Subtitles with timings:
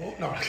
[0.02, 0.34] Oh, No.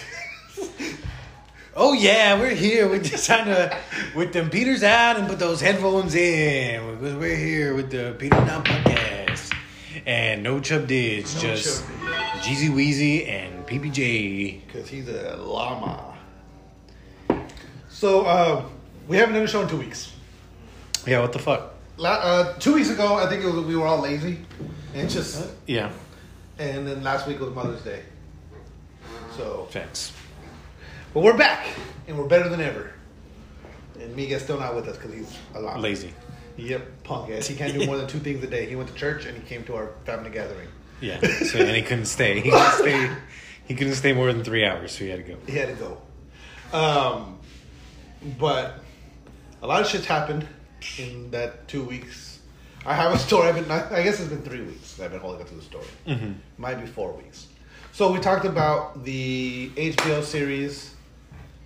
[1.76, 2.90] Oh yeah, we're here.
[2.90, 3.78] We're just trying to
[4.16, 8.38] with them Peters out and put those headphones in because we're here with the Peter
[8.38, 9.17] and I podcast.
[10.08, 11.84] And no Chub Dids, No just
[12.40, 14.66] Jeezy Weezy and PBJ.
[14.66, 16.18] Because he's a llama.
[17.90, 18.64] So, uh,
[19.10, 20.14] we haven't done a show in two weeks.
[21.06, 21.74] Yeah, what the fuck?
[21.98, 24.40] La- uh, two weeks ago, I think it was, we were all lazy.
[24.94, 25.92] And just, Yeah,
[26.58, 28.04] and then last week was Mother's Day.
[29.36, 30.14] So, thanks.
[31.14, 31.68] but we're back,
[32.08, 32.92] and we're better than ever.
[34.00, 35.82] And Miguel's still not with us because he's a llama.
[35.82, 36.14] Lazy.
[36.58, 37.48] Yep, punk ass.
[37.48, 38.66] He can't do more than two things a day.
[38.66, 40.68] He went to church and he came to our family gathering.
[41.02, 41.20] Yeah.
[41.22, 42.40] So and he couldn't stay.
[42.42, 43.12] He couldn't stay.
[43.68, 45.38] He couldn't stay more than three hours, so he had to go.
[45.46, 46.78] He had to go.
[46.78, 47.38] Um,
[48.40, 48.84] but
[49.62, 50.48] a lot of shit's happened
[50.98, 52.40] in that two weeks.
[52.86, 53.50] I have a story.
[53.50, 53.70] I've been.
[53.70, 55.00] I guess it's been three weeks.
[55.00, 55.86] I've been holding up to the story.
[56.08, 56.32] Mm-hmm.
[56.58, 57.48] Might be four weeks.
[57.92, 60.94] So we talked about the HBO series,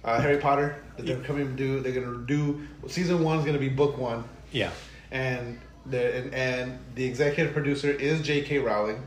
[0.03, 0.84] uh, Harry Potter.
[0.97, 1.80] That they're coming to do.
[1.80, 2.67] They're gonna do.
[2.88, 4.71] Season one's gonna be book one, Yeah.
[5.11, 8.59] and the and, and the executive producer is J.K.
[8.59, 9.02] Rowling.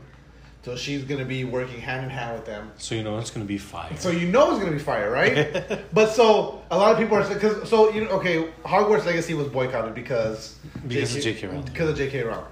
[0.63, 2.71] So she's gonna be working hand in hand with them.
[2.77, 3.95] So you know it's gonna be fire.
[3.97, 5.83] So you know it's gonna be fire, right?
[5.93, 9.35] but so a lot of people are saying because so you know okay, Hogwarts Legacy
[9.35, 10.57] was boycotted because
[10.87, 11.47] Because of J.K.
[11.47, 11.61] Rowling.
[11.65, 12.23] because of J.K.
[12.23, 12.45] Rowling,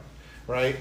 [0.47, 0.75] right?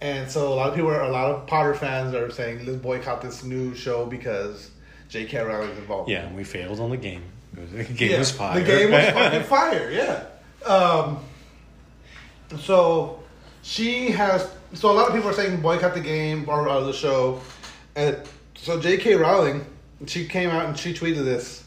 [0.00, 2.78] And so a lot of people are a lot of Potter fans are saying let's
[2.78, 4.70] boycott this new show because
[5.10, 5.40] J.K.
[5.42, 6.08] Rowling is involved.
[6.10, 7.22] yeah, and we failed on the game.
[7.54, 8.58] The game Yeah, was fire.
[8.60, 9.90] The game was fucking fire.
[9.90, 10.24] Yeah.
[10.66, 11.18] Um,
[12.60, 13.20] so
[13.62, 14.50] she has.
[14.74, 17.40] So a lot of people are saying boycott the game or, or the show,
[17.96, 18.16] and
[18.54, 19.14] so J.K.
[19.14, 19.64] Rowling,
[20.06, 21.64] she came out and she tweeted this.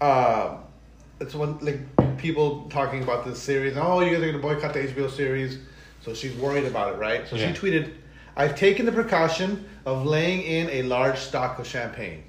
[0.00, 0.56] Uh,
[1.20, 1.78] it's one like
[2.18, 3.76] people talking about this series.
[3.76, 5.58] Oh, you guys are gonna boycott the HBO series,
[6.00, 7.28] so she's worried about it, right?
[7.28, 7.52] So Yeah.
[7.52, 7.92] she tweeted,
[8.36, 12.24] "I've taken the precaution of laying in a large stock of champagne."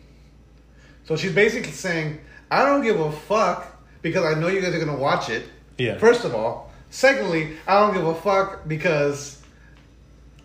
[1.05, 2.19] So she's basically saying,
[2.49, 3.67] I don't give a fuck
[4.01, 5.43] because I know you guys are gonna watch it.
[5.77, 5.97] Yeah.
[5.97, 6.71] First of all.
[6.93, 9.41] Secondly, I don't give a fuck because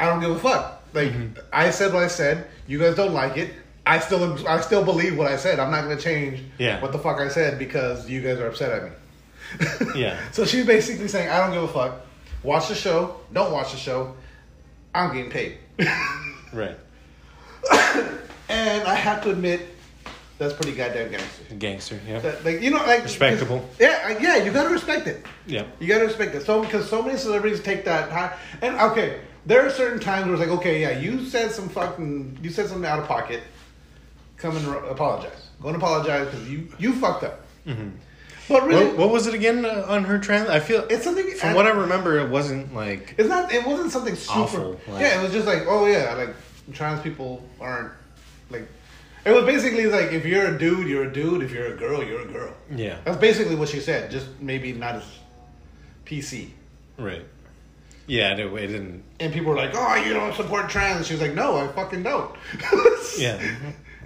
[0.00, 0.82] I don't give a fuck.
[0.94, 1.38] Like Mm-hmm.
[1.52, 2.46] I said what I said.
[2.66, 3.52] You guys don't like it.
[3.84, 5.58] I still I still believe what I said.
[5.60, 6.80] I'm not gonna change Yeah.
[6.80, 8.90] what the fuck I said because you guys are upset at me.
[10.00, 10.18] Yeah.
[10.32, 12.00] So she's basically saying, I don't give a fuck.
[12.42, 13.16] Watch the show.
[13.32, 14.16] Don't watch the show.
[14.94, 15.58] I'm getting paid.
[16.52, 16.76] Right.
[18.48, 19.60] and I have to admit,
[20.38, 21.54] that's pretty goddamn gangster.
[21.58, 22.00] Gangster.
[22.08, 22.20] Yeah.
[22.20, 23.68] That, like you know, like Respectable.
[23.78, 25.26] Yeah, yeah, you gotta respect it.
[25.46, 25.64] Yeah.
[25.80, 26.44] You gotta respect it.
[26.44, 30.34] So because so many celebrities take that high, and okay, there are certain times where
[30.34, 33.42] it's like, okay, yeah, you said some fucking, you said something out of pocket.
[34.36, 35.48] Come and apologize.
[35.60, 37.44] Go and apologize because you you fucked up.
[38.48, 40.48] But really, What, what was it again uh, on her trans?
[40.48, 41.28] I feel it's something.
[41.32, 43.52] from what I remember, it wasn't like It's not.
[43.52, 44.38] It wasn't something super.
[44.40, 46.34] Awful, like- yeah, it was just like, oh yeah, like
[46.72, 47.92] trans people aren't
[48.50, 48.66] like.
[49.28, 51.42] It was basically like if you're a dude, you're a dude.
[51.42, 52.54] If you're a girl, you're a girl.
[52.74, 52.98] yeah.
[53.04, 54.10] That's basically what she said.
[54.10, 55.04] Just maybe not as
[56.06, 56.50] PC.
[56.96, 57.24] Right.
[58.06, 58.32] Yeah.
[58.32, 59.04] It, it didn't.
[59.20, 62.02] And people were like, "Oh, you don't support trans." She was like, "No, I fucking
[62.02, 62.34] don't."
[63.18, 63.40] Yeah.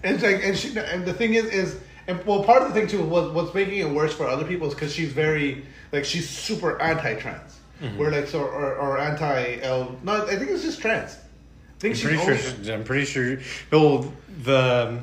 [0.03, 1.79] And it's like, and she, and the thing is, is,
[2.09, 4.67] and well, part of the thing too was what's making it worse for other people
[4.69, 7.61] is because she's very like she's super anti-trans.
[7.83, 7.99] Mm-hmm.
[7.99, 9.97] We're like so or, or anti-L.
[10.03, 11.13] No, I think it's just trans.
[11.13, 12.75] I think I'm she's pretty sure.
[12.75, 13.39] I'm pretty sure.
[13.71, 14.13] Well,
[14.45, 15.01] the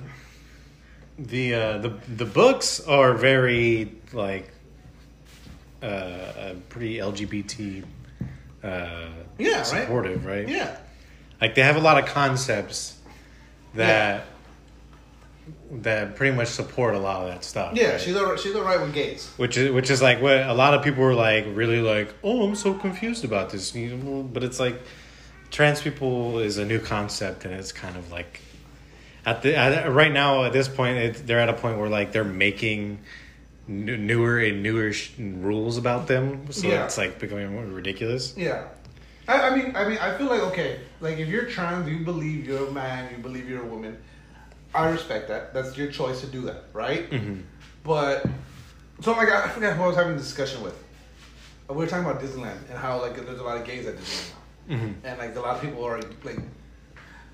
[1.28, 4.52] the uh, the the books are very like
[5.82, 7.84] uh, uh pretty LGBT
[8.64, 9.08] uh
[9.38, 10.48] Yeah, supportive, right?
[10.48, 10.78] Yeah,
[11.42, 12.98] Like they have a lot of concepts
[13.76, 14.26] that
[15.72, 17.76] that pretty much support a lot of that stuff.
[17.76, 17.92] yeah.
[17.92, 18.02] right?
[18.02, 18.40] She's all right.
[18.40, 19.32] She's all right with gays.
[19.38, 22.44] which is which is like what a lot of people were like really like oh
[22.44, 24.82] i'm so confused about this but it's like
[25.52, 28.42] trans people is a new concept and it's kind of like
[29.30, 32.12] at the at, right now at this point it, they're at a point where like
[32.12, 33.00] they're making
[33.68, 36.86] new, newer and newer sh- rules about them so Yeah.
[36.86, 38.64] it's like becoming more ridiculous Yeah.
[39.28, 42.48] I, I mean, I mean, I feel like okay, like if you're trans, you believe
[42.48, 43.96] you're a man, you believe you're a woman.
[44.74, 45.54] I respect that.
[45.54, 47.08] That's your choice to do that, right?
[47.12, 47.44] Mhm.
[47.84, 48.26] But
[49.02, 50.76] so like I forgot who I was having a discussion with.
[51.70, 54.32] We were talking about Disneyland and how like there's a lot of gays at Disneyland
[54.70, 54.94] now, Mhm.
[55.04, 56.40] and like a lot of people are like,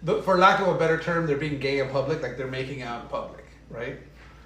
[0.05, 2.21] the, for lack of a better term, they're being gay in public.
[2.21, 3.97] Like they're making out in public, right?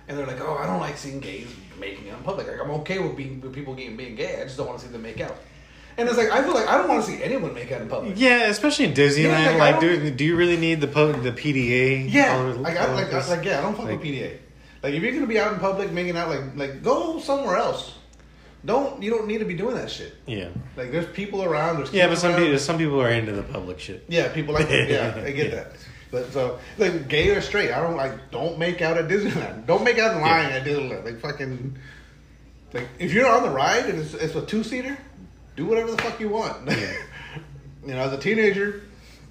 [0.07, 1.47] And they're like, oh, I don't like seeing gays
[1.79, 2.47] making out in public.
[2.47, 4.41] Like I'm okay with being with people getting being gay.
[4.41, 5.35] I just don't want to see them make out.
[5.97, 7.89] And it's like I feel like I don't want to see anyone make out in
[7.89, 8.13] public.
[8.15, 9.44] Yeah, especially in Disneyland.
[9.44, 12.11] Yeah, like, like, do do you really need the the PDA?
[12.11, 14.38] Yeah, All- like, all I, like, I, like, yeah, I don't fuck Like- with PDA.
[14.81, 17.95] Like, if you're gonna be out in public making out, like, like, go somewhere else.
[18.65, 20.13] Don't you don't need to be doing that shit.
[20.25, 21.77] yeah, Like, there's people around.
[21.77, 22.41] There's yeah, but some around.
[22.44, 24.03] people some people are into the public shit.
[24.09, 24.89] Yeah, people like that.
[24.89, 25.56] Yeah, I get Yeah.
[25.56, 25.71] that.
[26.11, 28.31] But so, like, gay or straight, I don't like.
[28.31, 29.65] Don't make out at Disneyland.
[29.67, 30.56] Don't make out in line Yeah.
[30.57, 31.06] at Disneyland.
[31.06, 31.77] Like, fucking.
[32.73, 34.97] Like, if you're on the ride and it's, it's a two seater,
[35.56, 36.67] do whatever the fuck you want.
[36.69, 36.94] Yeah.
[37.85, 38.81] you know, as a teenager,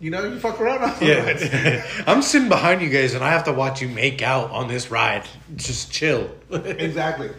[0.00, 0.94] you know, you fuck around on.
[1.02, 4.68] Yeah, I'm sitting behind you guys, and I have to watch you make out on
[4.68, 5.24] this ride.
[5.56, 6.30] Just chill.
[6.50, 7.30] Exactly.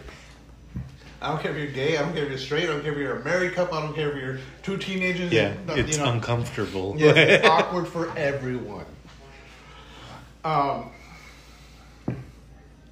[1.22, 1.98] I don't care if you're gay.
[1.98, 2.64] I don't care if you're straight.
[2.64, 3.76] I don't care if you're a married couple.
[3.76, 5.30] I don't care if you're two teenagers.
[5.30, 6.10] yeah, you it's know.
[6.12, 6.94] uncomfortable.
[6.96, 8.86] Yes, it's awkward for everyone.
[10.44, 10.90] Um,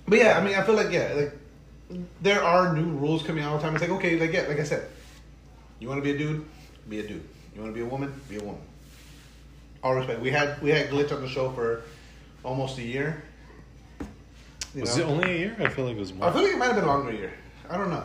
[0.07, 3.53] but yeah, I mean, I feel like yeah, like there are new rules coming out
[3.53, 3.75] all the time.
[3.75, 4.89] It's like okay, like yeah, like I said,
[5.81, 6.45] you want to be a dude,
[6.89, 7.27] be a dude.
[7.55, 8.61] You want to be a woman, be a woman.
[9.83, 10.21] All respect.
[10.21, 11.83] We had we had glitch on the show for
[12.45, 13.23] almost a year.
[14.75, 15.05] You was know?
[15.05, 15.57] it only a year?
[15.59, 16.29] I feel like it was more.
[16.29, 17.33] I feel like it might have been longer a year.
[17.71, 18.05] I don't know.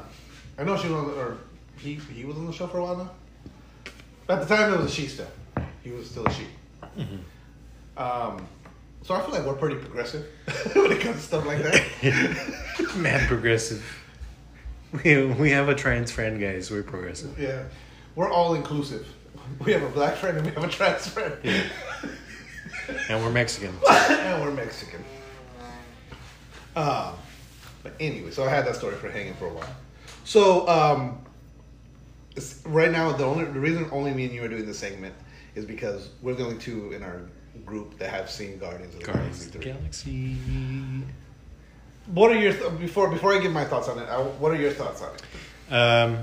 [0.58, 1.38] I know she was on the, or
[1.78, 3.12] he he was on the show for a while now.
[4.30, 5.28] At the time, it was a she still.
[5.84, 6.46] He was still a she.
[7.98, 8.48] Um,
[9.04, 10.26] so I feel like we're pretty progressive
[10.76, 12.94] when it comes to stuff like that.
[12.98, 13.84] Man, progressive.
[15.04, 16.72] We, we have a trans friend, guys.
[16.72, 17.38] We're progressive.
[17.40, 17.64] yeah,
[18.16, 19.08] we're all inclusive.
[19.66, 21.64] We have a black friend and we have a trans friend, Yeah.
[23.10, 23.76] And we're Mexican.
[23.90, 25.04] and we're Mexican.
[26.76, 27.14] Um,
[27.84, 29.76] but anyway, so I had that story for hanging for a while.
[30.24, 31.20] So um,
[32.66, 35.14] right now, the only the reason only me and you are doing this segment
[35.56, 37.22] is because we're the only two in our
[37.66, 39.72] group that have seen Guardians of the Guardians Galaxy 3.
[39.72, 41.06] Galaxy.
[42.08, 44.10] What are your th- before before I give my thoughts on it?
[44.10, 45.74] I, what are your thoughts on it?
[45.74, 46.20] Um,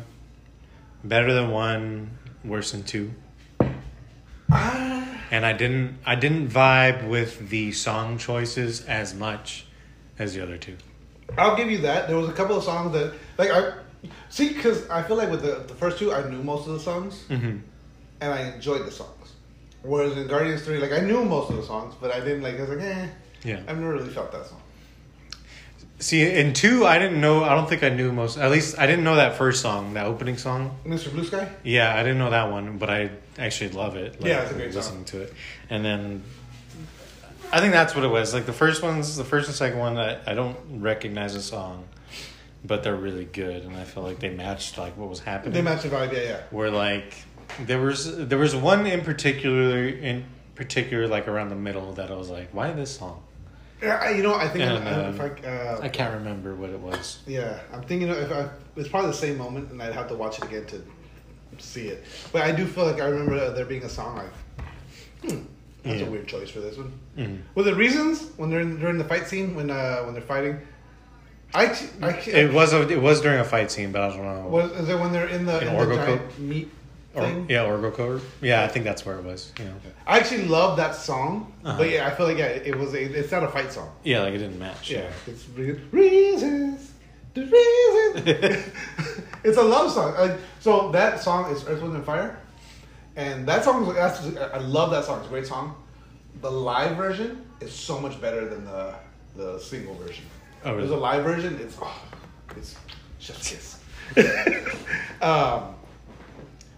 [1.05, 3.13] better than one, worse than two.
[4.53, 9.67] Ah, And I didn't I didn't vibe with the song choices as much
[10.19, 10.77] as the other two.
[11.39, 12.09] I'll give you that.
[12.09, 13.73] There was a couple of songs that like I
[14.29, 16.81] see because I feel like with the the first two I knew most of the
[16.81, 17.59] songs Mm-hmm.
[18.21, 19.33] and I enjoyed the songs.
[19.83, 22.57] Whereas in Guardians Three, like I knew most of the songs, but I didn't like.
[22.59, 23.07] I was like, eh,
[23.45, 23.61] Yeah.
[23.67, 24.61] I've never really felt that song.
[25.99, 27.45] See, in two, I didn't know.
[27.45, 28.39] I don't think I knew most.
[28.39, 30.79] At least I didn't know that first song, that opening song.
[30.87, 31.11] Mr.
[31.13, 31.47] Blue Sky.
[31.63, 34.19] Yeah, I didn't know that one, but I actually love it.
[34.21, 35.21] Like, Yeah, it's a great listening song.
[35.21, 35.35] to it,
[35.69, 36.23] and then
[37.53, 38.33] I think that's what it was.
[38.33, 39.99] Like the first one's the first and second one.
[39.99, 41.85] I, I don't recognize the song,
[42.65, 45.55] but they're really good, and I feel like they matched like what was happening.
[45.55, 46.13] They matched the vibe.
[46.13, 46.41] Yeah, yeah.
[46.51, 47.15] where like
[47.61, 50.25] there was there was one in particular in
[50.55, 53.23] particular like around the middle that I was like, why this song?
[53.83, 56.69] Yeah, you know, I think And, I, um, if I, uh, I can't remember what
[56.69, 57.21] it was.
[57.27, 60.37] yeah, I'm thinking if I, it's probably the same moment, and I'd have to watch
[60.37, 60.83] it again to
[61.57, 62.05] see it.
[62.31, 64.33] But I do feel like I remember there being a song like,
[65.23, 65.39] hmm,
[65.83, 66.07] that's Yeah.
[66.07, 66.93] a weird choice for this one.
[67.17, 67.39] Mhm.
[67.55, 70.61] Were the reasons when they're in, during the fight scene when uh, when they're fighting?
[71.55, 74.49] I, actu- It was a, it was during a fight scene, but I don't know.
[74.49, 76.71] was is it when they're in the, In in the Orgo giant meat
[77.15, 77.47] or, thing?
[77.51, 78.23] yeah, Orgo Corp.
[78.41, 79.53] Yeah, I think that's where it was.
[79.59, 79.75] You know.
[80.07, 81.77] I actually love that song, Uh-huh.
[81.79, 83.91] but yeah, I feel like yeah, it was a, it's not a fight song.
[84.05, 84.91] Yeah, like it didn't match.
[84.91, 86.93] Yeah, it's re- reasons,
[87.35, 88.67] the reasons.
[89.45, 90.15] it's a love song.
[90.15, 92.39] Like so, that song is Earth, Wind and Fire,
[93.17, 94.21] and that song is that's,
[94.55, 95.19] I love that song.
[95.19, 95.75] It's a great song.
[96.43, 98.95] The live version is so much better than the
[99.37, 100.25] the single version.
[100.65, 100.81] Oh, really?
[100.81, 101.59] There's a live version.
[101.61, 102.03] It's oh,
[102.57, 102.77] it's
[103.19, 103.79] just kiss.
[105.23, 105.75] um,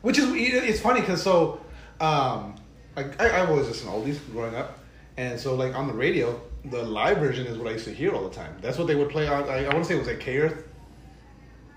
[0.02, 1.60] which is it's funny because so
[2.00, 2.56] um,
[2.96, 4.78] I, I've always listened to oldies growing up,
[5.16, 8.12] and so like on the radio, the live version is what I used to hear
[8.12, 8.56] all the time.
[8.60, 9.44] That's what they would play on.
[9.44, 10.68] I, I want to say it was like K Earth.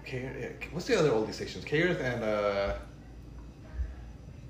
[0.06, 1.66] K yeah, what's the other oldie stations?
[1.66, 2.74] K Earth and uh,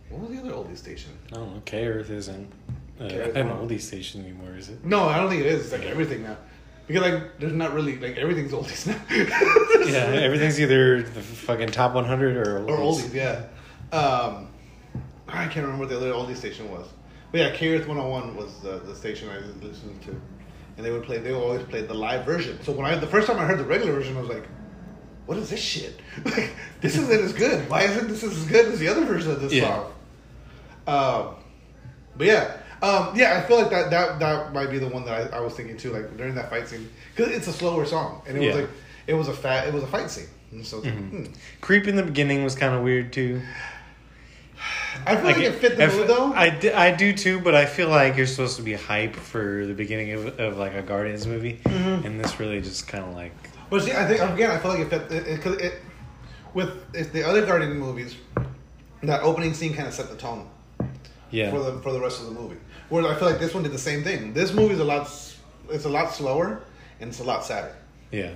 [0.09, 1.11] what was the other oldie station?
[1.31, 1.61] I don't know.
[1.63, 2.51] K Earth isn't
[2.99, 4.83] uh, an oldie station anymore, is it?
[4.83, 5.63] No, I don't think it is.
[5.63, 6.37] It's like everything now.
[6.87, 8.99] Because like there's not really like everything's oldies now.
[9.85, 12.69] Yeah, everything's either the fucking top 100 or oldies.
[12.69, 13.45] or oldies, yeah.
[13.95, 14.47] Um,
[15.27, 16.87] I can't remember what the other oldie station was,
[17.31, 20.11] but yeah, K Earth 101 was the, the station I listened to,
[20.77, 21.17] and they would play.
[21.19, 22.61] They would always play the live version.
[22.63, 24.47] So when I the first time I heard the regular version, I was like,
[25.25, 25.99] "What is this shit?
[26.25, 26.51] Like,
[26.81, 27.67] this isn't as good.
[27.69, 29.67] Why isn't this as good as the other version of this Yeah.
[29.75, 29.91] song?"
[30.87, 31.35] Um,
[32.17, 35.33] but yeah, Um, yeah, I feel like that that that might be the one that
[35.33, 35.91] I, I was thinking too.
[35.91, 38.69] Like during that fight scene, because it's a slower song, and it was like
[39.07, 40.27] it was a fat, it was a fight scene.
[40.51, 41.23] And so like, hmm.
[41.61, 43.41] Creep in the beginning was kind of weird too.
[45.05, 46.33] I feel like, it fit the mood though.
[46.33, 49.73] I, I do too, but I feel like you're supposed to be hype for the
[49.73, 52.05] beginning of, of like a Guardians movie, Mm-hmm.
[52.07, 53.33] and this really just kind of like
[53.69, 55.73] But see, I think again, I feel like it fit because it, 'cause it,
[56.53, 58.15] with if the other Guardian movies,
[59.03, 60.47] that opening scene kind of set the tone
[61.35, 62.57] yeah for the for the rest of the movie.
[62.89, 64.33] Whereas I feel like this one did the same thing.
[64.33, 65.09] This movie's a lot,
[65.69, 66.61] it's a lot slower
[66.99, 67.75] and it's a lot sadder.
[68.11, 68.31] yeah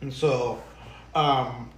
[0.00, 0.60] And so,
[1.14, 1.70] um,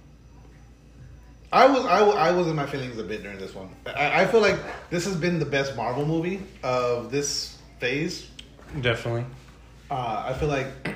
[1.51, 3.69] I was I, I was in my feelings a bit during this one.
[3.85, 4.57] I, I feel like
[4.89, 8.27] this has been the best Marvel movie of this phase.
[8.81, 9.25] definitely
[9.89, 10.69] Uh, I feel like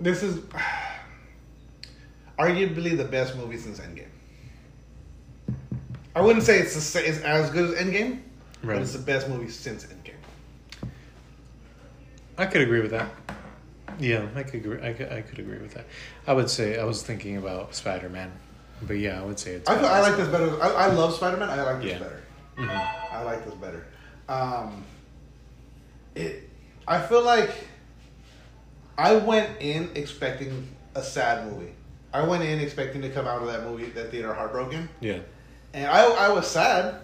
[0.00, 0.38] this is
[2.38, 4.08] arguably the best movie since Endgame.
[6.16, 8.20] I wouldn't say it's, sa- it's as good as Endgame,
[8.62, 8.74] Right.
[8.76, 10.88] but it's the best movie since Endgame.
[12.38, 13.10] I could agree with that.
[13.98, 14.82] Yeah, I could agree.
[14.82, 15.84] I could, I could agree with that.
[16.26, 18.32] I would say I was thinking about Spider Man,
[18.82, 19.68] but yeah, I would say it's.
[19.68, 20.62] I feel, I like this better.
[20.62, 21.48] I, I love Spider Man.
[21.50, 21.98] I like this Yeah.
[21.98, 22.22] better.
[22.56, 22.88] Mhm.
[23.12, 23.86] I like this better.
[24.28, 24.84] Um,
[26.14, 26.48] it.
[26.88, 27.50] I feel like
[28.98, 31.72] I went in expecting a sad movie.
[32.12, 35.18] I went in expecting to come out of that movie, that theater, heartbroken, Yeah,
[35.76, 37.02] and I I was sad,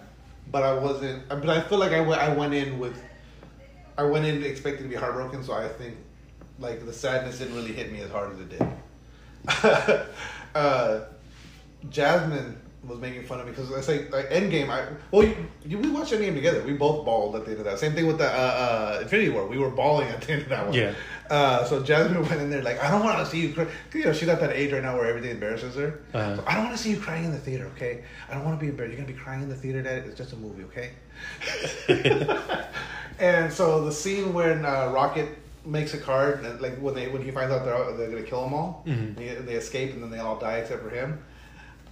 [0.51, 1.29] but I wasn't.
[1.29, 3.01] But I feel like I went I went in with.
[3.97, 5.95] I went in expecting to be heartbroken, so I think
[6.59, 10.07] like the sadness didn't really hit me as hard as it did.
[10.55, 11.01] uh,
[11.89, 14.69] Jasmine was making fun of me because I say like Endgame.
[14.69, 15.35] I well, you,
[15.65, 16.61] you, we watched Endgame together.
[16.63, 17.79] We both bawled at the end of that.
[17.79, 19.47] Same thing with the uh, uh, Infinity War.
[19.47, 20.73] We were bawling at the end of that one.
[20.73, 20.93] Yeah.
[21.29, 23.67] Uh, so Jasmine went in there like, I don't want to see you cry.
[23.93, 26.01] You know, she's at that age right now where everything embarrasses her.
[26.13, 26.35] Uh-huh.
[26.35, 27.65] So, I don't want to see you crying in the theater.
[27.75, 28.03] Okay.
[28.29, 28.97] I don't want to be embarrassed.
[28.97, 29.81] You're gonna be crying in the theater.
[29.81, 30.03] Dad.
[30.05, 30.63] It's just a movie.
[30.65, 30.91] Okay.
[33.19, 35.29] and so the scene when uh, Rocket
[35.65, 38.43] makes a card, and, like when they when he finds out they're they're gonna kill
[38.43, 39.15] them all, Mhm.
[39.15, 41.23] they, they escape and then they all die except for him.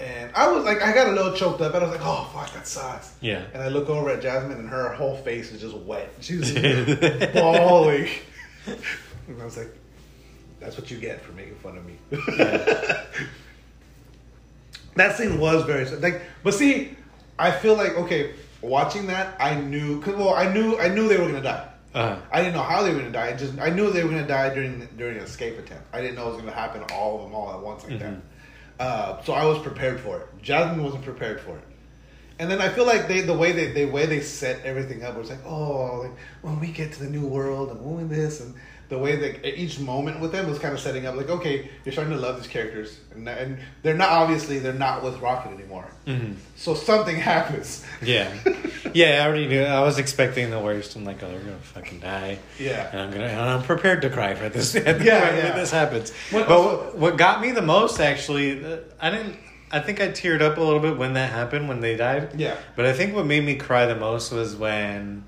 [0.02, 2.28] And I was like, I got a little choked up, and I was like, oh
[2.34, 3.14] fuck, that sucks.
[3.22, 3.44] yeah.
[3.54, 6.12] And I look over at Jasmine, and her whole face is just wet.
[6.22, 6.52] She's
[7.34, 8.10] bawling.
[8.66, 9.78] And I was like,
[10.60, 11.98] that's what you get for making fun of me.
[14.96, 16.96] that scene was very like, but see,
[17.38, 21.18] I feel like okay, watching that, I knew, cause well, I knew, I knew they
[21.18, 21.68] were gonna die.
[21.94, 23.28] Uh, I didn't know how they were gonna die.
[23.28, 25.84] I just I knew they were gonna die during during an escape attempt.
[25.94, 28.16] I didn't know it was gonna happen all of them all at once like that.
[28.82, 30.28] Uh, so I was prepared for it.
[30.42, 31.64] Jasmine wasn't prepared for it.
[32.40, 35.16] And then I feel like they the way they the way they set everything up
[35.16, 38.56] was like oh like when we get to the new world and when this and
[38.92, 41.94] the way that each moment with them was kind of setting up like okay you're
[41.94, 45.88] starting to love these characters and and they're not obviously they're not with Rocket anymore.
[46.06, 46.36] mhm.
[46.58, 47.84] So something happens.
[48.04, 48.30] Yeah,
[48.94, 49.24] yeah.
[49.24, 49.64] I already knew.
[49.64, 50.96] I was expecting the worst.
[50.98, 52.38] I'm like, oh, they're gonna fucking die.
[52.60, 52.90] Yeah.
[52.92, 53.26] and I'm gonna.
[53.26, 54.76] And I'm prepared to cry for this.
[54.76, 55.50] yeah, yeah.
[55.50, 56.12] when this happens.
[56.32, 59.38] What- but what, what got me the most, actually, uh, I didn't.
[59.72, 62.38] I think I teared up a little bit when that happened when they died.
[62.38, 62.58] Yeah.
[62.76, 65.24] But I think what made me cry the most was when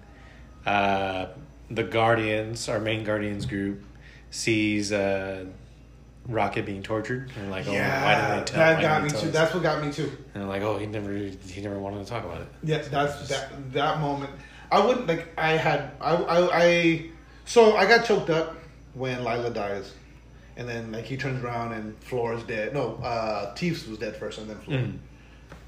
[0.66, 1.28] uh,
[1.76, 3.84] the Guardians, our main Guardians group,
[4.32, 5.46] sees uh,
[6.28, 8.60] Rocket being tortured and like, oh, why didn't they tell?
[8.60, 9.16] that got me too.
[9.18, 9.34] us?
[9.34, 10.12] That's what got me too.
[10.34, 12.48] And like, oh, he never, he never wanted to talk about it.
[12.64, 14.32] Yeah, that's that that moment.
[14.72, 15.28] I wouldn't like.
[15.38, 17.06] I had I I, I
[17.46, 18.56] so I got choked up
[18.94, 19.94] when Lylla dies,
[20.58, 22.74] and then like he turns around and Flora's dead.
[22.74, 24.82] No, uh, Teefs was dead first, and then Flora.
[24.82, 24.98] Mhm.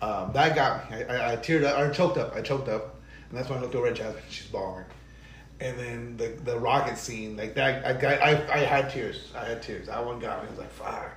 [0.02, 1.04] Um, that got me.
[1.04, 1.78] I, I, I teared up.
[1.78, 2.36] I choked up.
[2.36, 2.96] I choked up,
[3.30, 4.24] and that's when I looked over at Jasmine.
[4.30, 4.86] She's bawling.
[5.60, 9.32] And then the the rocket scene, like that, I got, I, I had tears.
[9.36, 9.88] I had tears.
[9.88, 10.48] That one got me.
[10.48, 11.12] I was like, fuck.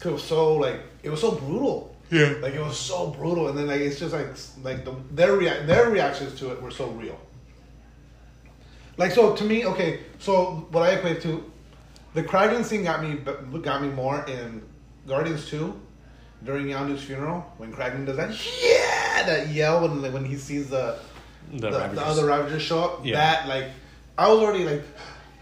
[0.00, 1.94] Cause it was so like it was so brutal.
[2.10, 2.34] Yeah.
[2.40, 4.28] Like it was so brutal, and then like it's just like
[4.62, 7.18] like the, their rea- their reactions to it were so real.
[8.96, 10.00] Like so to me, okay.
[10.18, 11.50] So what I equate to,
[12.14, 13.18] the Kraglin scene got me
[13.60, 14.62] got me more in
[15.06, 15.80] Guardians Two,
[16.44, 18.30] during Yondu's funeral when Kraglin does that
[18.62, 20.98] yeah that yell when when he sees the
[21.52, 23.06] The the, the other Ravagers show up.
[23.06, 23.16] Yeah.
[23.16, 23.66] That like
[24.18, 24.82] I was already like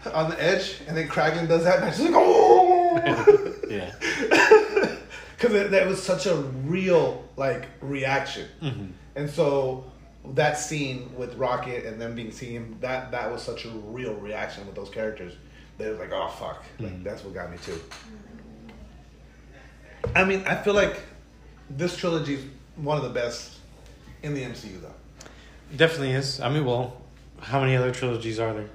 [0.13, 3.55] on the edge, and then Kraglin does that, and I just like oh.
[3.69, 3.91] yeah.
[5.37, 8.91] because that was such a real like reaction Mhm.
[9.15, 9.85] and so
[10.33, 14.65] that scene with rocket and them being seen that that was such a real reaction
[14.65, 15.33] with those characters
[15.77, 17.03] they was like oh fuck like Mhm.
[17.05, 17.79] that's what got me too
[20.15, 20.99] i mean i feel like
[21.69, 22.43] this trilogy is
[22.75, 23.57] one of the best
[24.23, 24.93] in the mcu though
[25.75, 26.39] Definitely is.
[26.39, 26.97] I mean, well,
[27.41, 28.69] how many other trilogies are there?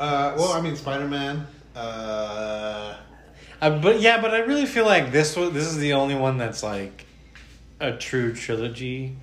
[0.00, 2.96] uh, well i mean spider-man uh,
[3.60, 6.38] Uh, but yeah, but I really feel like this was this is the only one
[6.38, 7.06] that's like
[7.80, 9.16] a true trilogy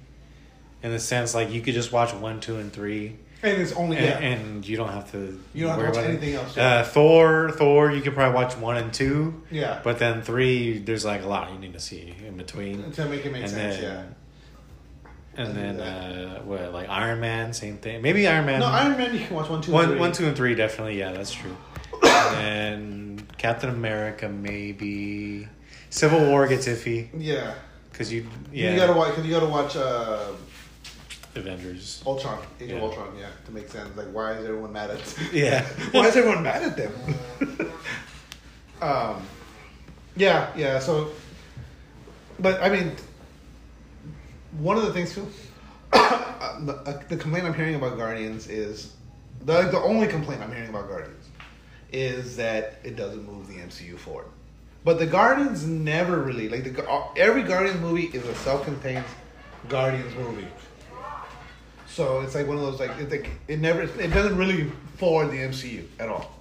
[0.84, 3.96] in the sense like you could just watch one, two, and three, And it's only
[3.98, 4.18] and, yeah.
[4.20, 5.40] and you don't have to.
[5.54, 6.10] You don't have to watch about it.
[6.10, 6.68] anything else, yeah.
[6.80, 9.42] Uh, Thor, Thor, you could probably watch one and two.
[9.52, 9.80] Yeah.
[9.84, 12.92] But then three, there's like a lot you need to see in between.
[12.92, 14.04] to make it make and sense, then, yeah.
[15.38, 18.02] And then uh, what like Iron Man, same thing.
[18.02, 18.62] Maybe Iron Man.
[18.62, 20.00] No, Iron Man you can watch one, two, one, three.
[20.00, 20.98] one, two, and three definitely.
[20.98, 21.56] Yeah, that's true.
[22.04, 22.36] and
[23.18, 25.48] then Captain America, maybe.
[25.90, 27.54] Civil War gets iffy Yeah.
[27.92, 29.14] because you yeah You gotta watch.
[29.14, 30.20] Cause you gotta watch uh,
[31.36, 32.02] Avengers.
[32.06, 32.76] Ultron, Age Yeah.
[32.78, 33.16] of Ultron.
[33.20, 33.96] Yeah, to make sense.
[33.98, 35.18] Like, why is everyone mad at?
[35.34, 35.66] Yeah.
[35.92, 36.94] why is everyone mad at them?
[38.82, 39.22] um,
[40.16, 40.80] yeah, yeah.
[40.80, 41.12] So,
[42.40, 42.92] but I mean,
[44.60, 45.28] one of the things too.
[45.92, 48.94] the, uh, the complaint I'm hearing about Guardians is
[49.44, 51.30] the the only complaint I'm hearing about Guardians
[51.92, 54.26] is that it doesn't move the MCU forward.
[54.84, 59.06] But the Guardians never really like the uh, every Guardians movie is a self-contained
[59.70, 60.48] Guardians movie.
[61.88, 65.32] So it's like one of those like it, like, it never it doesn't really forward
[65.32, 66.32] the MCU at all.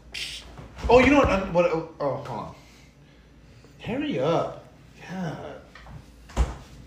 [0.88, 1.52] Oh, you know what?
[1.52, 1.64] What?
[1.66, 2.54] Oh, oh, hold on.
[3.80, 4.64] Hurry up!
[5.00, 5.53] Yeah.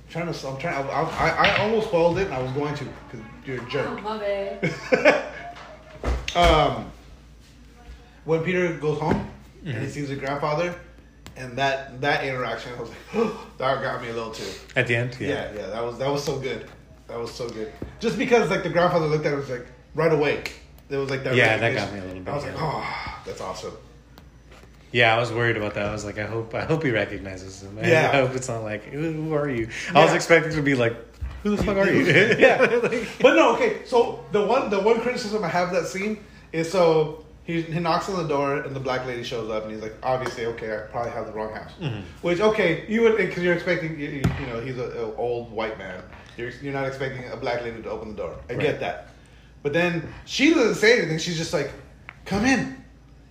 [0.07, 0.47] I'm trying to.
[0.47, 0.87] I'm trying.
[0.89, 3.65] I, I, I almost spoiled it, and I was going to because you're a Oh,
[3.65, 4.03] jerk.
[4.03, 5.25] my bad.
[6.35, 6.91] um,
[8.25, 9.29] when Peter goes home
[9.65, 9.89] and he Mhm.
[9.89, 10.73] sees his grandfather,
[11.35, 14.45] and that that interaction, I was like, that got me a little too.
[14.75, 15.27] At the end, yeah.
[15.27, 16.69] Yeah, yeah, that was that was so good.
[17.07, 17.71] That was so good.
[17.99, 20.43] Just because like the grandfather looked at it was like right away.
[20.87, 21.35] There was like that.
[21.35, 23.73] Yeah, that got me a little bit, I was like, oh, that's awesome.
[24.91, 25.85] Yeah, I was worried about that.
[25.85, 27.77] I was like, I hope, I hope he recognizes him.
[27.77, 28.11] Yeah, I Yeah.
[28.27, 29.69] hope it's not like, who, are you?
[29.93, 30.95] I was expecting to be like,
[31.43, 32.03] who the fuck are you?
[32.39, 32.61] yeah.
[32.83, 33.81] Like- But no, okay.
[33.85, 37.79] So the one the one criticism I have of that scene is so he he
[37.79, 40.73] knocks on the door and the black lady shows up and he's like, obviously, okay,
[40.75, 41.71] I probably have the wrong house.
[41.81, 42.01] Mhm.
[42.21, 45.77] Which okay, you would because you're expecting you, you you know he's an old white
[45.77, 46.01] man.
[46.37, 48.35] You're you're not expecting a black lady to open the door.
[48.49, 48.61] I Right.
[48.61, 49.09] get that.
[49.63, 51.17] But then she doesn't say anything.
[51.19, 51.71] She's just like,
[52.25, 52.75] come in.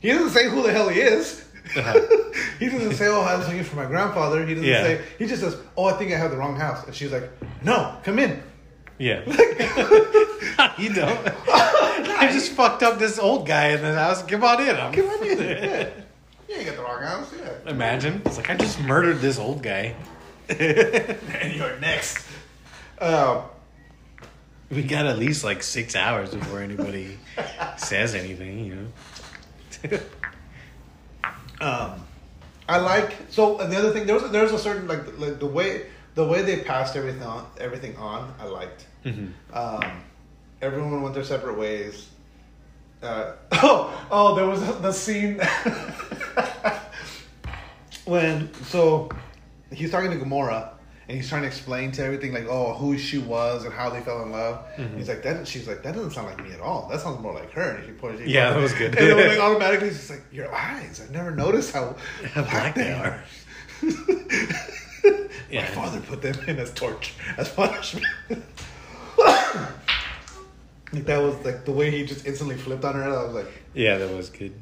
[0.00, 1.44] He doesn't say who the hell he is.
[1.76, 2.00] Uh-huh.
[2.58, 4.82] he doesn't say, "Oh, I was looking for my grandfather." He doesn't Yeah.
[4.82, 5.00] say.
[5.18, 7.28] He just says, "Oh, I think I have the wrong house." And she's like,
[7.62, 8.42] "No, come in."
[8.98, 9.20] Yeah.
[10.78, 11.18] you don't.
[11.48, 14.22] I just fucked up this old guy in the house.
[14.22, 14.76] Come on in.
[14.76, 15.38] I'm, Come on in.
[15.38, 15.88] Yeah.
[16.48, 17.32] You ain't got the wrong house.
[17.36, 17.70] Yeah.
[17.70, 18.22] Imagine.
[18.24, 19.94] It's like, I just murdered this old guy.
[20.48, 22.24] And you're next.
[23.00, 23.42] Um,
[24.70, 27.18] We got at least like six hours before anybody
[27.76, 29.98] says anything, you know?
[31.60, 32.02] Um,
[32.68, 33.58] I like so.
[33.60, 36.42] And the other thing, there was there's a certain like like the way the way
[36.42, 38.34] they passed everything on everything on.
[38.38, 38.86] I liked.
[39.04, 39.32] Mhm.
[39.52, 40.02] Um,
[40.60, 42.08] everyone went their separate ways.
[43.02, 45.40] Uh, oh, oh, there was the scene
[48.04, 49.08] when so
[49.72, 50.70] he's talking to Gamora
[51.08, 54.00] and he's trying to explain to everything like oh who she was and how they
[54.00, 54.64] fell in love.
[54.76, 54.96] Mhm.
[54.96, 55.46] He's like that.
[55.46, 56.88] She's like that doesn't sound like me at all.
[56.90, 57.76] That sounds more like her.
[57.76, 58.26] And she pointed.
[58.26, 58.94] she Yeah, that was good.
[58.98, 61.00] And then, like automatically, she's like your eyes.
[61.02, 61.94] I've never noticed how
[62.32, 63.22] How black they are.
[63.82, 65.66] My Yeah.
[65.66, 68.04] father put them in as torture, as punishment.
[70.92, 73.04] like that was like the way he just instantly flipped on her.
[73.04, 74.52] I was like, Yeah, that was good.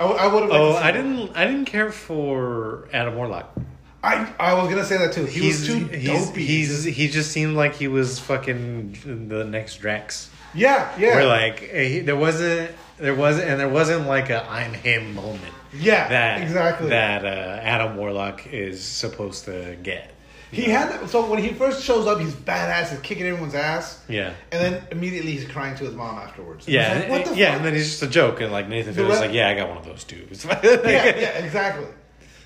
[0.00, 0.52] I, would have.
[0.52, 1.36] Oh, I didn't.
[1.36, 3.52] I didn't care for Adam Warlock.
[4.02, 5.24] I I was gonna say that too.
[5.24, 6.44] He he's was too he's, dopey.
[6.46, 10.30] he's he just seemed like he was fucking the next Drax.
[10.54, 14.72] yeah, yeah, Where like he, there wasn't there wasn't and there wasn't like a I'm
[14.72, 16.88] him moment yeah, that exactly.
[16.90, 20.12] that uh, Adam Warlock is supposed to get.
[20.50, 22.88] he had that, so when he first shows up, he's badass.
[22.90, 24.32] He's kicking everyone's ass, Yeah.
[24.50, 26.66] and then immediately he's crying to his mom afterwards.
[26.66, 27.56] Yeah, like, what the yeah, fuck?
[27.58, 29.76] and then he's just a joke, and like Nathan Fillion's like, "Yeah, I got one
[29.76, 31.86] of those dudes." yeah, yeah, exactly.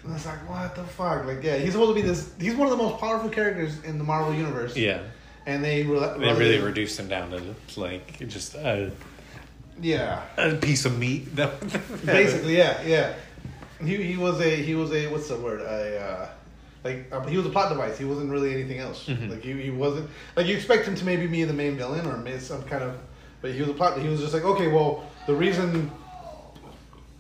[0.05, 1.25] And it's like, what the fuck?
[1.27, 2.33] Like, yeah, he's supposed to be this.
[2.41, 4.77] He's one of the most powerful characters in the Marvel universe.
[4.77, 5.01] yeah.
[5.47, 8.91] and they re- They really reduced him down to like just a,
[9.81, 10.23] yeah.
[10.37, 11.35] a piece of meat.
[11.37, 11.61] That,
[12.05, 13.15] Basically, yeah, yeah.
[13.85, 16.29] He he was a he was a what's the word a uh,
[16.85, 17.99] like uh, he was a plot device.
[17.99, 19.07] He wasn't really anything else.
[19.07, 19.29] Mhm.
[19.31, 22.17] Like he, he wasn't like you expect him to maybe be the main villain or
[22.17, 22.97] miss some kind of,
[23.41, 23.99] but he was a plot.
[24.01, 25.91] He was just like okay, well the reason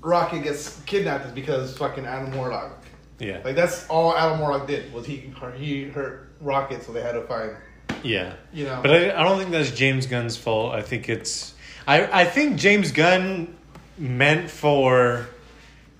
[0.03, 2.85] Rocket gets kidnapped is because fucking Adam Warlock.
[3.19, 7.13] yeah, Like that's all Adam Warlock did was he he hurt Rocket, so they had
[7.13, 7.57] to find
[8.03, 8.35] yeah.
[8.53, 8.81] you know.
[8.83, 10.75] But I, I don't think that's James Gunn's fault.
[10.75, 11.55] I think it's
[11.87, 13.57] I I think James Gunn
[13.97, 15.29] meant for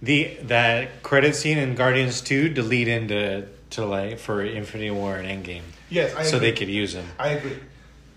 [0.01, 5.17] the that credit scene in Guardians Two to lead into to like for Infinity War
[5.17, 6.51] and Endgame, yes, I so agree.
[6.51, 7.07] they could use him.
[7.19, 7.57] I agree.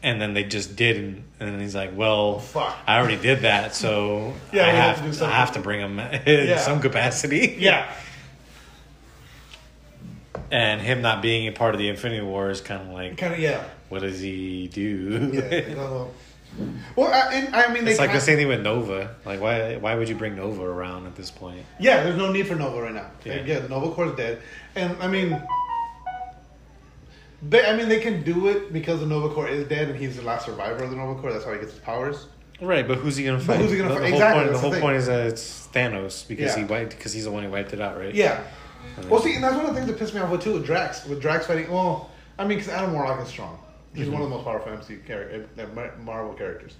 [0.05, 2.77] And then they just didn't, and he's like, "Well, Fuck.
[2.85, 5.59] I already did that, so Yeah, I have to have do to, I have to
[5.59, 6.59] bring him in Yeah.
[6.59, 7.91] some capacity." Yeah.
[10.51, 13.33] and him not being a part of the Infinity War is kind of like Kind
[13.33, 13.63] of yeah.
[13.89, 15.31] what does he do?
[15.33, 15.73] Yeah.
[16.95, 19.15] well, I, and I mean, they it's like the same thing with Nova.
[19.25, 21.65] Like, why why would you bring Nova around at this point?
[21.79, 23.09] Yeah, there's no need for Nova right now.
[23.23, 23.41] Yeah.
[23.43, 24.41] Yeah, Nova Corps's dead,
[24.75, 25.41] and I mean,
[27.49, 30.15] they, I mean, they can do it because the Nova Corps is dead, and he's
[30.15, 31.33] the last survivor of the Nova Corps.
[31.33, 32.27] That's how he gets his powers.
[32.61, 33.59] Right, but who's he gonna But fight?
[33.59, 34.01] who's he gonna the, fight?
[34.03, 36.59] The whole Exactly, point, the whole point is that it's Thanos because Yeah.
[36.59, 38.13] he wiped because he's the one who wiped it out, right?
[38.15, 38.41] Yeah.
[39.09, 40.65] Well, see, and that's one of the things that pissed me off with too with
[40.65, 41.05] Drax.
[41.05, 43.59] With Drax fighting, well, I mean, because Adam Warlock is strong.
[43.93, 45.45] He's one of the most powerful MCU character,
[46.03, 46.75] Marvel characters.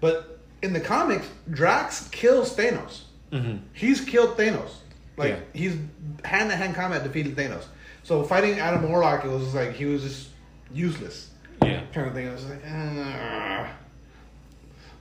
[0.00, 3.02] But in the comics, Drax kills Thanos.
[3.32, 3.60] Mhm.
[3.72, 4.70] He's killed Thanos.
[5.16, 5.36] Like Yeah.
[5.60, 5.76] he's
[6.24, 7.64] hand to hand combat defeated Thanos.
[8.10, 10.30] So fighting Adam Warlock, it was just like he was just
[10.74, 11.30] useless
[11.62, 11.82] Yeah.
[11.94, 12.26] kind of thing.
[12.28, 13.70] I was like, "Ah."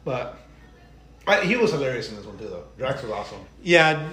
[0.06, 0.38] but
[1.26, 2.65] I, he was hilarious in this one too, though.
[2.78, 3.39] Drax was awesome.
[3.63, 4.08] Yeah,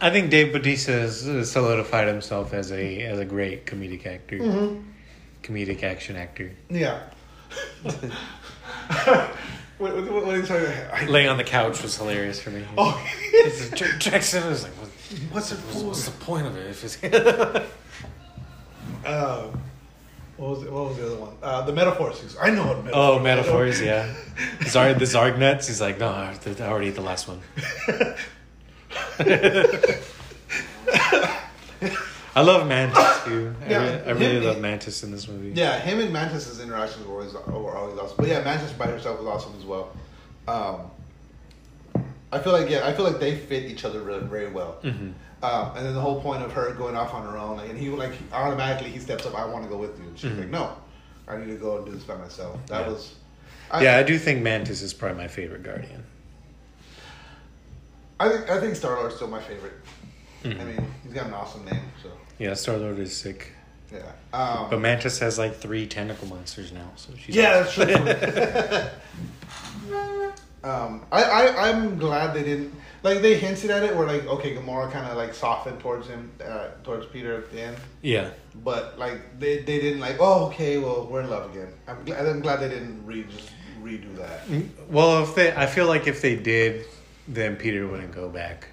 [0.00, 4.80] I think Dave Bautista has solidified himself as a as a great comedic actor, Mm-hmm.
[5.42, 6.52] comedic action actor.
[6.70, 7.00] Yeah.
[7.82, 7.94] what,
[9.78, 10.94] what, what, what are you talking about?
[10.94, 12.64] I- Laying on the couch was hilarious for me.
[12.78, 12.94] Oh,
[13.34, 14.88] It's- J- Jackson was like, what,
[15.32, 17.66] what's what's, what's the point of it?
[19.04, 19.60] Um,
[20.36, 21.34] what was it, what was the other one?
[21.42, 22.36] Uh, the metaphors.
[22.40, 22.94] I know what metaphors.
[22.94, 24.14] oh metaphors, yeah.
[24.60, 25.66] Zarg the Zargnets.
[25.66, 27.40] He's like, no, I I already ate the last one.
[32.34, 33.54] I love Mantis too.
[33.64, 35.52] I, Yeah, re- I really him- love Mantis in this movie.
[35.58, 38.16] Yeah, him and Mantis's interactions were always were always awesome.
[38.18, 39.90] But yeah, Mantis by herself was awesome as well.
[40.46, 40.90] Um,
[42.30, 44.76] I feel like yeah, I feel like they fit each other really, very well.
[44.82, 45.14] Mhm.
[45.42, 47.78] Um, and then the whole point of her going off on her own, like, and
[47.78, 49.34] he like automatically he steps up.
[49.38, 50.06] I want to go with you.
[50.06, 50.38] And she's Mhm.
[50.40, 50.76] like, no,
[51.28, 52.58] I need to go and do this by myself.
[52.68, 52.88] That Yeah.
[52.92, 53.14] was.
[53.70, 56.04] I, yeah, I do think Mantis is probably my favorite Guardian.
[58.18, 59.74] I think I think Star Lord's still my favorite.
[60.42, 60.60] Mhm.
[60.60, 63.52] I mean, he's got an awesome name, so Yeah, Star Lord is sick.
[63.92, 63.98] yeah.
[64.32, 67.84] Um, But Mantis has like three tentacle monsters now, so she's Yeah, that's true.
[70.64, 72.72] um, I, I I'm glad they didn't
[73.06, 76.30] like they hinted at it where like okay Gamora kind of like softened towards him
[76.44, 78.30] uh, towards Peter at the end, yeah.
[78.64, 81.72] but like they, they didn't like oh okay well we're in love again.
[81.86, 84.40] I'm glad I'm glad they didn't re just redo that.
[84.90, 86.86] Well, if they, I feel like if they did,
[87.28, 88.66] then Peter wouldn't go back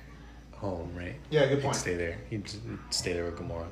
[0.54, 1.16] home, right?
[1.30, 1.76] Yeah, good He'd point.
[1.76, 2.18] stay there.
[2.30, 2.52] He'd
[2.90, 3.68] stay there with Gamora.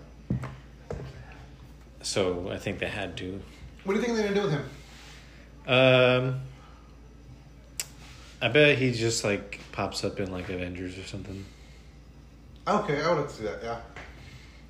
[2.03, 3.41] So I think they had to.
[3.83, 4.69] What do you think they're gonna do with him?
[5.67, 6.41] Um,
[8.41, 11.45] I bet he just like pops up in like Avengers or something.
[12.67, 13.59] Okay, I would have to see that.
[13.63, 13.79] Yeah.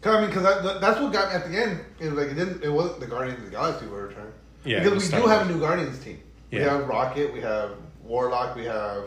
[0.02, 1.80] Cause, I mean, because that, that's what got me at the end.
[2.00, 2.64] It was like it didn't.
[2.64, 4.34] It wasn't the Guardians of the Galaxy were returning.
[4.66, 6.20] Yeah, because we do have a new Guardians team.
[6.50, 6.60] Yeah.
[6.60, 7.34] We have Rocket.
[7.34, 7.72] We have
[8.04, 8.56] Warlock.
[8.56, 9.04] We have.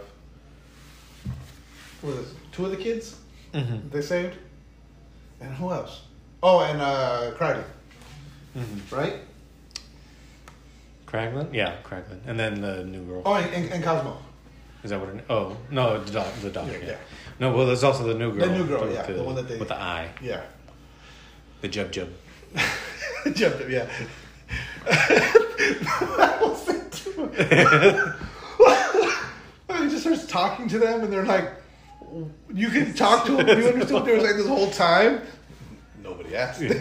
[2.00, 3.16] What is it, two of the kids
[3.54, 3.88] Mm-hmm.
[3.90, 4.36] they saved,
[5.40, 6.02] and who else?
[6.42, 7.62] Oh, and uh, Crowley,
[8.56, 8.94] Mm-hmm.
[8.94, 9.14] right?
[11.06, 13.22] Kraglin, yeah, Kraglin, and then the new girl.
[13.24, 14.18] Oh, and, and, and Cosmo.
[14.84, 15.08] Is that what?
[15.08, 16.32] Her, oh no, the dog.
[16.42, 16.68] The dog.
[16.68, 16.96] Yeah, Yeah, yeah.
[17.40, 18.46] No, well, there's also the new girl.
[18.46, 20.42] The new girl, yeah, the one that they- with the eye, Yeah.
[21.62, 22.08] the jub jub.
[23.34, 23.88] Jumped him, yeah.
[24.84, 27.30] that was it too.
[29.82, 31.50] he just starts talking to them, and they're like,
[32.52, 33.48] "You can talk to them.
[33.48, 35.22] You understood what they were saying this whole time."
[36.04, 36.62] Nobody asked.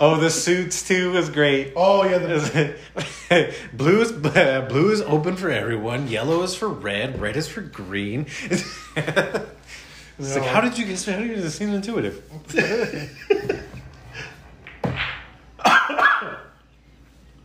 [0.00, 1.72] Oh, the suits too was great.
[1.76, 6.08] oh yeah, the, blue is uh, blue is open for everyone.
[6.08, 7.20] Yellow is for red.
[7.20, 8.26] Red is for green.
[8.50, 11.00] it's like, how did you get?
[11.04, 12.24] How did you this seems intuitive?
[12.48, 13.56] the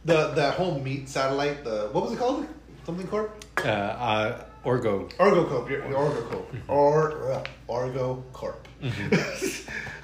[0.06, 1.64] that whole meat satellite.
[1.64, 2.48] The what was it called?
[2.88, 3.46] Something Corp.
[3.64, 5.14] Uh, uh, Orgo.
[5.18, 5.70] Orgo Corp.
[5.70, 6.56] Your, your Orgo Corp.
[6.68, 8.68] Or uh, Orgo Corp.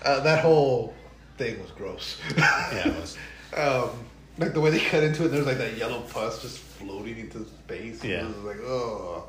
[0.05, 0.93] uh, that whole
[1.38, 2.19] thing was gross.
[2.38, 3.17] Yeah, it was.
[3.58, 3.89] um,
[4.38, 7.45] like the way they cut into it, there's like that yellow pus just floating into
[7.45, 8.04] space.
[8.04, 8.21] Yeah.
[8.21, 9.24] it was like oh.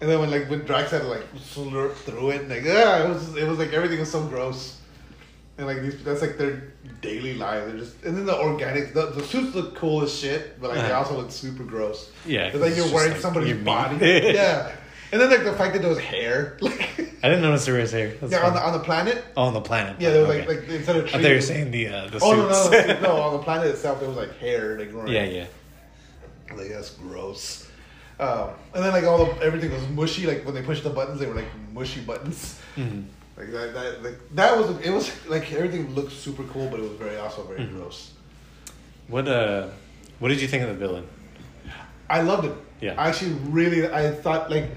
[0.00, 3.08] And then when like when Drax had to like slurp through it, like ah, it
[3.08, 4.78] was just, it was like everything was so gross.
[5.58, 7.64] And like these, that's like their daily life.
[7.66, 10.80] They're just, and then the organic, the, the suits look cool as shit, but like
[10.80, 10.98] they Uh-huh.
[10.98, 12.10] also look super gross.
[12.26, 13.96] Yeah, it's like you're wearing like somebody's body.
[14.34, 14.70] yeah,
[15.12, 16.90] and then like the fact that there was hair, like
[17.22, 18.14] I didn't notice there was hair.
[18.20, 19.24] That's yeah, on the on the planet.
[19.36, 19.96] oh, on the planet.
[20.00, 20.46] Yeah, there was Okay.
[20.46, 22.86] like like instead of I thought you were saying the uh, the Oh no, suits.
[22.88, 23.22] no, no, no!
[23.22, 25.08] On the planet itself, there was like hair, like growing.
[25.12, 25.46] yeah, yeah.
[26.56, 27.68] Like that's gross.
[28.18, 30.26] Um, and then like all the everything was mushy.
[30.26, 32.60] Like when they pushed the buttons, they were like mushy buttons.
[32.76, 33.04] Mhm.
[33.36, 36.84] Like that, that, like that was it was like everything looked super cool, but it
[36.84, 37.76] was very also very Mhm.
[37.76, 38.12] gross.
[39.08, 39.68] What uh,
[40.18, 41.06] what did you think of the villain?
[42.08, 42.52] I loved it.
[42.80, 42.94] Yeah.
[42.96, 44.70] I actually really I thought like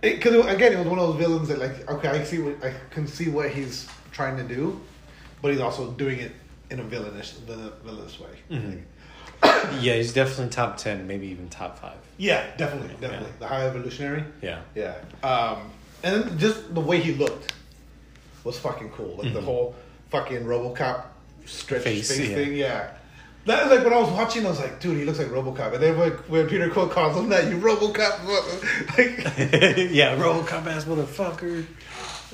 [0.00, 2.74] because again it was one of those villains that like okay I see what I
[2.90, 4.80] can see what he's trying to do,
[5.42, 6.32] but he's also doing it
[6.70, 8.28] in a villainous villain- villainous way.
[8.50, 8.82] Mhm.
[9.80, 11.96] Yeah, he's definitely top ten, maybe even top five.
[12.18, 13.30] Yeah, definitely, definitely.
[13.38, 14.24] The High Evolutionary.
[14.42, 14.60] Yeah.
[14.74, 14.96] Yeah.
[15.22, 15.70] Um,
[16.02, 17.52] and just the way he looked
[18.44, 19.16] was fucking cool.
[19.16, 19.74] Like the whole
[20.10, 21.04] fucking RoboCop
[21.46, 22.34] stretch Face, face, yeah.
[22.34, 22.52] thing.
[22.54, 22.90] Yeah.
[23.50, 25.74] That was like when I was watching, I was like, dude, he looks like RoboCop.
[25.74, 28.26] And then when, when Peter Quill calls him that, you RoboCop,
[28.96, 29.18] like,
[29.92, 31.66] yeah, Robocop ass motherfucker.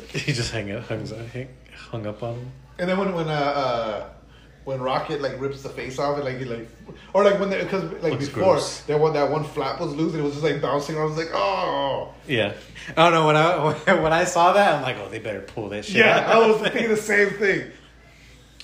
[0.09, 2.53] He just hung up, hung, hung, hung up on him.
[2.79, 4.09] and then when when uh, uh
[4.65, 6.69] when Rocket like rips the face off, and like he like,
[7.15, 8.81] or like when because like Looks before gross.
[8.81, 10.99] that one that one flap was loose and it was just like bouncing.
[10.99, 12.53] I was like, oh, Yeah.
[12.95, 15.71] I don't know when I when I saw that, I'm like, oh, they better pull
[15.71, 15.97] that shit.
[15.97, 16.19] yeah.
[16.19, 16.43] out.
[16.43, 17.71] I was thinking the same thing.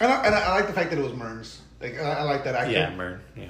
[0.01, 1.62] And I, and I, I like the fact that it was Murns.
[1.83, 2.71] Like I, I like that actor.
[2.73, 3.21] Yeah, Murn.
[3.37, 3.49] Yeah.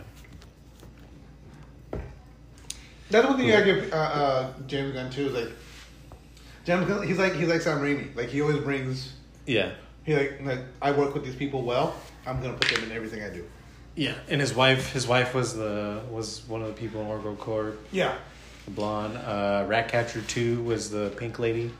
[3.10, 5.26] That's one thing I give uh, uh, James Gunn too.
[5.28, 5.52] Is like
[6.64, 8.14] James Gunn, he's like he's like Sam Raimi.
[8.16, 9.12] Like he always brings.
[9.46, 9.72] Yeah.
[10.04, 11.94] He like like I work with these people well.
[12.26, 13.44] I'm gonna put them in everything I do.
[13.94, 17.36] Yeah, and his wife, his wife was the was one of the people in Orgo
[17.36, 18.14] Corp, Yeah.
[18.64, 19.18] the blonde.
[19.18, 21.70] Uh, Ratcatcher Two was the pink lady,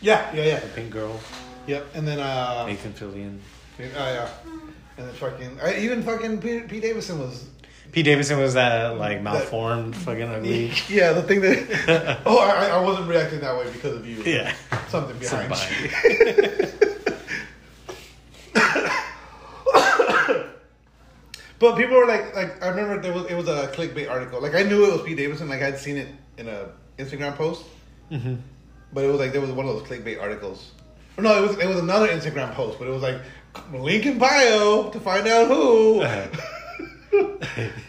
[0.00, 0.34] Yeah.
[0.34, 0.44] Yeah.
[0.44, 0.60] Yeah.
[0.60, 1.20] the pink girl,
[1.66, 1.86] Yep.
[1.94, 3.38] And then uh, Nathan Fillion.
[3.78, 4.28] uh yeah.
[4.98, 7.46] And then fucking I, even fucking Pete, Pete Davidson was
[7.92, 10.72] Pete Davidson was that like malformed, fucking ugly.
[10.88, 14.52] yeah the thing that oh I, I wasn't reacting that way because of you Yeah.
[14.88, 15.54] something behind.
[21.60, 24.40] But people were like, like I remember there was it was a clickbait article.
[24.40, 25.48] Like I knew it was Pete Davidson.
[25.48, 27.64] Like I'd seen it in a Instagram post,
[28.10, 28.34] hmm
[28.90, 30.70] but it was like there was one of those clickbait articles.
[31.18, 33.20] Or no, it was it was another Instagram post, but it was like
[33.72, 36.02] link in bio to find out who.
[37.12, 37.42] and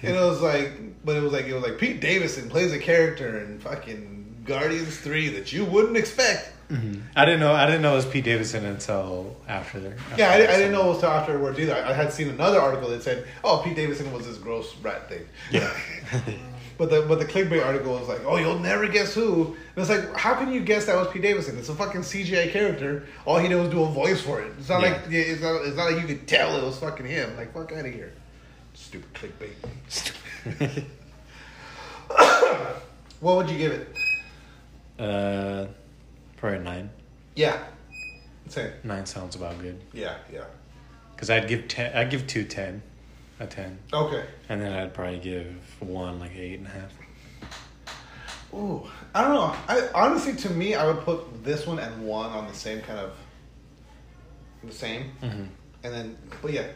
[0.03, 0.73] it was like,
[1.05, 4.97] but it was like it was like Pete Davidson plays a character in fucking Guardians
[4.99, 6.53] Three that you wouldn't expect.
[6.69, 7.01] Mm-hmm.
[7.15, 7.53] I didn't know.
[7.53, 9.97] I didn't know it was Pete Davidson until after there.
[10.17, 11.73] Yeah, I, I didn't know it was till afterwards either.
[11.73, 15.09] I, I had seen another article that said, "Oh, Pete Davidson was this gross rat
[15.09, 15.71] thing." Yeah.
[16.79, 19.89] But the but the clickbait article was like, "Oh, you'll never guess who." And it's
[19.89, 21.57] like, how can you guess that was Pete Davidson?
[21.59, 23.05] It's a fucking CGI character.
[23.25, 24.53] All he did was do a voice for it.
[24.57, 24.91] It's not Yeah.
[24.93, 27.35] like yeah, it's not it's not like you could tell it was fucking him.
[27.35, 28.13] Like fuck out of here,
[28.73, 29.53] stupid clickbait.
[29.89, 30.85] Stupid.
[33.19, 33.89] What would you give it?
[34.97, 35.67] uh,
[36.37, 36.89] probably nine.
[37.35, 37.61] Yeah,
[38.47, 38.71] same.
[38.85, 39.77] Nine sounds about good.
[39.91, 40.45] Yeah, yeah.
[41.13, 41.93] Because I'd give ten.
[41.93, 42.81] I'd give two ten,
[43.39, 44.25] a ten, Okay.
[44.49, 45.47] and then I'd probably give
[45.79, 46.91] one like eight and a half.
[48.53, 49.55] Ooh, I don't know.
[49.67, 52.99] I honestly, to me, I would put this one and one on the same kind
[52.99, 53.11] of
[54.63, 55.43] the same, Mm-hmm.
[55.83, 56.67] and then but yeah,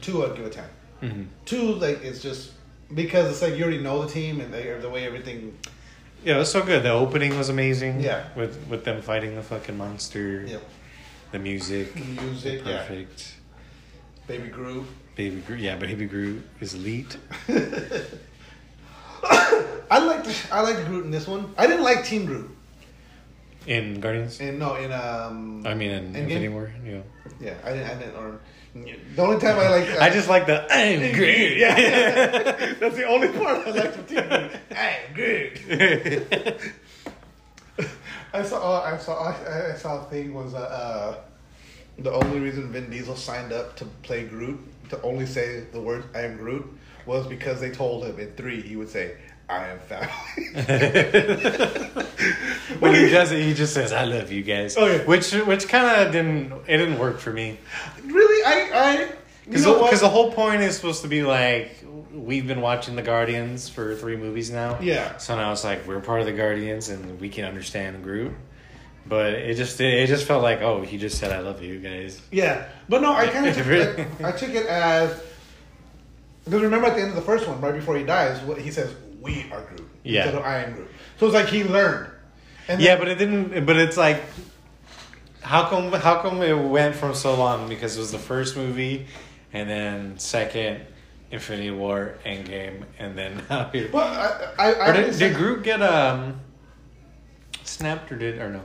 [0.00, 0.68] two I'd give a ten.
[1.02, 1.22] Mm-hmm.
[1.44, 2.52] Two like it's just
[2.94, 5.56] because it's like you already know the team and they, the way everything.
[6.24, 6.82] Yeah, it was so good.
[6.84, 8.00] The opening was amazing.
[8.00, 8.24] Yeah.
[8.36, 10.44] With with them fighting the fucking monster.
[10.46, 10.58] Yeah,
[11.32, 11.94] The music.
[11.94, 12.78] the music, yeah.
[12.86, 13.34] Perfect.
[14.26, 14.86] Baby Groot.
[15.14, 15.60] Baby Groot.
[15.60, 17.16] Yeah, Baby Groot is elite.
[19.24, 21.52] I liked I liked Groot in this one.
[21.58, 22.50] I didn't like Teen Groot.
[23.66, 24.40] In Guardians.
[24.40, 25.66] And no, in um.
[25.66, 26.16] I mean, in Endgame?
[26.16, 26.72] Infinity War.
[26.84, 27.02] Yeah.
[27.40, 27.90] Yeah, I didn't.
[27.90, 28.16] I didn't.
[28.16, 28.40] Or
[28.74, 30.00] the only time I like.
[30.00, 31.58] I just like the I'm Groot.
[31.58, 31.74] Yeah,
[32.80, 34.50] that's the only part I like from Teen Groot.
[34.74, 35.60] I'm Groot.
[38.32, 38.78] I saw.
[38.78, 39.22] Uh, I saw.
[39.22, 41.16] I, I saw a thing was uh, uh,
[41.98, 44.58] the only reason Vin Diesel signed up to play Groot
[44.92, 46.66] to only say the word "I am Groot"
[47.04, 49.16] was because they told him in three he would say
[49.48, 50.08] "I am family."
[52.78, 55.04] when he does it, he just says, "I love you guys," Oh, yeah.
[55.04, 57.58] which which kind of didn't it didn't work for me
[58.04, 59.12] really, I, I,
[59.44, 63.68] because know the whole point is supposed to be like we've been watching the Guardians
[63.68, 64.78] for three movies now.
[64.80, 65.16] Yeah.
[65.16, 68.32] So now it's like we're part of the Guardians and we can understand Groot,
[69.06, 72.20] but it just it just felt like oh he just said I love you guys.
[72.30, 75.22] Yeah, but no, I kind of took it, I took it as
[76.44, 78.70] because remember at the end of the first one, right before he dies, what he
[78.70, 80.22] says, "We are Groot." Yeah.
[80.24, 80.88] Instead of "I am Groot."
[81.18, 82.10] So it's like he learned.
[82.68, 83.66] And Yeah, then- but it didn't.
[83.66, 84.22] But it's like,
[85.40, 85.92] how come?
[85.92, 87.68] How come it went from so long?
[87.68, 89.06] Because it was the first movie,
[89.52, 90.80] and then second,
[91.30, 93.88] Infinity War, Endgame, and then now here.
[93.92, 94.04] Well,
[94.58, 96.40] I, I, I did, did Groot get um
[97.64, 98.62] snapped or did or no?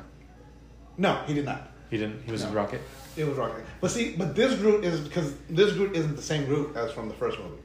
[0.98, 1.72] No, he did not.
[1.90, 2.24] He didn't.
[2.26, 2.52] He was No.
[2.52, 2.82] rocket.
[3.16, 3.66] It was Rocket.
[3.82, 7.08] But see, but this Groot is because this Groot isn't the same Groot as from
[7.08, 7.56] the first movie.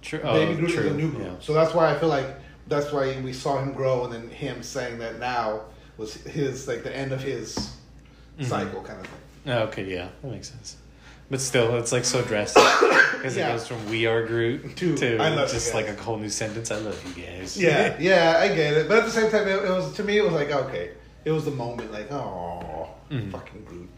[0.00, 0.20] True.
[0.20, 0.84] Baby oh, Groot true.
[0.84, 1.26] is a new Groot.
[1.26, 1.32] Yeah.
[1.40, 2.26] So that's why I feel like
[2.68, 5.62] that's why we saw him grow, and then him saying that now
[5.96, 7.56] was his like the end of his
[8.38, 8.44] Mhm.
[8.46, 9.52] cycle kind of thing.
[9.54, 10.76] Oh, okay, yeah, that makes sense.
[11.30, 12.62] But still, it's like so drastic
[13.14, 13.48] because Yeah.
[13.48, 16.28] it goes from "We are Groot" To, to "I love just like a whole new
[16.28, 16.70] sentence.
[16.70, 17.56] I love you guys.
[17.60, 18.88] Yeah, yeah, I get it.
[18.88, 20.90] But at the same time, it, it was to me, it was like okay,
[21.24, 23.30] it was the moment, like oh, Mhm.
[23.30, 23.88] fucking Groot,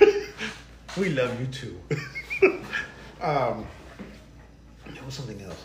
[0.96, 1.80] we love you too.
[3.22, 3.66] um,
[4.92, 5.64] there was something else.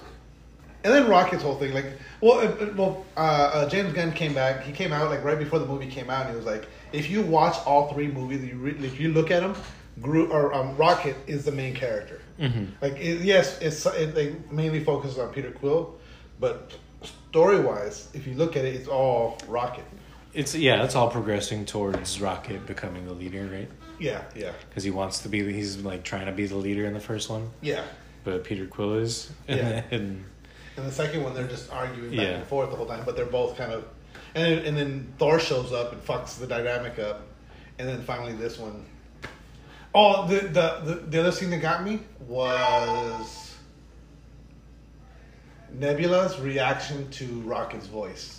[0.83, 1.87] And then Rocket's whole thing, like,
[2.21, 4.63] well, uh, uh, well, uh, uh, James Gunn came back.
[4.63, 7.09] He came out like right before the movie came out, and he was like, if
[7.09, 9.55] you watch all three movies, you re- if you look at them,
[10.01, 12.21] Gro- or um, Rocket is the main character.
[12.81, 15.95] Like, it, yes, it's it, they mainly focuses on Peter Quill,
[16.39, 16.71] but
[17.03, 19.83] story wise, if you look at it, it's all Rocket.
[20.33, 23.69] It's yeah, it's all progressing towards Rocket becoming the leader, right?
[23.99, 25.51] Yeah, yeah, Because he wants to be.
[25.51, 27.83] He's like trying to be the leader in the first one, yeah.
[28.23, 29.29] but Peter Quill is.
[29.47, 29.83] Yeah.
[29.91, 30.23] and
[30.77, 32.25] And the second one, they're just arguing back Yeah.
[32.35, 33.83] and forth the whole time, but they're both kind of.
[34.35, 37.23] And then, and then Thor shows up and fucks the dynamic up,
[37.77, 38.85] and then finally this one.
[39.93, 43.55] Oh, the the the, the other scene that got me was
[45.73, 48.38] Nebula's reaction to Rocket's voice.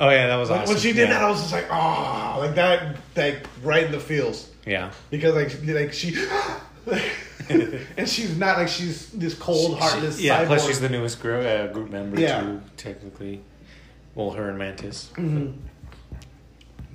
[0.00, 0.74] Oh yeah, that was When, awesome.
[0.74, 1.14] when she did yeah.
[1.18, 4.90] that, I was just like, oh, like that, like right in the feels yeah.
[5.10, 6.16] because like like she.
[7.48, 10.18] and she's not like she's this cold, heartless.
[10.18, 12.40] She- yeah, plus she's the newest group, uh, group member Yeah.
[12.40, 13.42] too, technically.
[14.14, 15.10] Well, her and Mantis.
[15.14, 15.52] Mm-hmm.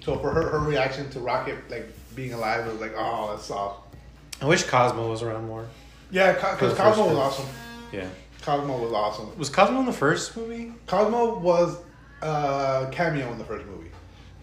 [0.02, 3.96] So for her, her reaction to Rocket like being alive was like, oh, that's soft.
[4.42, 5.66] I wish Cosmo was around more.
[6.12, 7.26] Yeah, because the Cosmo was one.
[7.26, 7.46] awesome.
[7.92, 8.08] Yeah.
[8.42, 9.38] Cosmo was awesome.
[9.38, 10.74] Was Cosmo in the first movie?
[10.88, 11.78] Cosmo was
[12.22, 13.92] uh, cameo in the first movie.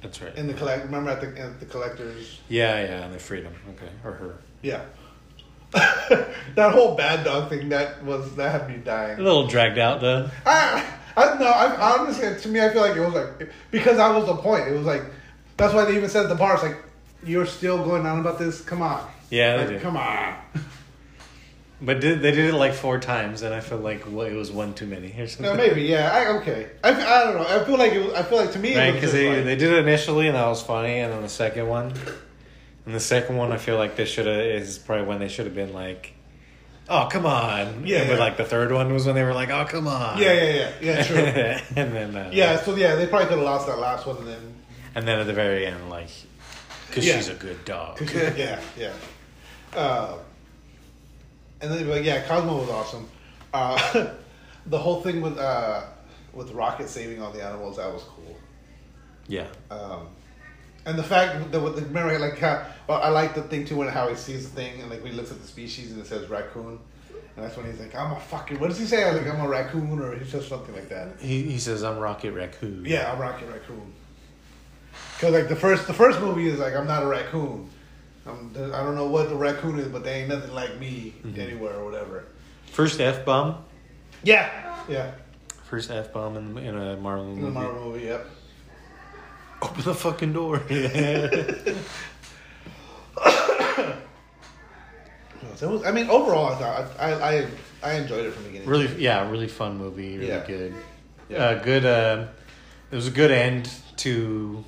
[0.03, 0.35] That's right.
[0.37, 2.41] In the collect, remember at the at the collectors.
[2.49, 3.55] yeah, yeah, and they freed him.
[3.71, 4.39] Okay, or her.
[4.63, 4.83] Yeah.
[5.73, 9.19] that whole bad dog thing that was that had me dying.
[9.19, 10.29] A little dragged out though.
[10.45, 11.47] I, I don't know.
[11.47, 14.69] I honestly to me I feel like it was like because that was the point.
[14.69, 15.03] It was like
[15.57, 16.55] that's why they even said at the bar.
[16.55, 16.77] It's like
[17.25, 18.61] you're still going on about this.
[18.61, 19.09] Come on.
[19.31, 19.83] Yeah, they Like.
[19.83, 20.37] Come on.
[21.85, 24.53] But did, they did it like four times, and I feel like well, it was
[24.53, 25.45] one too many or something.
[25.47, 26.11] No, maybe yeah.
[26.13, 26.71] I okay.
[26.85, 27.47] I, I don't know.
[27.49, 28.15] I feel like it was.
[28.15, 30.47] I feel like to me, Right, because they, like- they did it initially, and that
[30.47, 31.93] was funny, and then the second one,
[32.87, 35.47] and the second one, I feel like they should have is probably when they should
[35.47, 36.13] have been like,
[36.89, 38.19] "Oh, come on!" Yeah, but yeah.
[38.19, 40.71] like the third one was when they were like, "Oh, come on!" Yeah, yeah, yeah,
[40.81, 41.03] yeah.
[41.03, 41.17] True.
[41.83, 42.61] and then uh, yeah.
[42.63, 44.55] So yeah, they probably could have lost that last one, and then
[44.95, 46.11] and then at the very end, like,
[46.87, 47.17] because Yeah.
[47.17, 48.01] she's a good dog.
[48.37, 48.93] yeah, yeah.
[49.75, 50.19] Uh,
[51.63, 53.09] and then like yeah, Cosmo was awesome.
[53.55, 54.11] Uh,
[54.67, 55.85] the whole thing with uh,
[56.33, 58.37] with Rocket saving all the animals that was cool.
[59.29, 60.09] yeah, Um,
[60.85, 63.77] and the fact that with the remember like how well, I like the thing too
[63.77, 66.01] when how he sees the thing and like when he looks at the species and
[66.01, 66.79] it says raccoon.
[67.35, 69.11] And that's when he's like, I'm a fucking, what does he say?
[69.11, 71.19] Like, I'm a raccoon, or he says something like that.
[71.19, 73.91] he he says, "I'm Rocket Raccoon." Yeah, I'm Rocket Raccoon.
[75.19, 77.71] Cause like the first the first movie is like I'm not a raccoon.
[78.27, 81.75] I'm, I don't know what the raccoon is, but they ain't nothing like me anywhere
[81.75, 82.25] or whatever.
[82.67, 83.65] First f bomb.
[84.23, 84.49] Yeah,
[84.89, 85.13] yeah.
[85.65, 87.53] First f bomb in, in a Marvel In movie.
[87.53, 88.27] Marvel movie, yep.
[89.63, 90.63] Open the fucking door.
[95.57, 97.47] So was, I mean, overall, I thought I I,
[97.83, 98.69] I enjoyed it from the beginning.
[98.69, 100.17] really, yeah, really fun movie.
[100.17, 100.45] Really Yeah.
[100.47, 100.75] good.
[101.29, 101.37] Yeah.
[101.45, 101.85] Uh, good.
[101.85, 102.27] Uh,
[102.91, 104.65] it was a good end to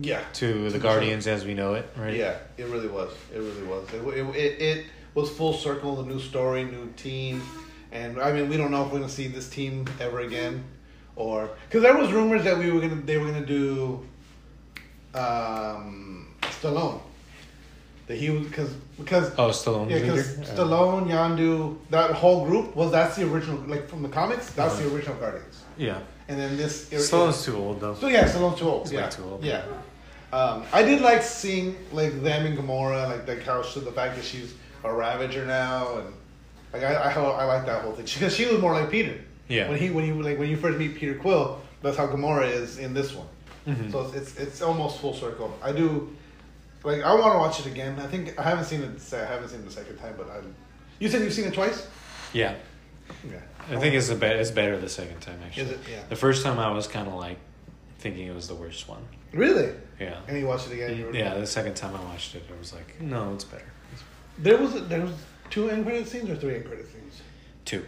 [0.00, 2.14] Yeah, to the Guardians as we know it, right?
[2.14, 2.38] yeah.
[2.56, 3.12] It really was.
[3.34, 3.86] It really was.
[3.92, 5.96] It it, it, it was full circle.
[5.96, 7.42] The new story, new team,
[7.90, 10.64] and I mean, we don't know if we're gonna see this team ever again,
[11.14, 14.06] or because there was rumors that we were gonna they were gonna do,
[15.14, 17.00] um, Stallone.
[18.08, 19.88] That he was because because Oh, Stallone.
[19.90, 24.50] Yeah, because Stallone, Yondu, that whole group was that's the original, like from the comics,
[24.52, 25.62] that's the original Guardians.
[25.76, 25.98] yeah.
[26.28, 26.88] And then this.
[26.90, 27.94] Stallone's too old though.
[27.94, 28.82] So yeah, Stallone's too old.
[28.84, 29.44] He's yeah, too old.
[29.44, 29.64] Yeah.
[30.32, 34.16] Um, I did like seeing like them and Gamora, like the how she, the fact
[34.16, 36.14] that she's a Ravager now, and
[36.72, 39.20] like I I, I like that whole thing because she was more like Peter.
[39.48, 39.68] Yeah.
[39.68, 42.78] When he when you like when you first meet Peter Quill, that's how Gamora is
[42.78, 43.26] in this one.
[43.66, 43.92] Mhm.
[43.92, 45.52] So it's, it's it's almost full circle.
[45.62, 46.10] I do
[46.84, 47.98] like I want to watch it again.
[48.00, 49.12] I think I haven't seen it.
[49.14, 50.40] I haven't seen it the second time, but I.
[50.98, 51.86] You said you've seen it twice.
[52.32, 52.54] Yeah,
[53.28, 53.38] Yeah.
[53.70, 55.64] I think it's a be- it's better the second time actually.
[55.64, 55.80] Is it?
[55.90, 56.02] Yeah.
[56.08, 57.38] The first time I was kind of like
[57.98, 59.04] thinking it was the worst one.
[59.32, 59.72] Really.
[60.00, 60.18] Yeah.
[60.28, 60.96] And you watched it again.
[60.96, 63.64] You Yeah, the second time I watched it, I was like, no, it's better.
[63.92, 64.02] It's
[64.38, 65.12] There was there was
[65.50, 67.20] two end credit scenes or three end credit scenes.
[67.64, 67.84] two.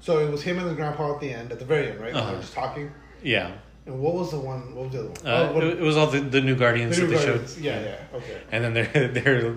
[0.00, 2.14] So it was him and the grandpa at the end, at the very end, right?
[2.14, 2.26] Uh-huh.
[2.30, 2.90] They were just talking.
[3.22, 3.52] Yeah.
[3.86, 4.74] And what was the one?
[4.74, 5.18] What was the other one?
[5.26, 7.58] Uh, oh, what, it, was all the, the new Guardians the that new they showed.
[7.58, 8.16] Yeah, yeah.
[8.18, 8.40] Okay.
[8.50, 9.56] And then they're they're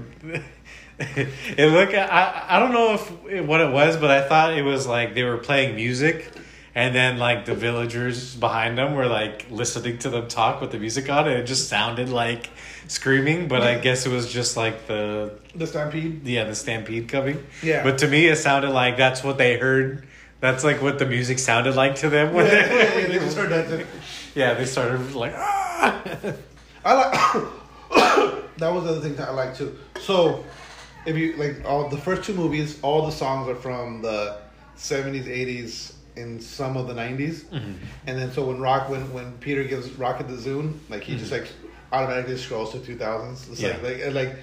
[1.57, 4.87] it look I I don't know if what it was, but I thought it was
[4.87, 6.31] like they were playing music
[6.75, 10.79] and then like the villagers behind them were like listening to them talk with the
[10.79, 12.49] music on and it just sounded like
[12.87, 16.25] screaming, but I guess it was just like the The Stampede.
[16.25, 17.45] yeah, the stampede coming.
[17.63, 17.83] Yeah.
[17.83, 20.07] But to me it sounded like that's what they heard.
[20.39, 23.37] That's like what the music sounded like to them Yeah, when yeah, they, they just
[23.41, 23.85] heard that.
[24.37, 26.01] Yeah, they started like ah!
[26.85, 27.13] I like.
[28.57, 29.77] that was the other thing that I like too.
[29.99, 30.43] So,
[31.05, 34.37] if you like all the first two movies, all the songs are from the
[34.75, 37.73] seventies, eighties, in some of the 90s Mm-hmm.
[38.07, 41.31] and then so when Rock when when Peter gives Rocket the Zune like he just
[41.31, 41.47] like
[41.91, 43.85] automatically scrolls to 2000s it's like, Mm-hmm.
[43.85, 43.89] Yeah.
[43.91, 44.35] like and, like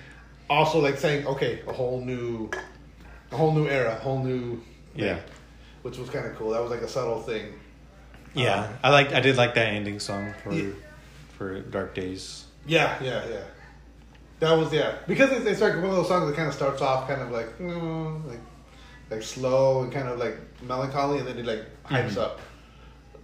[0.48, 2.48] also like saying okay a whole new
[3.32, 4.56] a whole new era a whole new
[4.94, 5.18] thing, Yeah.
[5.82, 7.46] which was kind of cool that was like a subtle thing
[8.34, 9.12] Yeah, I like.
[9.12, 10.70] I did like that ending song for Yeah.
[11.38, 12.44] for Dark Days.
[12.66, 13.44] Yeah, yeah, yeah.
[14.40, 16.82] That was yeah because it's, it's like one of those songs that kind of starts
[16.82, 18.40] off kind of like mm, like
[19.10, 22.18] like slow and kind of like melancholy, and then it like hypes Mhm.
[22.18, 22.40] up.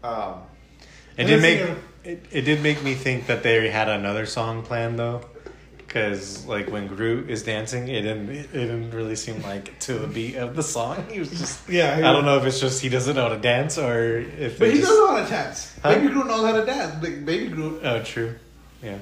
[0.05, 0.43] Um,
[1.17, 1.61] It did make
[2.05, 5.23] it, it did make me think that they had another song planned though,
[5.91, 10.07] because like when Groot is dancing, it didn't it didn't really seem like to the
[10.07, 11.05] beat of the song.
[11.11, 13.41] He was just Yeah, I don't know if it's just he doesn't know how to
[13.41, 15.77] dance or if but he just doesn't know how to dance.
[15.83, 15.95] Huh?
[15.95, 17.03] Baby Groot knows how to dance.
[17.03, 18.37] Like, Baby Groot, oh true,
[18.81, 18.99] yeah.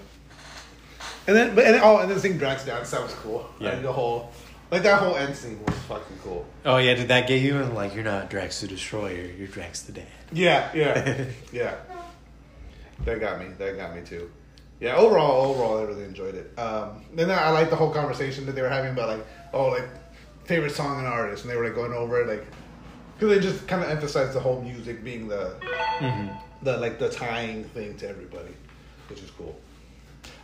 [1.26, 2.90] and then but and, oh, and then sing Drax dance.
[2.90, 3.46] That was cool.
[3.60, 3.72] Yeah.
[3.72, 4.32] Like the whole
[4.70, 6.46] like that whole end scene was fucking cool.
[6.64, 7.58] Oh yeah, did that get you?
[7.58, 10.06] And like you're not Drax the Destroyer, you're Drax the Dad.
[10.32, 11.74] Yeah, yeah, yeah.
[13.04, 13.48] That got me.
[13.58, 14.30] That got me too.
[14.80, 16.56] Yeah, overall, overall, I really enjoyed it.
[16.58, 19.88] Um, then I like the whole conversation that they were having about like, oh, like
[20.44, 22.46] favorite song and artist, and they were like going over it, like,
[23.14, 25.54] because they just kind of emphasized the whole music being the,
[25.98, 26.28] Mm-hmm.
[26.62, 28.54] the like the tying thing to everybody,
[29.08, 29.58] which is cool.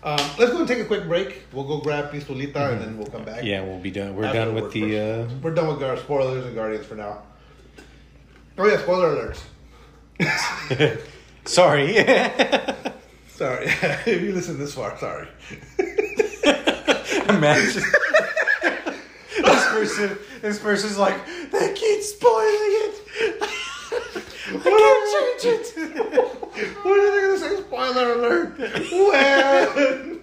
[0.03, 1.43] Um, let's go and take a quick break.
[1.53, 3.45] We'll go grab Pistolita and then we'll come back.
[3.45, 4.17] Yeah, we'll be done.
[4.17, 4.99] We're After done with the.
[4.99, 5.29] Uh.
[5.43, 7.23] We're done with our spoilers and Guardians for now.
[8.59, 9.33] Oh yeah, spoiler
[10.21, 11.01] alerts.
[11.45, 11.97] sorry.
[13.35, 13.67] Sorry,
[14.07, 15.27] if you listen this far, sorry.
[17.29, 17.83] Imagine.
[19.43, 21.19] this person, this person's like,
[21.51, 23.03] they keep spoiling it.
[24.47, 26.77] I can't change it.
[26.85, 27.57] What are they gonna say?
[27.63, 28.57] Spoiler alert!
[28.61, 30.21] When?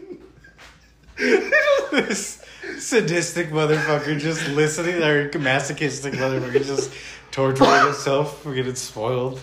[1.91, 2.45] this
[2.79, 6.93] sadistic motherfucker just listening, or masochistic motherfucker just
[7.31, 9.41] torturing himself for getting spoiled.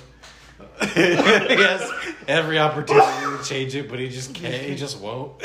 [0.94, 1.90] he has
[2.28, 4.54] every opportunity to change it, but he just can't.
[4.54, 5.40] He just won't.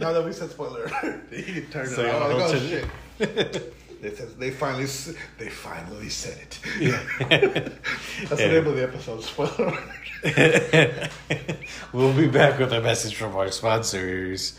[0.00, 2.32] now that we said spoiler alert, you can turn So, it off.
[2.32, 3.74] Like, oh shit!
[4.02, 4.86] They said they finally
[5.38, 6.58] they finally said it.
[6.80, 7.00] Yeah.
[7.28, 9.22] That's the name of the episode.
[9.22, 9.78] Spoiler
[10.24, 11.10] alert.
[11.92, 14.58] we'll be back with a message from our sponsors.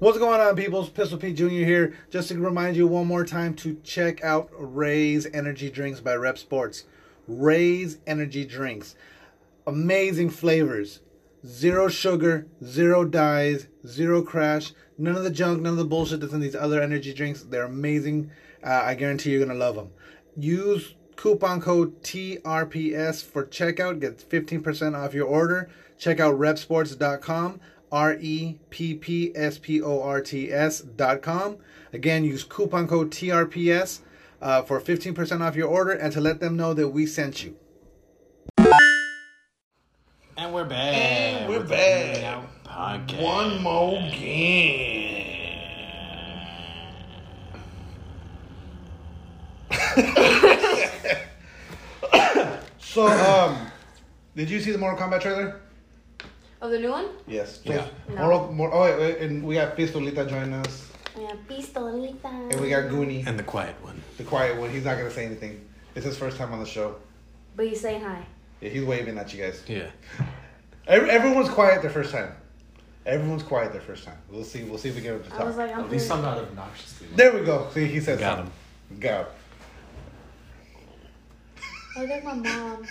[0.00, 0.88] What's going on, peoples?
[0.88, 1.48] Pistol Pete Jr.
[1.48, 1.94] here.
[2.08, 6.38] Just to remind you one more time to check out Raze Energy Drinks by REPP
[6.38, 6.84] Sports.
[7.28, 8.94] Raze Energy Drinks.
[9.66, 11.00] Amazing flavors.
[11.46, 16.32] Zero sugar, zero dyes, zero crash, none of the junk, none of the bullshit that's
[16.32, 17.42] in these other energy drinks.
[17.42, 18.30] They're amazing.
[18.64, 19.90] Uh, I guarantee you're going to love them.
[20.34, 24.00] Use coupon code TRPS for checkout.
[24.00, 25.68] Get 15% off your order.
[25.98, 27.60] Check out reppsports.com.
[27.92, 31.58] R E P P S P O R T S dot com.
[31.92, 34.00] Again, use coupon code TRPS
[34.40, 37.56] uh, for 15% off your order and to let them know that we sent you.
[40.36, 40.94] And we're back.
[40.94, 42.16] And we're with the back.
[42.16, 43.22] Hanging Podcast.
[43.22, 45.26] One more game.
[52.78, 53.70] so, um,
[54.34, 55.60] did you see the Mortal Kombat trailer?
[56.62, 57.06] Oh, the new one?
[57.26, 57.60] Yes.
[57.64, 57.86] Yeah.
[58.08, 58.16] No.
[58.16, 60.88] Mortal, Mor- oh, wait, wait, and we got Pistolita join us,
[61.18, 62.24] Yeah, pistolita.
[62.52, 64.00] and we got Goonie, And the quiet one.
[64.18, 64.70] the quiet one.
[64.70, 65.66] He's not gonna say anything.
[65.94, 66.96] It's his first time on the show.
[67.56, 68.24] But he's saying hi.
[68.60, 69.62] Yeah, he's waving at you guys.
[69.66, 69.90] Yeah.
[70.86, 72.32] Every, everyone's quiet their first time.
[73.06, 74.18] Everyone's quiet their first time.
[74.30, 74.62] We'll see.
[74.64, 75.66] We'll see if we get him to I was talk.
[75.66, 77.06] like, I'm At least I'm not obnoxiously.
[77.16, 77.68] There we go.
[77.72, 78.52] See, he said Got something.
[79.00, 79.26] Got him.
[81.96, 82.86] I look like my mom.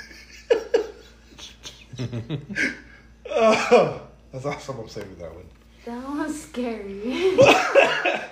[3.31, 4.01] Oh,
[4.31, 4.79] that's awesome.
[4.79, 5.45] I'm saving that one.
[5.85, 7.37] That was scary.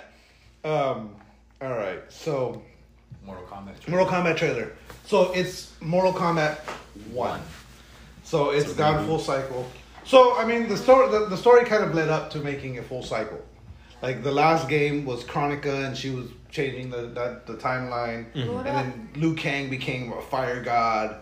[0.64, 1.14] Um.
[1.62, 2.00] All right.
[2.08, 2.60] So
[3.24, 3.86] Mortal Kombat.
[3.88, 4.72] Mortal Kombat trailer.
[5.06, 6.58] So it's Mortal Kombat
[7.12, 7.40] One.
[8.24, 9.06] So it's It's a gone reboot.
[9.06, 9.70] full cycle.
[10.04, 12.82] So I mean, the story the, the story kind of led up to making a
[12.82, 13.40] full cycle.
[14.02, 18.66] Like the last game was Kronika, and she was changing the that, the timeline, Mm-hmm.
[18.66, 21.20] And then Liu Kang became a fire god,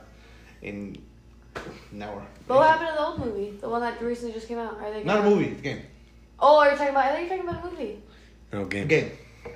[0.62, 0.98] and
[1.92, 3.56] now we're But what happened to the old movie?
[3.60, 4.78] The one that recently just came out?
[4.80, 5.82] Are they not a movie, it's a game.
[6.38, 7.04] Oh, are you talking about?
[7.06, 8.02] I thought you were talking about a movie.
[8.52, 8.86] No game.
[8.86, 9.10] game.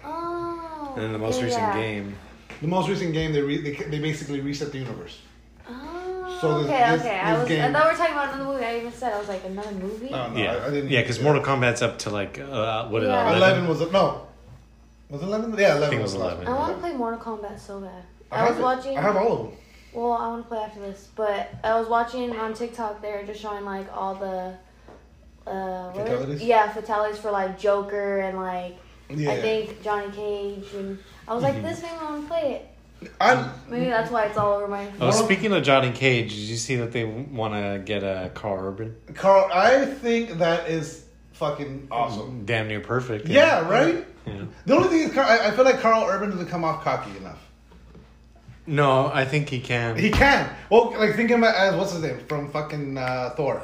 [0.05, 0.93] Oh.
[0.95, 2.17] And then the most yeah, recent game.
[2.61, 5.21] The most recent game, they re- they, they basically reset the universe.
[5.69, 6.39] Oh.
[6.41, 7.19] So this- okay, this- okay.
[7.19, 7.49] I was.
[7.49, 8.65] game- I thought we were talking about another movie.
[8.65, 10.11] I even said I was like another movie.
[10.13, 10.53] Oh, no, yeah.
[10.55, 10.91] I, I didn't.
[10.91, 13.03] yeah, because Mortal Kombat's up to like uh, what?
[13.03, 13.29] Yeah.
[13.29, 14.27] Uh, 11 was a, no.
[15.11, 15.59] Was it 11?
[15.59, 16.49] Yeah, 11 I think it was the last 11.
[16.49, 18.05] I want to play Mortal Kombat so bad.
[18.31, 18.63] I, I, was have it.
[18.63, 18.99] watching.
[18.99, 19.59] I have all of them.
[19.93, 23.03] Well, I want to play after this, but I was watching on TikTok.
[23.03, 24.57] They're just showing like all the.
[25.51, 26.43] Uh, what Fatalities?
[26.43, 28.77] yeah, fatalities for like Joker and like
[29.09, 29.33] Yeah.
[29.33, 32.53] I think Johnny Cage and I was like, this made I want to play
[33.01, 33.11] it.
[33.21, 34.87] I'm Maybe that's why it's all over my.
[35.01, 38.63] Oh, speaking of Johnny Cage, did you see that they want to get a Karl
[38.63, 38.95] Urban?
[39.15, 39.51] Karl.
[39.53, 42.45] I think that is fucking awesome.
[42.45, 43.27] Damn near perfect.
[43.27, 44.07] Yeah, right.
[44.27, 44.45] Yeah.
[44.67, 47.17] The only thing is, Karl, I, I feel like Karl Urban doesn't come off cocky
[47.17, 47.50] enough.
[48.67, 49.97] No, I think he can.
[49.97, 50.49] He can.
[50.71, 53.63] Well, like thinking about as what's his name from fucking uh, Thor.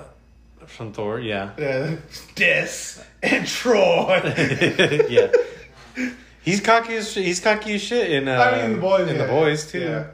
[0.67, 1.53] From Thor, yeah.
[1.59, 1.97] Yeah,
[2.35, 4.21] Dis and Troy.
[5.09, 5.31] yeah.
[6.43, 7.15] He's cocky as.
[7.15, 9.09] He's cocky as shit in uh, I mean, the boys.
[9.09, 9.23] in yeah.
[9.23, 9.81] the boys too.
[9.81, 10.07] Yeah,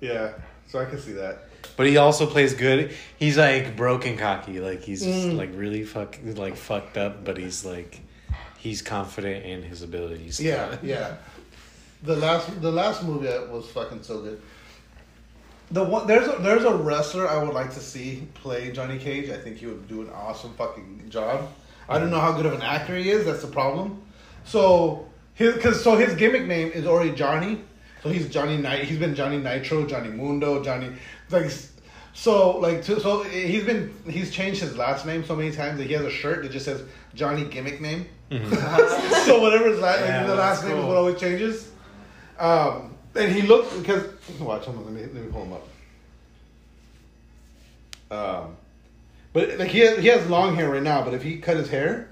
[0.00, 0.32] yeah.
[0.68, 1.44] So I can see that.
[1.76, 2.94] But he also plays good.
[3.18, 4.60] He's like broken cocky.
[4.60, 5.36] Like he's Mm.
[5.36, 8.00] like really fuck like fucked up, but he's like
[8.58, 10.40] he's confident in his abilities.
[10.40, 11.16] Yeah, yeah.
[12.04, 14.40] The last, the last movie was fucking so good.
[15.70, 19.30] The one there's a, there's a wrestler I would like to see play Johnny Cage.
[19.30, 21.48] I think he would do an awesome fucking job.
[21.88, 23.24] I don't know how good of an actor he is.
[23.24, 24.02] That's the problem.
[24.44, 27.62] So his because so his gimmick name is already Johnny.
[28.02, 28.84] So he's Johnny Night.
[28.84, 30.92] He's been Johnny Nitro, Johnny Mundo, Johnny
[31.30, 31.50] like.
[32.16, 35.88] So like to, so he's been he's changed his last name so many times that
[35.88, 36.84] he has a shirt that just says
[37.14, 38.06] Johnny Gimmick Name.
[38.30, 39.24] Mm-hmm.
[39.26, 41.72] so whatever his last Yeah, like, the last that's name is what always changes.
[42.38, 44.04] Um, and he looked because
[44.40, 44.64] watch.
[44.64, 45.68] Hold on, let me let me pull him up.
[48.10, 48.56] Um,
[49.32, 51.02] but like he has, he has long hair right now.
[51.04, 52.08] But if he cut his hair,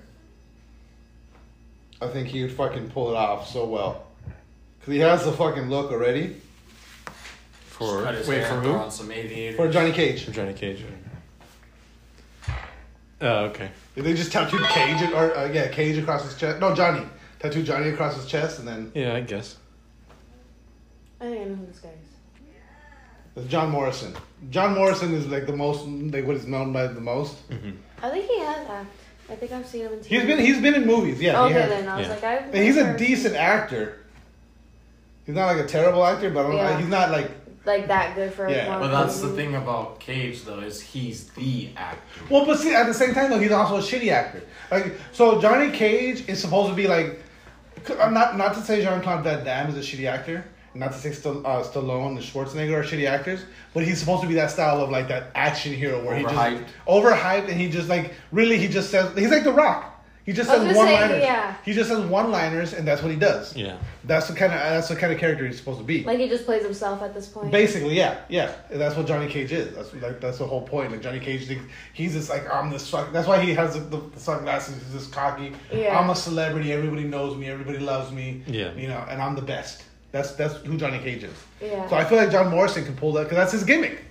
[2.00, 4.06] I think he would fucking pull it off so well.
[4.84, 6.36] Cause he has the fucking look already
[7.66, 8.72] For wait for who?
[8.72, 9.56] on some aviators.
[9.56, 10.24] for Johnny Cage.
[10.24, 10.84] For Johnny Cage.
[13.20, 13.70] Oh, okay.
[13.94, 16.58] If they just tattooed Cage or uh, yeah Cage across his chest.
[16.58, 17.06] No, Johnny
[17.38, 19.56] tattooed Johnny across his chest, and then Yeah, I guess.
[21.22, 23.36] I think I know who this guy is.
[23.36, 24.14] it's John Morrison.
[24.50, 27.48] John Morrison is like the most like what is known by the most.
[27.48, 27.70] Mm-hmm.
[28.02, 28.90] I think he has act.
[29.30, 29.98] I think I've seen him in.
[30.00, 30.06] TV.
[30.06, 31.20] He's been he's been in movies.
[31.22, 31.70] Yeah, he Okay, has.
[31.70, 32.14] then I was Yeah.
[32.14, 32.36] like, I.
[32.38, 33.98] And he's a decent actor.
[35.24, 36.78] He's not like a terrible actor, but I Yeah.
[36.80, 37.30] he's not like
[37.64, 38.50] like that good for.
[38.50, 38.68] Yeah.
[38.70, 42.00] one But that's the thing about Cage, though, is he's the actor.
[42.28, 42.44] well.
[42.44, 44.42] But see, at the same time though, he's also a shitty actor.
[44.72, 47.20] Like so, Johnny Cage is supposed to be like,
[48.00, 50.44] I'm not not to say Jean Claude Van Damme is a shitty actor,
[50.74, 53.44] not to say St- uh, Stallone and Schwarzenegger are shitty actors,
[53.74, 56.64] but he's supposed to be that style of like that action hero where he just
[56.86, 59.88] overhyped and he just like really he just says he's like The Rock.
[60.24, 61.20] He just says one say, liners.
[61.20, 61.56] yeah.
[61.64, 63.56] He just says one liners and that's what he does.
[63.56, 63.76] Yeah.
[64.04, 66.04] That's the kind of that's the kind of character he's supposed to be.
[66.04, 67.50] Like he just plays himself at this point.
[67.50, 68.52] Basically, yeah, yeah.
[68.70, 69.74] That's what Johnny Cage is.
[69.74, 70.92] That's like that's the whole point.
[70.92, 72.88] Like Johnny Cage thinks he's just like I'm this.
[72.88, 73.12] Fuck.
[73.12, 74.76] That's why he has the, the, the sunglasses.
[74.76, 75.54] He's this cocky.
[75.72, 75.98] Yeah.
[75.98, 76.72] I'm a celebrity.
[76.72, 77.48] Everybody knows me.
[77.48, 78.44] Everybody loves me.
[78.46, 78.72] Yeah.
[78.74, 79.82] You know, and I'm the best.
[80.12, 81.32] That's that's who Johnny Cage is.
[81.60, 81.88] Yeah.
[81.88, 84.02] So I feel like John Morrison can pull that because that's his gimmick.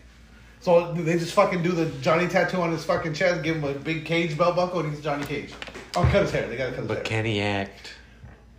[0.59, 3.73] So they just fucking do the Johnny tattoo on his fucking chest, give him a
[3.73, 5.53] big Cage belt buckle, and he's Johnny Cage.
[5.95, 6.47] Oh, cut his hair.
[6.47, 7.03] They gotta cut his But hair.
[7.03, 7.93] But can he act?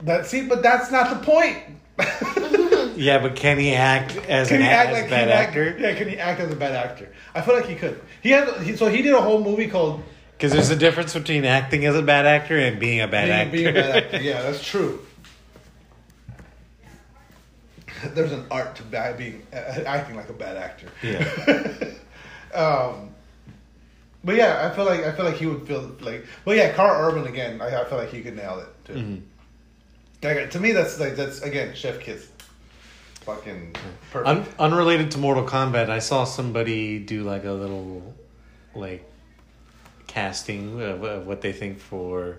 [0.02, 1.58] That see, but that's not the point.
[2.94, 5.18] Yeah, but can he act as Can an he act, act as like a bad
[5.20, 5.76] can he act- actor?
[5.80, 7.08] Yeah, can he act as a bad actor?
[7.34, 7.98] I feel like he could.
[8.22, 10.02] He had he, so he did a whole movie called
[10.36, 13.32] Because there's a difference between acting as a bad actor and being a bad being,
[13.32, 13.50] actor.
[13.52, 14.16] being a bad actor.
[14.22, 15.00] Yeah, that's true.
[18.14, 20.88] There's an art to bad being uh, acting like a bad actor.
[21.02, 21.74] yeah.
[22.54, 23.08] Um,
[24.22, 26.26] but yeah, I feel like I feel like he would feel like.
[26.44, 27.62] Well, yeah, Karl Urban again.
[27.62, 28.92] I, I feel like he could nail it too.
[28.92, 29.22] Mhm.
[30.22, 32.28] Like, to me, that's like that's again Chef Kiss.
[33.22, 33.74] Fucking
[34.10, 34.28] perfect.
[34.28, 38.14] Un- unrelated to Mortal Kombat, I saw somebody do like a little,
[38.74, 39.08] like,
[40.06, 42.38] casting of, of what they think for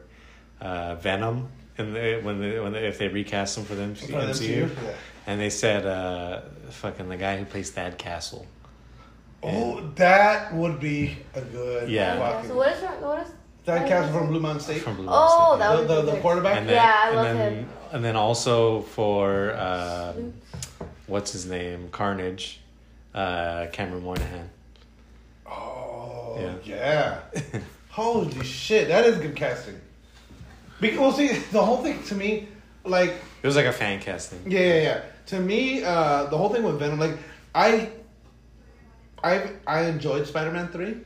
[0.62, 1.48] uh, Venom,
[1.78, 4.18] and they, when they, when they, if they recast them for the MCU, For the
[4.34, 4.70] MCU?
[4.84, 4.92] Yeah.
[5.26, 8.46] And they said, uh, "Fucking the guy who plays Thad Castle."
[9.42, 11.90] Oh, that would be a good.
[11.90, 12.16] Yeah.
[12.16, 13.34] Yeah, Fucking, so what is what is?
[13.66, 14.82] that Castle from Blue Mountain State.
[14.82, 16.58] From Blue Oh, Mountain that State, would the, be the, the quarterback.
[16.58, 17.70] and then, Yeah, I love and then, him.
[17.94, 20.14] And then also for uh,
[21.08, 22.60] what's his name, Carnage,
[23.14, 24.50] uh, Cameron Monaghan.
[25.48, 26.56] Oh Yeah.
[26.66, 27.20] yeah.
[27.90, 29.80] Holy shit, that is good casting.
[30.82, 32.48] Because well, see, the whole thing to me,
[32.84, 33.12] like,
[33.42, 34.40] It was like a fan casting.
[34.50, 35.02] yeah, yeah, yeah.
[35.28, 37.18] To me, uh, the whole thing with Venom, like,
[37.56, 37.90] I,
[39.24, 40.98] I, I enjoyed Spider Man 3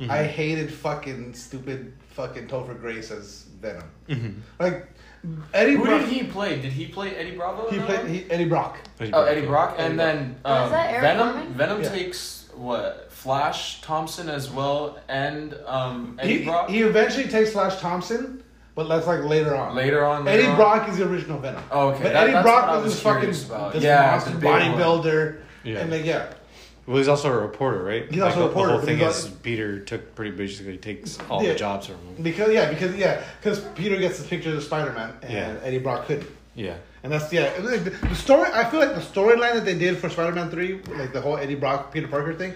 [0.00, 0.10] Mm-hmm.
[0.10, 3.84] I hated fucking stupid fucking Topher Grace as Venom.
[4.08, 4.34] Mhm.
[4.58, 4.88] Like
[5.54, 5.76] Eddie.
[5.76, 6.60] Who Brock, did he play?
[6.60, 7.70] Did he play Eddie Bravo?
[7.70, 8.78] He played he, Eddie Brock.
[9.12, 10.06] Oh, Eddie Brock, Eddie and Brock.
[10.16, 11.28] then Oh, is um, that Eric Venom.
[11.32, 11.54] Foreman?
[11.54, 11.88] Venom Yeah.
[11.90, 17.76] takes what Flash Thompson as well, and um, Eddie He, Brock he eventually takes Flash
[17.80, 18.42] Thompson,
[18.74, 19.74] but that's like later on.
[19.74, 20.24] later on.
[20.24, 20.56] later Eddie on.
[20.56, 21.62] Brock is the original Venom.
[21.70, 22.02] Oh, okay.
[22.04, 24.60] But that- Eddie Brock what I was this fucking this Yeah, monster the big one.
[24.62, 25.78] bodybuilder, Yeah.
[25.78, 26.26] and like yeah,
[26.86, 28.10] Well, he's also a reporter, right?
[28.10, 31.18] He's also a reporter, The whole thing he's is al- Peter took pretty basically takes
[31.30, 31.52] all Yeah.
[31.52, 32.22] the jobs from him.
[32.22, 35.54] because yeah, because yeah, because Peter gets the picture of Spider Man, and Yeah.
[35.62, 36.26] Eddie Brock couldn't.
[36.54, 36.74] Yeah.
[37.02, 37.42] And that's yeah.
[37.42, 40.08] it was like The the story I feel like the storyline that they did for
[40.08, 42.54] Spider Man Three, like the whole Eddie Brock Peter Parker thing,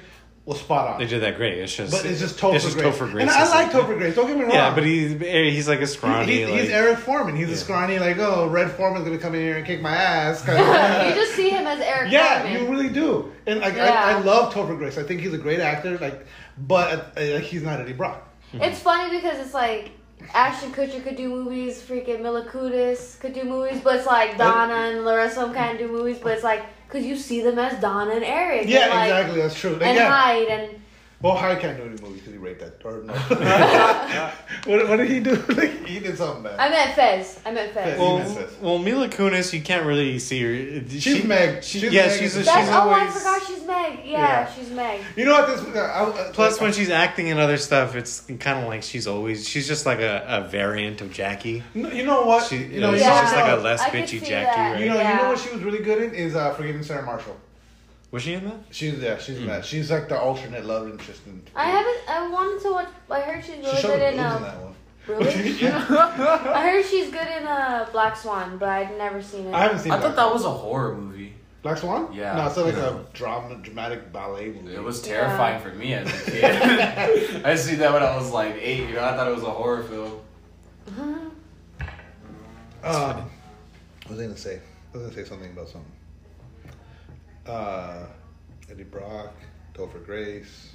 [0.48, 0.98] was spot on.
[0.98, 1.58] They did that great.
[1.58, 2.94] It's just But it's just Topher it's just Grace.
[2.94, 3.22] Topher Grace.
[3.22, 4.14] And I like Topher Grace.
[4.14, 4.52] Don't get me wrong.
[4.52, 5.08] Yeah, but he
[5.50, 6.32] he's like a scrawny.
[6.32, 7.36] he- like, he's Eric Foreman.
[7.36, 7.54] He's Yeah.
[7.54, 10.42] a scrawny, like, oh, Red Foreman's gonna come in here and kick my ass.
[10.42, 11.08] Kind of.
[11.08, 12.62] you just see him as Eric yeah, Foreman.
[12.62, 13.30] you really do.
[13.46, 13.92] And like, Yeah.
[13.92, 14.96] I, I love Topher Grace.
[14.96, 15.98] I think he's a great actor.
[15.98, 16.26] Like,
[16.56, 18.26] but uh, he's not Eddie Brock.
[18.54, 19.90] It's funny because it's like
[20.32, 24.96] Ashton Kutcher could do movies, freaking Mila Kunis could do movies, but it's like Donna
[24.96, 27.42] and the rest of them kind of do movies, but it's like because you see
[27.42, 28.66] them as Donna and Eric.
[28.66, 29.40] Yeah, and like, exactly.
[29.42, 29.72] That's true.
[29.72, 30.10] Like, And yeah.
[30.10, 30.82] Hyde and
[31.20, 32.80] Well, Hyde can't do any movies because he raped that.
[32.84, 33.12] Or no.
[34.66, 35.34] what, what did he do?
[35.48, 36.60] like, he did something bad.
[36.60, 37.40] I meant Fez.
[37.44, 37.84] I meant Fez.
[37.84, 37.98] Fez.
[37.98, 38.60] Well, He misses.
[38.60, 40.88] well, Mila Kunis, you can't really see her.
[40.88, 41.64] She's she, Meg.
[41.64, 42.18] She, She's yeah, Meg.
[42.20, 43.14] she's a, she's That's, oh, I always.
[43.16, 43.98] forgot she's Meg.
[44.04, 44.52] Yeah, Yeah.
[44.52, 45.00] she's Meg.
[45.16, 45.46] You know what?
[45.48, 45.76] This.
[45.76, 49.08] Uh, I, uh, Plus, when she's acting in other stuff, it's kind of like she's
[49.08, 51.64] always she's just like a, a variant of Jackie.
[51.74, 52.46] No, you know what?
[52.46, 54.72] She, you know, she's you just like a less I could bitchy see Jackie, that.
[54.74, 54.80] right?
[54.82, 55.16] You know, you Yeah.
[55.16, 57.36] know what she was really good in is uh, Forgetting Sarah Marshall.
[58.10, 58.56] Was she in that?
[58.70, 59.48] She's yeah, she's in Hmm.
[59.48, 59.64] that.
[59.64, 61.42] She's like the alternate love interest in.
[61.54, 61.98] I haven't.
[62.08, 62.88] I wanted to watch.
[63.10, 64.18] I heard she's She really showed good boobs in.
[64.18, 64.74] in Um, that one.
[65.08, 65.66] really?
[66.54, 69.54] I heard she's good in uh, Black Swan, but I'd never seen it.
[69.54, 69.92] I haven't seen.
[69.92, 71.34] I Black thought that was a horror movie.
[71.62, 72.10] Black Swan.
[72.14, 72.34] Yeah.
[72.36, 73.04] No, it's not like No.
[73.10, 74.74] a drama, dramatic ballet movie.
[74.74, 75.14] It was Yeah.
[75.26, 77.44] terrifying for me as a kid.
[77.44, 78.88] I see that when I was like eight.
[78.88, 80.20] You know, I thought it was a horror film.
[82.82, 83.30] Um,
[84.04, 84.60] what was I gonna say?
[84.94, 85.92] I was gonna say something about something.
[87.48, 88.04] Uh,
[88.70, 89.34] Eddie Brock,
[89.72, 90.74] Topher Grace.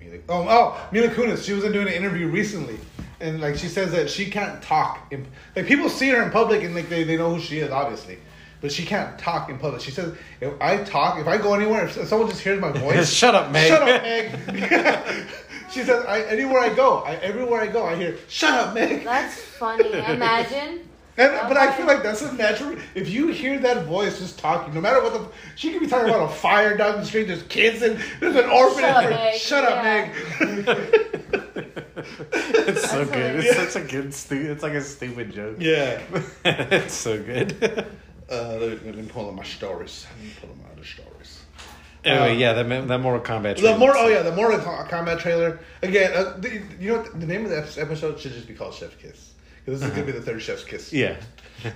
[0.00, 1.44] Mila, oh, oh, Mila Kunis.
[1.44, 2.78] She was doing an interview recently,
[3.20, 5.06] and like she says that she can't talk.
[5.12, 7.70] In, like people see her in public and like they, they know who she is,
[7.70, 8.18] obviously,
[8.60, 9.80] but she can't talk in public.
[9.80, 13.12] She says if I talk, if I go anywhere, if someone just hears my voice,
[13.12, 13.68] Shut up, Meg.
[13.68, 15.26] Shut up, Meg.
[15.70, 19.04] she says I, anywhere I go, I, everywhere I go, I hear "Shut up, Meg."
[19.04, 19.92] That's funny.
[19.92, 20.89] Imagine.
[21.20, 22.76] And, but I feel like that's a natural.
[22.94, 26.08] If you hear that voice just talking, no matter what the, she could be talking
[26.08, 27.24] about a fire down the street.
[27.24, 29.38] There's kids and there's an orphanage.
[29.40, 30.06] Shut up, there.
[30.06, 30.14] Meg.
[30.14, 31.04] Shut up, Yeah.
[31.04, 31.66] Meg.
[32.32, 33.14] It's so That's good.
[33.16, 33.44] hilarious.
[33.58, 34.14] It's such a good.
[34.14, 35.56] Stu- it's like a stupid joke.
[35.58, 36.00] yeah.
[36.44, 37.54] it's so good.
[38.30, 40.06] Uh, let me pull up my stories.
[40.16, 41.40] Let me pull up my other stories.
[42.04, 43.60] anyway, Um, yeah, that that Mortal Kombat.
[43.60, 46.12] The more, was oh yeah, the Mortal Kombat trailer again.
[46.14, 47.20] Uh, the, you know what?
[47.20, 50.04] The name of the episode should just be called Chef's Kiss because this is gonna
[50.04, 50.92] be the third Chef's Kiss.
[50.92, 51.16] Yeah.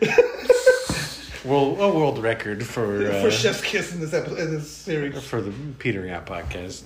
[1.45, 5.23] world a world record for uh, For Chef's Kiss in this episode, in this series.
[5.23, 6.85] for the Peter Out podcast.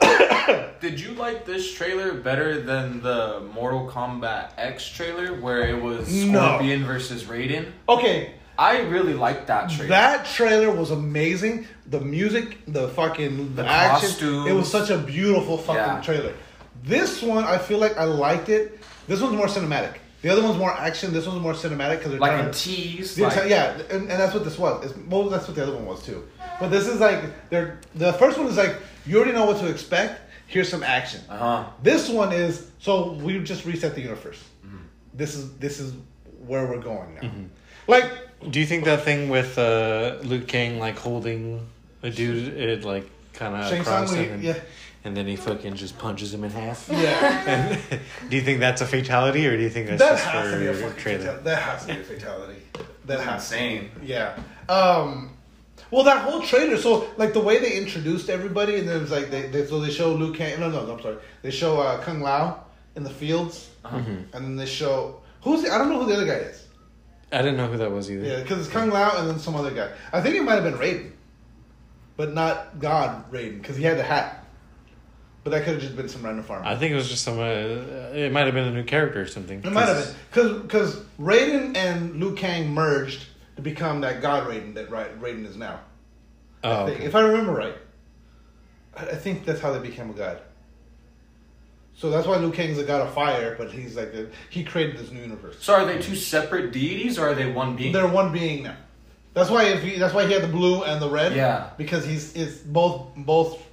[0.80, 6.12] Did you like this trailer better than the Mortal Kombat X trailer where it was
[6.12, 6.38] No.
[6.40, 7.70] Scorpion versus Raiden?
[7.88, 9.88] Okay, I really liked that trailer.
[9.88, 11.66] That trailer was amazing.
[11.86, 14.08] The music, the fucking The action.
[14.10, 14.48] costumes.
[14.48, 16.00] It was such a beautiful fucking Yeah.
[16.02, 16.34] trailer.
[16.82, 18.78] This one, I feel like I liked it.
[19.06, 19.96] This one's more cinematic.
[20.22, 21.12] The other one's more action.
[21.12, 22.58] This one's more cinematic because they're like trying a to.
[22.58, 23.14] tease.
[23.14, 24.86] the Like, entire- yeah, and, and that's what this was.
[24.86, 26.26] It's, well, that's what the other one was too.
[26.58, 28.76] But this is like they're the first one is like
[29.06, 30.20] you already know what to expect.
[30.46, 31.20] Here's some action.
[31.28, 31.64] Uh huh.
[31.82, 34.42] This one is so we just reset the universe.
[34.64, 34.76] Mm-hmm.
[35.14, 35.92] This is this is
[36.46, 37.30] where we're going now.
[37.86, 38.10] Like
[38.50, 41.66] Do you think that thing with uh, Liu Kang like holding
[42.02, 44.58] a dude, it like kind of Shang across Tsung, him, and, yeah.
[45.04, 46.88] And then he fucking just punches him in half?
[46.90, 47.44] yeah.
[47.90, 48.00] And
[48.30, 50.58] do you think that's a fatality, or do you think that's That just has to
[50.58, 51.18] be a for fucking trailer?
[51.42, 51.44] fatality.
[51.44, 52.62] That has to be a fatality.
[52.72, 53.54] That That's has to.
[53.56, 53.90] insane.
[54.02, 54.38] Yeah.
[54.68, 55.30] Um.
[55.90, 56.76] Well, that whole trailer.
[56.78, 59.78] So, like the way they introduced everybody, and then it was like they, they so
[59.80, 60.36] they show Luke.
[60.36, 60.58] Kang.
[60.58, 61.18] No, no, no, I'm sorry.
[61.42, 62.64] They show uh, Kung Lao
[62.96, 63.98] in the fields, Uh-huh.
[63.98, 66.66] and then they show who's the, I don't know who the other guy is.
[67.30, 68.24] I didn't know who that was either.
[68.24, 69.90] Yeah, because it's Kung Lao and then some other guy.
[70.12, 71.10] I think it might have been Raiden,
[72.16, 74.43] but not God Raiden because he had the hat.
[75.44, 76.64] But that could have just been some random farmer.
[76.64, 77.38] I think it was just some.
[77.38, 79.62] Uh, it might have been a new character or something.
[79.62, 83.26] It might have been because because Raiden and Liu Kang merged
[83.56, 85.80] to become that God Raiden that Ra- Raiden is now.
[86.64, 87.06] Oh, I think, okay.
[87.06, 87.76] If I remember right,
[88.96, 90.40] I I think that's how they became a god.
[91.96, 94.96] So that's why Liu Kang's a god of fire, but he's like a, he created
[94.96, 95.56] this new universe.
[95.60, 97.92] So are they two separate deities or are they one being?
[97.92, 98.76] They're one being now.
[99.34, 101.34] That's why if he, that's why he had the blue and the red.
[101.34, 101.70] Yeah.
[101.76, 103.63] Because he's it's both both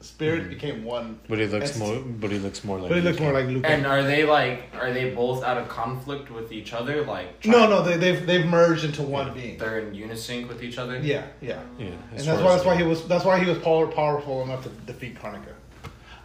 [0.00, 1.18] spirit became one.
[1.28, 2.00] but he looks entity.
[2.00, 2.04] more.
[2.20, 2.88] But he looks more like.
[2.88, 3.72] But he Luke looks more like Liu Kang.
[3.72, 7.04] and are they like are they both out of conflict with each other?
[7.04, 9.58] Like no, no, they, they've they've merged into one being.
[9.58, 10.98] they're in unison with each other.
[10.98, 11.60] Yeah, yeah.
[11.78, 14.62] Yeah, and that's why that's why he was that's why he was power, powerful enough
[14.64, 15.54] to defeat Kronika.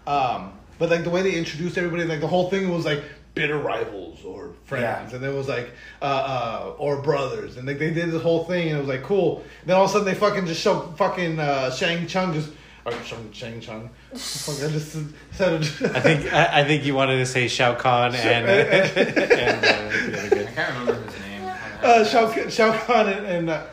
[0.05, 3.03] Um, but like the way they introduced everybody, like the whole thing was like
[3.33, 5.15] bitter rivals or friends, Yeah.
[5.15, 5.71] and it was like
[6.01, 9.03] uh, uh, or brothers, and like they did this whole thing, and it was like
[9.03, 9.43] cool.
[9.65, 12.51] then all of a sudden they fucking just show fucking uh, Shang Chung just.
[12.85, 13.89] Or Shang, Shang Chung.
[14.11, 14.97] I just
[15.31, 15.81] said it.
[15.95, 20.51] I think I, I think you wanted to say Shao Kahn and and uh, I
[20.53, 21.51] can't remember his name.
[21.81, 23.63] uh, Shao, Shao Kahn and, and uh,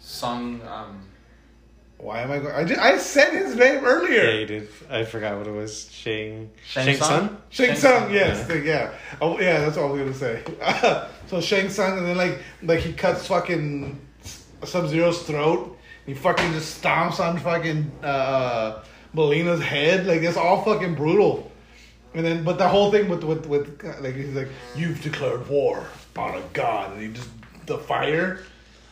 [0.00, 0.60] Sung.
[0.66, 1.02] Um,
[1.98, 2.54] why am I going?
[2.54, 4.30] I, just, I said his name Yeah, earlier.
[4.40, 4.68] you did.
[4.90, 5.88] I forgot what it was.
[5.90, 6.50] Shang.
[6.66, 7.08] Shang Shang Tsung?
[7.08, 7.36] Sun?
[7.48, 8.54] Shang Shang Tsung, Tsung, yes, yeah.
[8.56, 8.90] yeah.
[9.20, 11.08] Oh, yeah, that's all I was gonna say.
[11.28, 13.98] so Shang Tsung, and then like, like he cuts fucking
[14.64, 15.75] Sub Zero's throat.
[16.06, 18.82] He fucking just stomps on fucking uh,
[19.14, 20.06] Mileena's head.
[20.06, 21.50] Like it's all fucking brutal.
[22.14, 25.84] And then, but the whole thing with with with like he's like, you've declared war
[26.16, 27.28] on a god, and he just
[27.66, 28.40] the fire.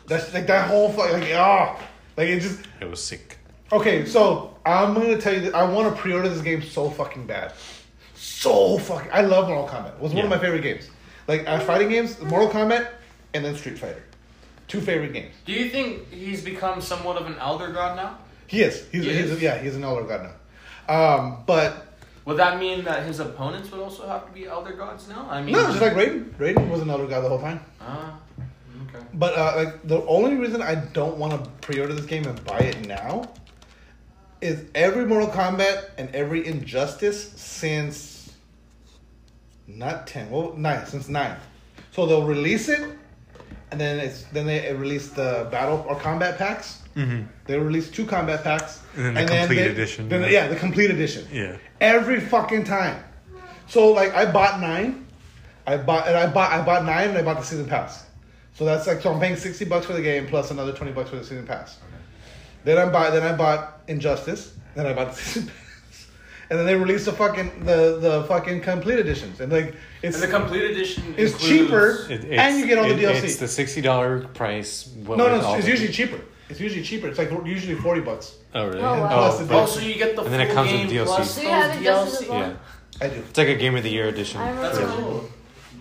[0.06, 1.80] That's like that whole fuck like ah,
[2.16, 3.38] like it just It was sick.
[3.72, 7.26] Okay, so I'm gonna tell you that I want to pre-order this game so fucking
[7.26, 7.54] bad,
[8.14, 9.10] so fucking.
[9.12, 9.94] I love Mortal Kombat.
[9.94, 10.90] It was one of my favorite games.
[11.26, 12.90] Like uh, fighting games, Mortal Kombat,
[13.32, 14.02] and then Street Fighter,
[14.68, 15.34] two favorite games.
[15.44, 18.18] do you think he's become somewhat of an elder god now?
[18.46, 18.86] He is.
[18.92, 19.42] He's, He he's is?
[19.42, 19.58] yeah.
[19.58, 20.30] He's an elder god
[20.88, 20.94] now.
[20.94, 21.96] Um, but
[22.26, 25.26] Would that mean that his opponents would also have to be elder gods now?
[25.30, 26.30] I mean, no, just like Raiden.
[26.34, 27.60] Raiden was an elder god the whole time.
[27.80, 28.18] Ah,
[28.88, 29.04] okay.
[29.14, 32.58] But uh, like the only reason I don't want to pre-order this game and buy
[32.58, 33.30] it now
[34.42, 38.32] is every Mortal Kombat and every Injustice since
[39.66, 41.36] not ten, well nine since nine.
[41.92, 42.82] So they'll release it,
[43.75, 46.79] and then it's then they released the battle or combat packs.
[46.95, 47.22] Mm-hmm.
[47.47, 50.29] They released two combat packs, And then the complete they- edition, Then, yeah.
[50.29, 51.27] yeah, the complete edition.
[51.33, 51.57] Yeah.
[51.81, 53.03] Every fucking time.
[53.66, 55.05] So like I bought nine,
[55.66, 58.07] I bought and I bought I bought nine and I bought the season pass.
[58.55, 61.11] So that's like so I'm paying sixty bucks for the game plus another twenty bucks
[61.11, 61.79] for the season pass.
[62.62, 64.55] Then I buy then I bought Injustice.
[64.77, 65.57] Then I bought the season pass.
[66.55, 70.22] And then they released the fucking the the fucking complete editions and like it's And
[70.22, 73.24] the complete edition it's includes- cheaper It, and you get all the DLC.
[73.24, 74.86] It's the sixty dollar price.
[75.05, 76.20] what no, no, it's, it's usually cheaper.
[76.48, 77.09] It's usually cheaper.
[77.09, 78.36] It's like usually forty bucks.
[78.55, 78.78] Oh really?
[78.82, 79.09] Oh, wow.
[79.09, 81.07] Plus the Oh, so you get the And full then it comes with game DLC.
[81.07, 82.38] plus So you those have Injustice as DLC.
[82.38, 83.16] Yeah, I do.
[83.28, 84.38] it's like a game of the year edition.
[84.40, 85.28] That's when- cool.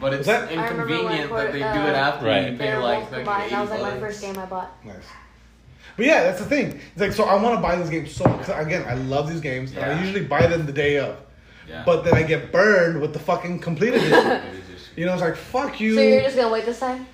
[0.02, 2.52] But it's that- I remember when inconvenient that they do uh, it after Right.
[2.52, 3.18] you They pay were like the.
[3.24, 4.72] That was like my first game I bought.
[4.84, 4.96] Nice.
[5.96, 6.80] But yeah, that's the thing.
[6.94, 9.42] It's like so I want to buy this game so cause again I love these
[9.42, 11.18] games and I usually buy them the day of,
[11.70, 11.84] Yeah.
[11.86, 14.42] but then I get burned with the fucking complete edition.
[14.96, 15.96] you know, it's like fuck you.
[15.96, 17.06] So you're just gonna wait this time?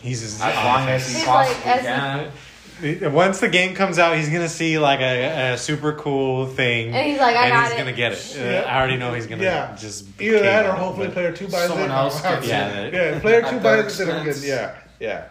[0.00, 3.12] He's just, as long as he He's like, possibly can.
[3.14, 7.06] Once the game comes out, he's gonna see like a, a super cool thing, And
[7.06, 7.78] he's like, I and got he's it.
[7.78, 8.36] gonna get it.
[8.64, 9.74] Uh, I already know he's gonna Yeah.
[9.76, 11.94] just Either that or hopefully player two buys Someone it.
[11.94, 12.94] else gets Yeah, it.
[12.94, 13.18] yeah.
[13.20, 14.04] Player two their buys it.
[14.06, 14.30] Then I'm good.
[14.30, 14.46] expense.
[14.48, 15.24] Yeah, yeah.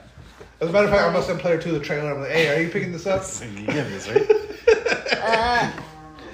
[0.63, 2.13] As a matter of fact, I must send player two the trailer.
[2.13, 3.21] I'm like, hey, are you picking this up?
[3.57, 4.25] You get this, right?
[5.23, 5.71] Uh,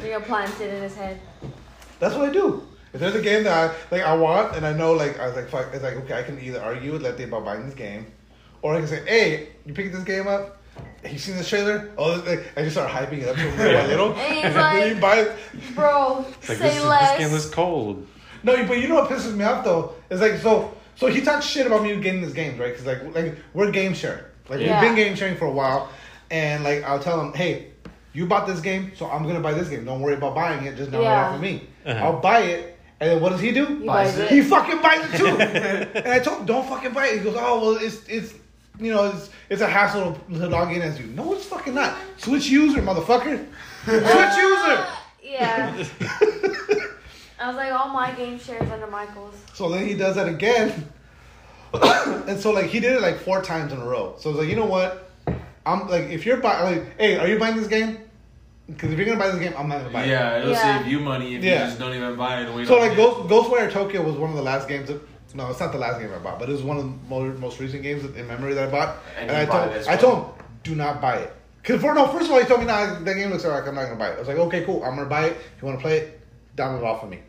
[0.02, 1.20] you're gonna plant it in his head.
[2.00, 2.66] That's what I do.
[2.94, 5.36] If there's a game that I like, I want, and I know, like, I was
[5.36, 8.08] like, fuck, it's like, okay, I can either argue with Letty about buying this game,
[8.64, 10.58] or I can say, hey, you picking this game up?
[11.08, 11.92] You seen this trailer?
[12.00, 14.34] Oh, this- like, I just start hyping it up to him little by little, And
[14.34, 15.38] he's and like- you buy it.
[15.76, 17.18] Bro, It's like say this, is- less.
[17.20, 18.08] this game is cold.
[18.44, 19.94] No, but you know what pisses me off though?
[20.10, 20.74] It's like so.
[21.00, 22.74] So he talks shit about me getting this games, right?
[22.76, 24.26] Because like, like we're game sharing.
[24.50, 24.82] Like Yeah.
[24.82, 25.90] we've been game sharing for a while,
[26.30, 27.68] and like I'll tell him, hey,
[28.12, 29.86] you bought this game, so I'm gonna buy this game.
[29.86, 30.76] Don't worry about buying it.
[30.76, 31.30] Just download Yeah.
[31.30, 31.70] it for me.
[31.86, 32.04] Uh-huh.
[32.06, 33.66] I'll buy it, and then what does he do?
[33.66, 34.26] He buys buys it.
[34.26, 34.32] it.
[34.32, 35.28] He fucking buys it too.
[36.00, 37.20] and I told him, don't fucking buy it.
[37.20, 38.34] He goes, oh well, it's it's
[38.78, 41.06] you know it's it's a hassle to log in as you.
[41.08, 41.96] No, it's fucking not.
[42.18, 43.46] Switch user, motherfucker.
[43.86, 44.86] Switch user.
[45.24, 45.86] Yeah.
[47.40, 49.36] I was like, all my game shares under Michael's.
[49.54, 50.90] So then he does that again.
[51.74, 54.16] and so like he did it like four times in a row.
[54.18, 55.12] So it's like, you know what?
[55.66, 58.00] I'm like, if you're buying, like, hey, are you buying this game?
[58.68, 60.10] Because if you're gonna buy this game, I'm not gonna buy it.
[60.10, 60.78] Yeah, it'll Yeah.
[60.80, 61.54] save you money if Yeah.
[61.62, 62.48] you just don't even buy it.
[62.48, 62.98] And wait So on like it.
[62.98, 65.00] Ghost, Ghostwire Tokyo was one of the last games that.
[65.36, 67.26] No, it's not the last game I bought, but it was one of the more,
[67.34, 68.98] most recent games in memory that I bought.
[69.16, 70.00] And And, you I bought told, it as I well.
[70.02, 71.34] told him, do not buy it.
[71.64, 73.76] Cause for no, first of all, he told me, nah, that game looks like I'm
[73.76, 74.16] not gonna buy it.
[74.16, 74.84] I was like, okay, cool.
[74.84, 75.38] I'm gonna buy it.
[75.56, 76.19] If you want to play it,
[76.60, 77.20] download off of me.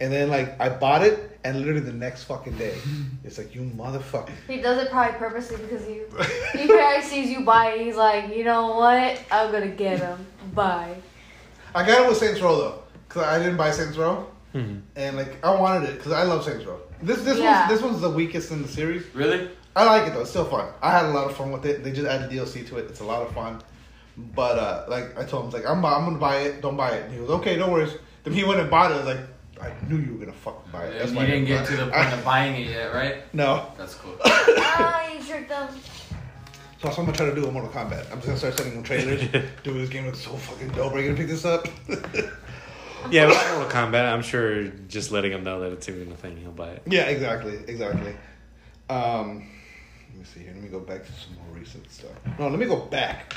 [0.00, 2.76] And then like I bought it, and literally the next fucking day,
[3.24, 4.30] it's like you motherfucker.
[4.46, 5.94] He does it probably purposely because he
[6.58, 7.80] he probably sees you buy it.
[7.84, 9.20] He's like, you know what?
[9.32, 10.24] I'm gonna get him.
[10.54, 10.94] Bye.
[11.74, 14.82] I got it with Saints Row though, cause I didn't buy Saints Row, Mhm.
[14.96, 16.78] and like I wanted it because I love Saints Row.
[17.02, 17.66] This this Yeah.
[17.66, 19.02] one's this one's the weakest in the series.
[19.14, 19.50] really?
[19.74, 20.68] I like it though; it's still fun.
[20.80, 21.82] I had a lot of fun with it.
[21.84, 22.86] They just added DLC to it.
[22.88, 23.60] It's a lot of fun.
[24.16, 26.62] But uh, like I told him, like I'm I'm gonna buy it.
[26.62, 27.04] Don't buy it.
[27.06, 27.56] And he was okay.
[27.56, 27.94] No worries.
[28.28, 28.94] Then he went and bought it.
[28.94, 29.20] I was like,
[29.60, 30.98] I knew you were gonna fucking buy it.
[30.98, 31.76] That's And why you I didn't get buy to it.
[31.86, 33.34] the point of buying it yet, right?
[33.34, 33.72] No.
[33.78, 34.16] That's cool.
[34.24, 35.68] ah, you tricked him.
[35.70, 38.04] So that's what I'm gonna try to do with Mortal Kombat.
[38.12, 39.20] I'm just gonna start sending them trailers.
[39.62, 40.92] Dude, this game looks so fucking dope.
[40.92, 41.66] Are you gonna pick this up?
[43.10, 46.36] Yeah, with Mortal Kombat, I'm sure just letting him know that it's even a thing,
[46.36, 46.82] he'll buy it.
[46.86, 48.14] Yeah, exactly, exactly.
[48.90, 49.48] Um,
[50.10, 50.52] let me see here.
[50.52, 52.10] Let me go back to some more recent stuff.
[52.38, 53.34] No, let me go back,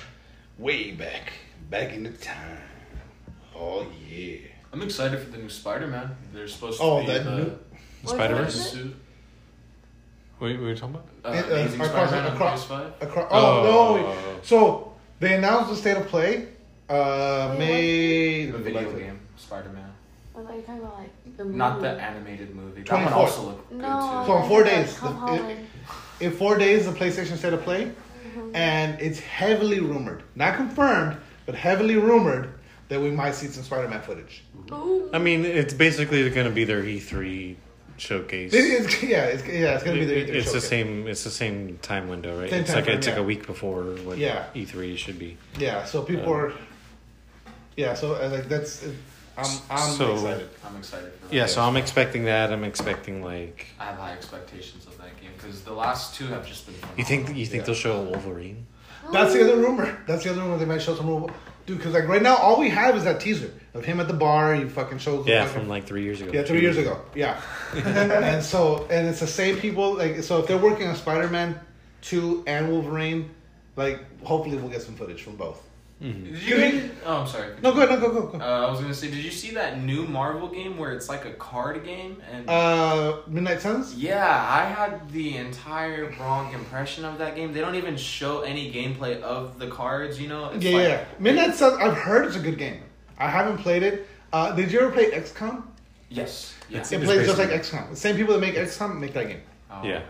[0.57, 1.33] way back,
[1.69, 2.59] back in the time.
[3.55, 4.37] Oh yeah.
[4.73, 6.11] I'm excited for the new Spider-Man.
[6.33, 7.59] They're supposed to Oh, be that the new-
[8.05, 8.55] Spider What Verse.
[8.55, 8.95] is suit.
[10.39, 11.05] What, what are you talking about?
[11.23, 12.91] Uh, It, uh, Amazing across- Spider-Man on across- PS5?
[13.01, 13.37] Across, Oh.
[13.67, 14.15] oh, no!
[14.43, 16.47] So they announced the state of play.
[16.89, 19.03] Uh, Wait, May The video go back to it.
[19.05, 19.83] game, Spider-Man.
[19.83, 21.57] I thought you were talking about like the movie.
[21.57, 22.81] Not the animated movie.
[22.81, 23.15] That one 24th.
[23.17, 24.21] also looked good No.
[24.21, 24.27] too.
[24.31, 25.67] So in four days, the- Holland.
[26.21, 28.55] In four days, the PlayStation State of Play, Mm-hmm.
[28.55, 32.53] and it's heavily rumored, not confirmed, but heavily rumored
[32.91, 34.43] that we might see some Spider-Man footage.
[34.73, 35.09] Ooh.
[35.13, 37.55] I mean, it's basically going to be their E3
[37.95, 38.51] showcase.
[38.53, 40.29] It's, yeah, it's, yeah, it's gonna be their the.
[40.31, 41.07] It- it's the same.
[41.07, 42.49] It's the same time window, right?
[42.49, 44.43] Same it's like frame, it's like a week before what Yeah.
[44.53, 45.37] E3 should be.
[45.57, 46.53] Yeah, so people Um, are.
[47.77, 48.83] Yeah, so uh, like that's.
[49.37, 50.49] I'm I'm So- excited.
[50.67, 51.33] I'm excited for that.
[51.33, 52.51] Yeah, so I'm expecting that.
[52.51, 53.67] I'm expecting like.
[53.79, 56.75] I have high expectations of that game because the last two have just been.
[56.97, 57.67] You think you think Yeah.
[57.67, 58.65] they'll show a Wolverine?
[59.11, 59.97] That's the other rumor.
[60.07, 60.57] That's the other rumor.
[60.57, 61.33] They might show some rumor.
[61.65, 64.13] Dude, because like right now, all we have is that teaser of him at the
[64.13, 64.55] bar.
[64.55, 65.25] You fucking shows.
[65.25, 66.31] the Yeah, fucking- from like three years ago.
[66.33, 67.01] Yeah, three years ago.
[67.15, 67.39] Yeah,
[67.75, 69.93] and so and it's the same people.
[69.93, 71.59] Like so, if they're working on Spider Man
[72.01, 73.29] two and Wolverine,
[73.75, 75.61] like hopefully we'll get some footage from both.
[76.01, 76.31] Mhm.
[76.33, 77.49] Did you guys, oh, I'm sorry.
[77.61, 77.99] No, go ahead.
[78.01, 78.39] No, go go go.
[78.43, 81.25] Uh, I was gonna say, did you see that new Marvel game where it's like
[81.25, 82.49] a card game and?
[82.49, 83.93] Uh, Midnight Suns.
[83.93, 87.53] yeah, I had the entire wrong impression of that game.
[87.53, 90.19] They don't even show any gameplay of the cards.
[90.19, 90.49] You know?
[90.49, 91.05] It's Yeah, like- yeah.
[91.19, 91.77] Midnight Suns.
[91.79, 92.81] I've heard it's a good game.
[93.19, 94.07] I haven't played it.
[94.33, 95.63] Uh, did you ever play XCOM?
[96.09, 96.55] Yes.
[96.67, 96.77] Yeah.
[96.77, 97.89] It's- It plays just like basically- XCOM.
[97.91, 99.41] The same people that make XCOM make that game.
[99.69, 99.97] Oh, Yeah.
[99.97, 100.05] okay.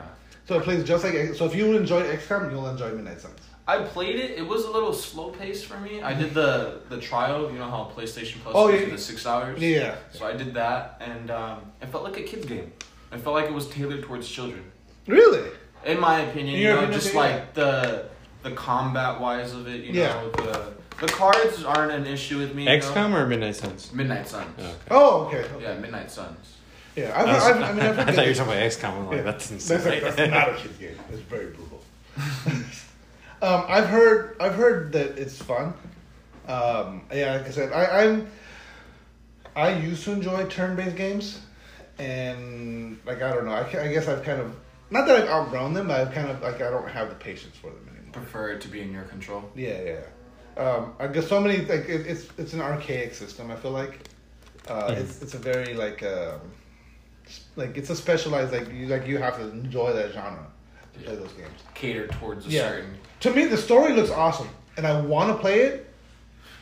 [0.48, 1.46] So it plays just like so.
[1.46, 3.36] If you enjoyed XCOM, you'll enjoy Midnight Suns.
[3.68, 4.32] I played it.
[4.38, 6.02] It was a little slow paced for me.
[6.02, 7.52] I did the the trial.
[7.52, 8.86] You know how PlayStation Plus Oh, gives yeah.
[8.88, 9.62] you the six hours.
[9.62, 9.96] Yeah.
[10.12, 12.74] So I did that, and um, it felt like a kids game.
[13.12, 14.64] I felt like it was tailored towards children,
[15.06, 15.50] Really?
[15.86, 16.56] in my opinion.
[16.56, 17.20] In You know, opinion, just yeah.
[17.20, 18.06] like the
[18.44, 19.84] the combat wise of it.
[19.86, 20.14] You Yeah.
[20.14, 22.64] know, the the cards aren't an issue with me.
[22.64, 22.76] you know.
[22.78, 23.92] XCOM or Midnight Suns?
[23.94, 24.50] Midnight Suns.
[24.60, 24.78] Oh, okay.
[24.92, 25.38] Oh, okay.
[25.56, 25.64] okay.
[25.64, 26.56] Yeah, Midnight Suns.
[26.96, 28.90] Yeah, I've, I, was- I've, I mean, I've I thought you were talking about XCOM.
[28.98, 29.24] I'm like, Yeah.
[29.24, 29.92] that's That's, insane.
[30.04, 30.98] like, that's not a kid's game.
[31.12, 31.82] It's very brutal.
[33.42, 35.74] um, I've heard I've heard that it's fun.
[36.48, 38.28] Um, yeah, like I said, I, I'm
[39.56, 41.40] I used to enjoy turn-based games,
[42.00, 44.56] and like I don't know, I, I guess I've kind of
[44.90, 47.56] not that I've outgrown them, but I've kind of like I don't have the patience
[47.58, 48.14] for them anymore.
[48.14, 49.50] Prefer it to be in your control.
[49.56, 50.62] Yeah, yeah.
[50.62, 53.52] Um, I guess so many like it, it's it's an archaic system.
[53.52, 54.00] I feel like
[54.68, 54.98] uh, Mhm.
[55.02, 56.42] it's it's a very like um,
[57.56, 60.46] like it's a specialized like you like you have to enjoy that genre
[61.02, 61.60] to play those games.
[61.74, 62.70] Cater towards a Yeah.
[62.70, 62.98] certain.
[63.22, 65.88] To me, the story looks awesome, and I want to play it.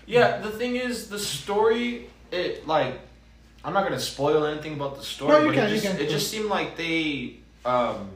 [0.06, 3.00] Yeah, the thing is, the story, it like,
[3.64, 5.98] I'm not gonna spoil anything about the story, No, you but can, it you just,
[5.98, 6.02] can.
[6.06, 7.36] it just seemed like they,
[7.66, 8.10] um,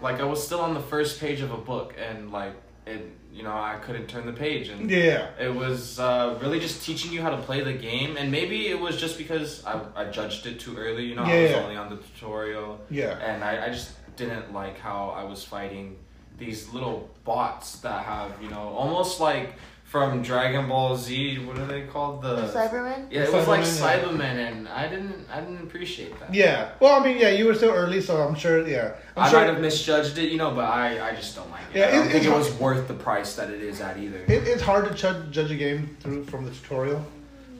[0.00, 2.52] like I was still on the first page of a book, and like
[2.86, 3.00] it,
[3.32, 7.12] you know, I couldn't turn the page, and Yeah, it was uh, really just teaching
[7.12, 10.46] you how to play the game, and maybe it was just because I, I judged
[10.46, 11.56] it too early, you know, I was Yeah.
[11.62, 15.96] only on the tutorial, yeah, and I, I just didn't like how I was fighting
[16.38, 19.54] these little bots that have, you know, almost like
[19.84, 21.38] from Dragon Ball Z.
[21.44, 22.22] What are they called?
[22.22, 23.08] The Saibaman?
[23.10, 24.36] yeah, it was like Saibamen, yeah.
[24.38, 26.32] Saibamen, and I didn't, I didn't appreciate that.
[26.34, 26.70] yeah.
[26.80, 28.66] Well, I mean, yeah, you were still early, so I'm sure.
[28.66, 29.40] Yeah, I'm I sure.
[29.40, 31.78] might have misjudged it, you know, but I, I just don't like it.
[31.78, 33.98] Yeah, I don't it- think it's it was worth the price that it is at
[33.98, 34.18] either.
[34.28, 37.04] It, it's hard to judge, judge a game through from the tutorial.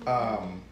[0.06, 0.62] Um,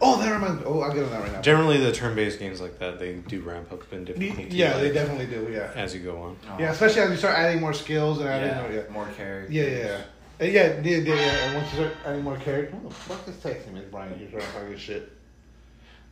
[0.00, 0.66] oh, that reminds me.
[0.66, 1.40] Oh, I'll get on that right now.
[1.40, 4.48] Generally, the turn-based games like that, they do ramp up in difficulty.
[4.50, 5.48] Yeah, they definitely do.
[5.52, 5.72] Yeah.
[5.74, 6.36] as you go on.
[6.50, 8.72] Oh, Yeah, especially as you start adding more skills and adding yeah, more.
[8.72, 9.54] Yeah, more characters.
[9.54, 9.78] yeah, yeah.
[9.78, 10.00] yeah.
[10.38, 11.46] Uh, Yeah, yeah, yeah, yeah.
[11.46, 14.18] And once you start adding more characters, what the fuck is texting me, Brian?
[14.18, 15.12] You're trying to talk your shit.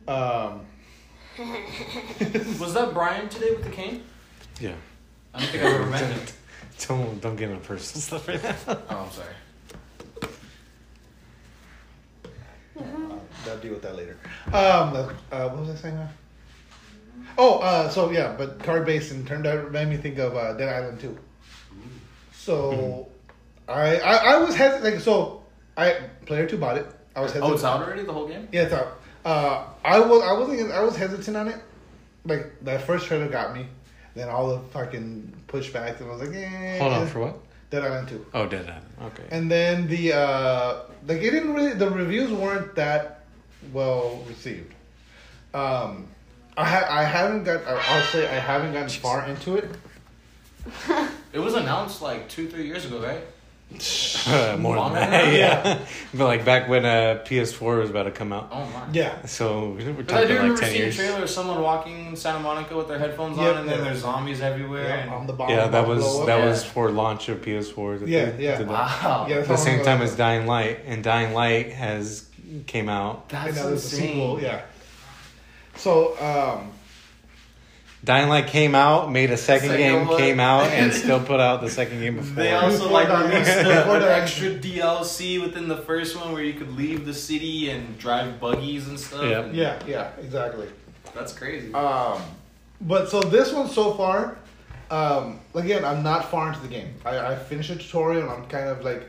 [0.07, 0.65] Um,
[2.59, 4.03] Was that Brian today with the cane?
[4.59, 4.73] Yeah.
[5.33, 6.21] I don't think I ever met him.
[6.87, 8.55] Don't don't get on personal stuff right now.
[8.67, 9.33] Oh, I'm sorry.
[12.79, 13.17] uh,
[13.47, 14.17] I'll deal with that later.
[14.47, 14.95] Um,
[15.31, 15.99] uh, what was I saying?
[17.37, 20.53] Oh, uh, so yeah, but card based and turned out made me think of uh,
[20.53, 21.17] Dead Island 2.
[22.33, 23.07] So,
[23.67, 24.93] I, I I was hesitant.
[24.93, 25.41] Like, so
[25.75, 26.85] I player two bought it.
[27.15, 27.51] I was hesitant.
[27.51, 28.03] Oh, it's out already.
[28.03, 28.47] The whole game.
[28.51, 28.99] Yeah, it's out.
[29.25, 31.59] Uh, I was I wasn't I was hesitant on it.
[32.25, 33.65] Like that first trailer got me.
[34.13, 36.77] Then all the fucking pushbacks, and I was like, eh.
[36.79, 37.39] Hold on for what?
[37.69, 38.25] Dead Island 2.
[38.33, 38.85] Oh, Dead Island.
[39.13, 39.23] Okay.
[39.31, 43.14] And then the uh like it didn't really the reviews weren't that
[43.73, 44.73] well received.
[45.53, 46.07] Um
[46.57, 49.69] I ha- I haven't got I- I'll say I haven't gotten far into it.
[51.33, 53.19] It was announced like two, three years ago, right?
[54.27, 55.33] Uh, more than Longer that, than that?
[55.33, 55.85] yeah.
[56.13, 58.87] but like back when uh, PS4 was about to come out, Oh my.
[58.93, 59.25] Yeah.
[59.25, 60.95] so we're Because I talking do like remember ten seeing years.
[60.95, 63.83] a trailer of someone walking in Santa Monica with their headphones Yep, on, and then
[63.83, 64.87] there's zombies everywhere.
[64.87, 65.49] Yeah, and- on the bomb.
[65.49, 66.45] Yeah, that was that Yeah.
[66.45, 67.99] was for launch of PS4.
[67.99, 68.57] that Yeah, they yeah.
[68.59, 69.03] did that.
[69.03, 69.25] wow.
[69.27, 72.23] Yeah, At the same time as Dying Light, and Dying Light has
[72.63, 73.25] came out.
[73.29, 74.07] And That's now there's a insane.
[74.09, 74.61] sequel, yeah.
[75.75, 76.71] So, um
[78.03, 80.17] Dying Light came out, made a second, Second game, one.
[80.19, 82.35] came out, and still put out the second game before.
[82.35, 86.43] They also like Before released that- the, an extra DLC within the first one where
[86.43, 89.23] you could leave the city and drive buggies and stuff.
[89.23, 89.39] Yeah.
[89.41, 90.67] and Yeah, yeah, exactly.
[91.15, 91.73] That's crazy.
[91.73, 92.21] Um,
[92.81, 94.37] but so this one so far,
[94.91, 96.93] um, again, I'm not far into the game.
[97.05, 99.03] I, I finished a tutorial and I'm kind of like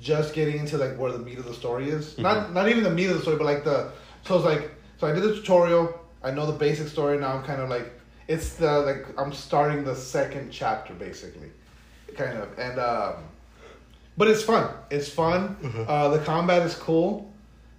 [0.00, 2.16] just getting into like where the meat of the story is.
[2.18, 3.90] Not not even the meat of the story, but like the
[4.26, 5.98] so it's like so I did the tutorial.
[6.22, 7.34] I know the basic story now.
[7.34, 7.92] I'm kind of like
[8.28, 11.50] it's the like I'm starting the second chapter basically,
[12.14, 13.14] kind of and um,
[14.16, 14.68] but it's fun.
[14.90, 15.56] It's fun.
[15.88, 17.30] Uh, the combat is cool.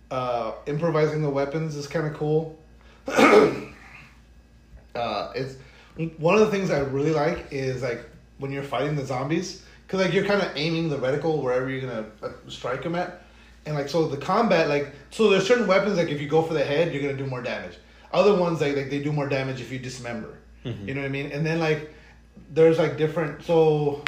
[0.10, 2.58] Uh, improvising the weapons is kind of cool.
[3.08, 3.72] uh,
[5.36, 5.56] it's
[6.18, 8.04] one of the things I really like is like
[8.38, 11.82] when you're fighting the zombies because like you're kind of aiming the reticle wherever you're
[11.82, 13.24] gonna uh, strike them at,
[13.66, 16.54] and like so the combat like so there's certain weapons like if you go for
[16.54, 17.78] the head you're gonna do more damage.
[18.14, 20.38] Other ones like, like they do more damage if you dismember.
[20.64, 21.32] You know what I mean?
[21.34, 21.94] And then like
[22.54, 24.02] there's like different so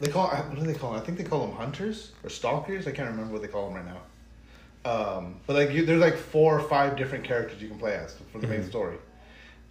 [0.00, 1.00] they call what do they call them?
[1.00, 2.86] I think they call them hunters or stalkers.
[2.86, 4.90] I can't remember what they call them right now.
[4.90, 8.14] Um, but like you, there's like four or five different characters you can play as
[8.30, 8.98] for the main story,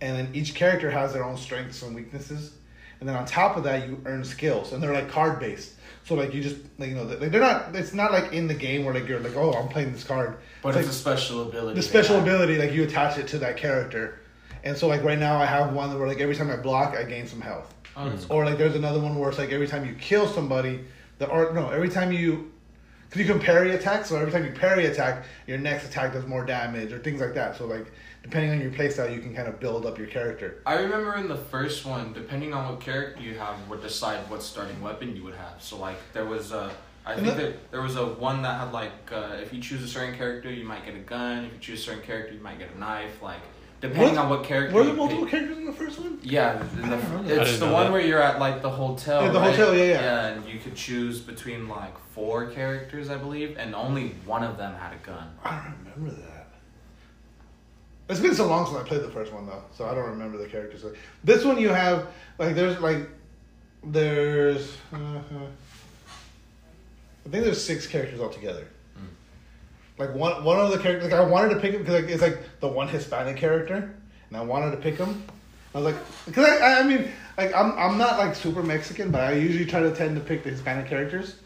[0.01, 2.53] and then each character has their own strengths and weaknesses,
[2.99, 5.73] and then on top of that you earn skills, and they're like card based.
[6.05, 7.75] So like you just like you know they- they're not.
[7.75, 10.37] It's not like in the game where like you're like oh I'm playing this card.
[10.61, 11.75] but it's it's, like a special ability.
[11.75, 14.19] the special ability like you attach it to that character,
[14.63, 17.03] and so like right now I have one where like every time I block I
[17.03, 17.73] gain some health.
[17.97, 20.83] Oh, Or like there's another one where it's like every time you kill somebody,
[21.17, 22.51] the or no, every time you,
[23.09, 26.25] because you can parry attack, so every time you parry attack, your next attack does
[26.27, 27.55] more damage or things like that.
[27.57, 27.85] So like
[28.25, 30.61] depending on your playstyle, you can kind of build up your character.
[30.65, 34.41] I remember in the first one, depending on what character you have, would decide what
[34.41, 35.61] starting weapon you would have.
[35.61, 36.71] So like there was a,
[37.05, 39.61] I And think that- that there was a one that had like uh, if you
[39.61, 41.45] choose a certain character, you might get a gun.
[41.45, 43.21] If you choose a certain character, you might get a knife.
[43.21, 43.41] Like
[43.79, 44.73] depending Was- on what character.
[44.75, 45.31] Were there multiple pick.
[45.31, 46.17] characters in the first one?
[46.23, 47.31] Yeah, the, I don't remember.
[47.31, 47.91] I it's the one that.
[47.91, 49.21] where you're at like the hotel.
[49.23, 49.51] Yeah, the right?
[49.55, 50.01] hotel, yeah, yeah.
[50.01, 54.57] Yeah, and you could choose between like four characters, I believe, and only one of
[54.57, 55.27] them had a gun.
[55.43, 56.31] I don't remember that.
[58.07, 60.37] It's been so long since I played the first one though, so I don't remember
[60.37, 60.85] the characters.
[61.23, 63.09] This one you have like there's like
[63.83, 65.19] there's uh,
[67.25, 68.67] I think there's six characters altogether.
[69.97, 72.21] Like one one of the characters, like I wanted to pick him because like, it's
[72.21, 73.95] like the one Hispanic character,
[74.29, 75.23] and I wanted to pick him.
[75.73, 79.09] I was like, because I, I I mean like I'm I'm not like super Mexican,
[79.09, 81.37] but I usually try to tend to pick the Hispanic characters,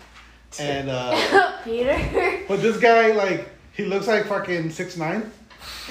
[0.59, 2.43] and uh, Peter.
[2.47, 5.31] but this guy, like, he looks like fucking six nine.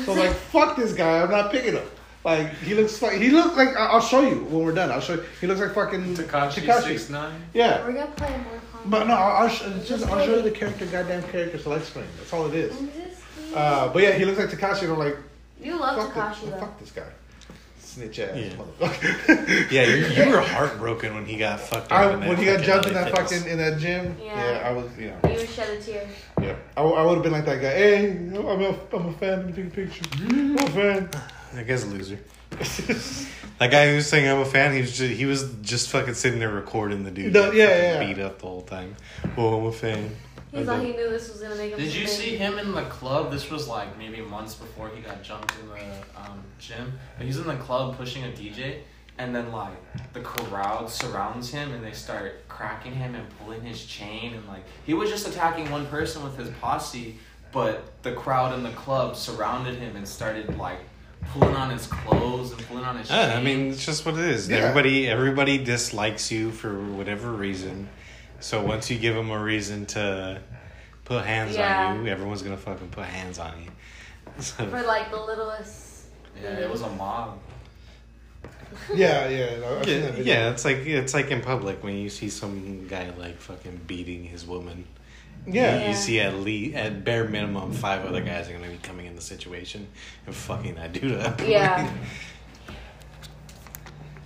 [0.04, 1.22] So like, fuck this guy.
[1.22, 1.84] I'm not picking him.
[2.24, 4.90] Like he looks like he looks like I- I'll show you when we're done.
[4.90, 5.24] I'll show you.
[5.40, 7.40] He looks like fucking Tekashi six nine.
[7.54, 10.42] Yeah, We're gonna play more but no, I'll, I'll, sh- it's just, I'll show you
[10.42, 12.06] the character, goddamn character select screen.
[12.16, 12.74] That's all it is.
[13.54, 14.82] Uh, but yeah, he looks like Tekashi.
[14.84, 15.16] And I'm like,
[15.60, 16.58] you love fuck, Tekashi though.
[16.58, 17.02] fuck this guy,
[17.88, 18.50] snitch ass Yeah.
[18.50, 19.70] motherfucker.
[19.70, 21.98] Yeah, you, you were heartbroken when he got fucked up.
[21.98, 23.32] I, when he got jumped in that Fitness.
[23.40, 24.50] fucking in that gym, Yeah.
[24.60, 25.30] yeah, I was, you know.
[25.30, 26.08] You would shed a tear.
[26.40, 27.70] Yeah, I, I would have been like that guy.
[27.72, 29.38] Hey, I'm a, I'm a fan.
[29.38, 30.04] Let me take a picture.
[30.20, 31.10] I'm a fan.
[31.54, 32.18] That guy's a loser.
[33.58, 36.14] That guy who was saying I'm a fan, he was just, he was just fucking
[36.14, 37.32] sitting there recording the dude.
[37.32, 38.04] No, yeah, yeah.
[38.14, 38.94] Beat up the whole time.
[39.36, 40.14] Oh, I'm a fan.
[40.52, 41.78] He thought he knew this was gonna make him.
[41.78, 42.08] Did you big.
[42.08, 43.30] see him in the club?
[43.30, 46.98] This was like maybe months before he got jumped in the um, gym.
[47.16, 48.80] But he's in the club pushing a DJ,
[49.18, 49.76] and then like
[50.12, 54.62] the crowd surrounds him and they start cracking him and pulling his chain and like
[54.86, 57.18] he was just attacking one person with his posse,
[57.52, 60.78] but the crowd in the club surrounded him and started like
[61.32, 63.10] pulling on his clothes and pulling on his.
[63.10, 64.48] Yeah, I mean, it's just what it is.
[64.48, 64.58] Yeah.
[64.58, 67.88] Everybody, everybody dislikes you for whatever reason.
[68.40, 70.40] So once you give them a reason to
[71.04, 71.88] put hands Yeah.
[71.88, 73.70] on you, everyone's gonna fucking put hands on you.
[74.40, 76.04] So, For like the littlest.
[76.40, 77.38] yeah, it was a mob.
[78.94, 79.58] Yeah, yeah.
[79.58, 82.86] no, I've seen yeah, yeah, it's like it's like in public when you see some
[82.86, 84.84] guy like fucking beating his woman.
[85.46, 85.74] Yeah.
[85.76, 85.88] You, Yeah.
[85.88, 89.16] you see at least at bare minimum five other guys are gonna be coming in
[89.16, 89.88] the situation
[90.26, 91.40] and fucking that dude up.
[91.46, 91.90] Yeah.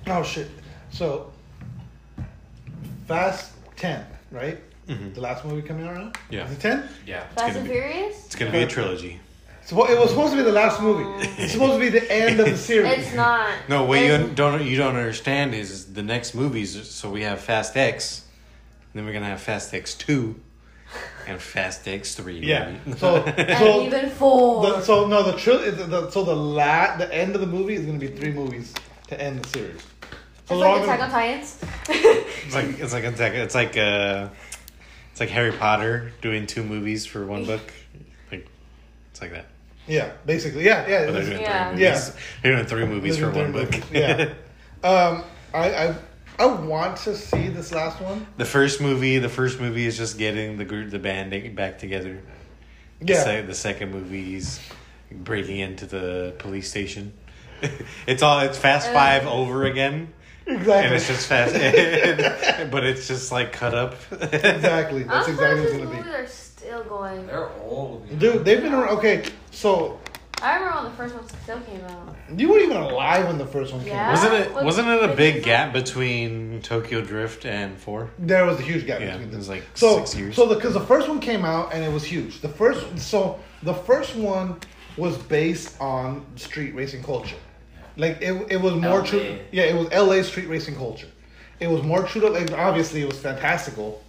[0.09, 0.49] Oh shit.
[0.91, 1.33] So,
[3.07, 3.53] Fast
[3.83, 4.59] Ten, right?
[4.89, 5.13] Mhm.
[5.13, 6.13] The last movie coming out now.
[6.31, 6.47] Yeah.
[6.47, 6.89] Is it ten?
[7.05, 7.27] Yeah.
[7.35, 8.27] Fast and be- Furious?
[8.27, 9.19] It's gonna be a trilogy.
[9.65, 11.27] So it was supposed to be the last movie.
[11.43, 12.93] It's supposed to be the end of the series.
[13.07, 13.51] It's not.
[13.69, 16.71] No, what you don't you don't understand is the next movies.
[16.91, 18.23] So we have Fast X,
[18.95, 20.37] then we're gonna have Fast X two,
[21.27, 22.39] and Fast X three.
[22.39, 22.71] Yeah.
[22.87, 22.99] maybe.
[23.01, 24.63] So, And so, even four.
[24.63, 27.75] the, so no, the, tri- the, the so the la- the end of the movie
[27.75, 28.73] is gonna be three movies
[29.09, 29.81] to end the series.
[30.61, 31.59] So it's like Attack on Titans.
[31.89, 34.29] it's like it's like it's like it's like uh,
[35.11, 37.73] it's like Harry Potter doing two movies for one book.
[38.31, 38.47] Like
[39.11, 39.47] it's like that.
[39.87, 40.65] Yeah, basically.
[40.65, 41.07] Yeah, yeah.
[41.07, 41.69] But they're doing Yeah.
[41.71, 42.09] three movies.
[42.15, 42.21] Yeah.
[42.43, 43.83] They're doing three movies for They're one doing book.
[43.93, 44.33] yeah.
[44.85, 45.23] Um,
[45.55, 45.95] I, I
[46.41, 48.27] I want to see this last one.
[48.37, 52.21] the first movie, the first movie is just getting the group, the band back together.
[53.01, 53.23] The, Yeah.
[53.23, 54.59] se- the second movie is
[55.13, 57.13] breaking into the police station.
[58.09, 58.93] it's all it's Fast Uh.
[58.93, 60.13] Five over again,
[60.47, 60.73] Exactly.
[60.73, 61.53] and it's just fast,
[62.71, 63.95] but it's just like cut up.
[64.11, 65.03] exactly.
[65.05, 67.27] That's I'm exactly surprised what it's gonna movies are still going.
[67.27, 68.09] They're old.
[68.09, 68.17] be.
[68.17, 68.99] Dude, they've been around.
[68.99, 70.01] Okay, so
[70.43, 72.17] I remember when the first one still came out.
[72.37, 74.07] you weren't even alive when the first one came Yeah.
[74.09, 74.11] out.
[74.13, 74.53] wasn't it?
[74.53, 78.11] What- Wasn't it a big gap between Tokyo Drift and Four?
[78.19, 80.35] There was a huge gap Yeah, between it was like so, six years.
[80.35, 82.41] So because the, first one came out and it was huge.
[82.41, 84.57] The first so the first one
[84.97, 87.37] was based on street racing culture.
[87.97, 89.05] Like it, it was more LA.
[89.07, 89.39] true.
[89.51, 91.09] Yeah, it was LA street racing culture.
[91.61, 94.03] It was more true to like obviously it was fantastical,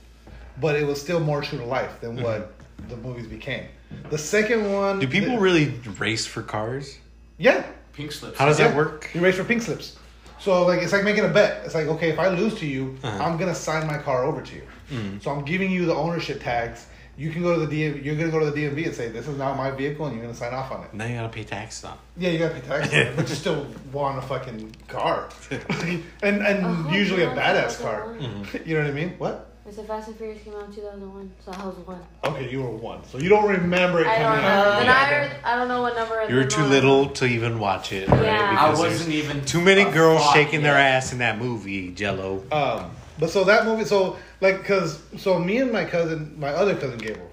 [0.59, 2.53] but it was still more true to life than what
[2.89, 3.65] the movies became.
[4.09, 4.93] The second one.
[4.93, 4.99] Mm-hmm.
[5.01, 5.69] Do people the- really
[5.99, 6.97] race for cars?
[7.37, 7.63] Yeah.
[7.93, 8.39] Pink slips.
[8.39, 8.69] How does Yeah.
[8.69, 9.09] that work?
[9.13, 9.97] You race for pink slips.
[10.39, 11.63] So like it's like making a bet.
[11.65, 13.23] It's like okay, if I lose to you, Uh-huh.
[13.23, 14.63] I'm gonna sign my car over to you.
[14.91, 15.21] Mm.
[15.23, 16.87] So I'm giving you the ownership tags.
[17.15, 18.03] You can go to the DMV.
[18.03, 20.23] You're gonna go to the DMV and say this is now my vehicle, and you're
[20.25, 20.93] gonna sign off on it.
[20.93, 21.93] Now you gotta pay tax on.
[21.93, 21.97] It.
[22.23, 26.01] Yeah, you gotta pay tax, on it, but you still want a fucking car, and
[26.23, 28.15] and Oh, usually a badass car.
[28.19, 28.57] Mm-hmm.
[28.67, 29.09] You know what I mean?
[29.19, 29.49] What?
[29.65, 32.01] It's the Fast and Furious came out in 2001, so I was one.
[32.25, 34.47] Okay, you were one, so you don't remember it I don't know.
[34.47, 34.75] out.
[34.79, 35.37] And Yeah.
[35.45, 36.27] I, I don't know what number.
[36.29, 38.09] You were too one- little to even watch it.
[38.09, 38.15] Yeah.
[38.15, 38.27] Right?
[38.27, 41.37] I I Because there's wasn't even too many girls thought shaking their ass in that
[41.37, 41.91] movie.
[41.91, 42.43] Jello.
[42.51, 46.75] Um, but so that movie, so like, cause so me and my cousin, my other
[46.75, 47.29] cousin Gabriel,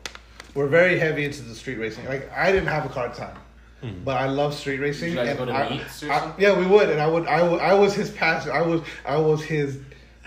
[0.55, 2.07] were very heavy into the street racing.
[2.07, 3.37] Like I didn't have a car at the time,
[3.81, 3.91] Hmm.
[4.05, 5.11] but I love street racing.
[5.11, 6.43] you guys and go to I- meets or I- something?
[6.43, 8.53] Yeah, we would, and I would, I would, I was his passenger.
[8.53, 9.79] I was, I was his,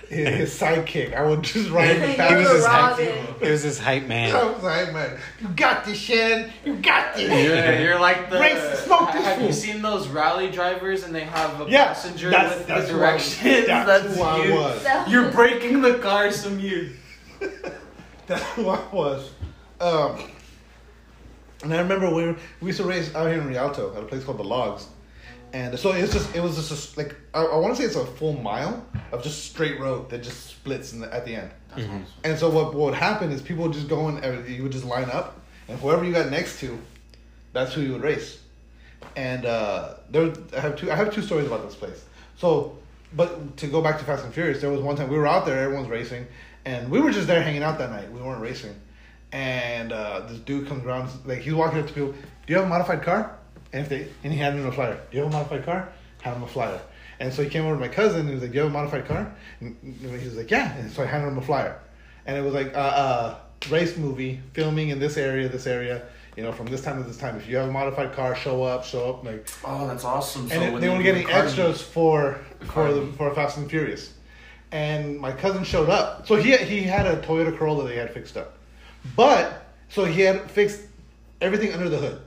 [0.10, 1.14] his, his sidekick.
[1.14, 2.92] I would just ride the You He was his hype.
[3.00, 3.36] Robin.
[3.42, 4.36] It was his hype man.
[4.36, 4.54] I man.
[4.54, 6.52] was like, man, you got this, Shannon.
[6.66, 7.30] You got this.
[7.30, 8.40] You're, you're like the.
[8.40, 9.48] Race- smoke this have fool.
[9.48, 12.94] you seen those rally drivers and they have a Yeah, passenger that's- with that's the
[12.94, 13.68] who I- directions?
[13.68, 14.54] that's who I you.
[14.54, 15.10] was.
[15.10, 16.92] You're breaking the car some you.
[18.26, 19.32] That's who I was.
[19.82, 20.18] Um,
[21.62, 24.06] and I remember we were, we used to race out here in Rialto at a
[24.06, 24.88] place called the Logs,
[25.54, 27.96] and so it's just it was just a, like I, I want to say it's
[27.96, 31.52] a full mile of just straight road that just splits in the, at the end.
[32.24, 34.72] And so what, what would happen is people would just go in, uh, you would
[34.72, 36.78] just line up, and whoever you got next to,
[37.52, 38.40] that's who you would race.
[39.16, 40.92] And uh, there, I have two.
[40.92, 42.04] I have two stories about this place.
[42.38, 42.78] So,
[43.16, 45.46] but to go back to Fast and Furious, there was one time we were out
[45.46, 46.26] there, everyone's racing,
[46.66, 48.12] and we were just there hanging out that night.
[48.12, 48.74] We weren't racing,
[49.32, 52.12] and uh, this dude comes around, like he's walking up to people.
[52.12, 53.38] Do you have a modified car?
[53.74, 55.00] And if they, and he handed him a flyer.
[55.12, 55.90] Do you have a modified car?
[56.22, 56.80] Hand him a flyer.
[57.20, 58.70] And so he came over to my cousin and he was like, "Do you have
[58.72, 61.80] a modified car?" And he was like, "Yeah." And so I handed him a flyer,
[62.26, 63.36] and it was like, uh, uh,
[63.70, 66.04] race movie filming in this area, this area.
[66.36, 67.36] You know, from this time to this time.
[67.38, 69.24] If you have a modified car, show up, show up.
[69.24, 70.50] Like, Oh, that's awesome.
[70.50, 72.40] So and it, they were getting extras for
[72.72, 74.14] for the for Fast and Furious.
[74.72, 76.26] And my cousin showed up.
[76.28, 78.58] So he he had a Toyota Corolla that he had fixed up,
[79.16, 80.82] but so he had fixed
[81.40, 82.22] everything under the hood.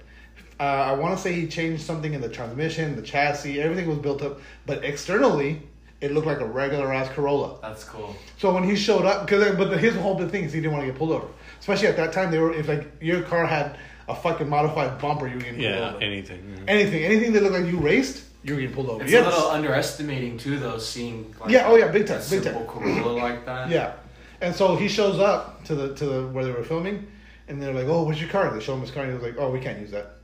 [0.58, 3.98] Uh, I want to say he changed something in the transmission, the chassis, everything was
[3.98, 5.60] built up, but externally
[6.00, 7.58] it looked like a regular ass Corolla.
[7.60, 8.16] That's cool.
[8.38, 10.82] So when he showed up, because but his whole big thing is he didn't want
[10.84, 11.26] to get pulled over.
[11.60, 13.76] Especially at that time, they were if like your car had
[14.08, 16.04] a fucking modified bumper, you were getting pulled Yeah, over.
[16.04, 16.64] anything.
[16.68, 19.02] anything, anything that looked like you raced, you were getting pulled over.
[19.02, 20.78] It's You a little underestimating too, though.
[20.78, 23.68] Seeing like Yeah, oh yeah, big time, big simple Corolla like that.
[23.68, 23.92] Yeah,
[24.40, 27.06] and so he shows up to the to the where they were filming,
[27.48, 29.24] and they're like, "Oh, what's your car?" They show him his car, and he was
[29.26, 30.15] like, "Oh, we can't use that."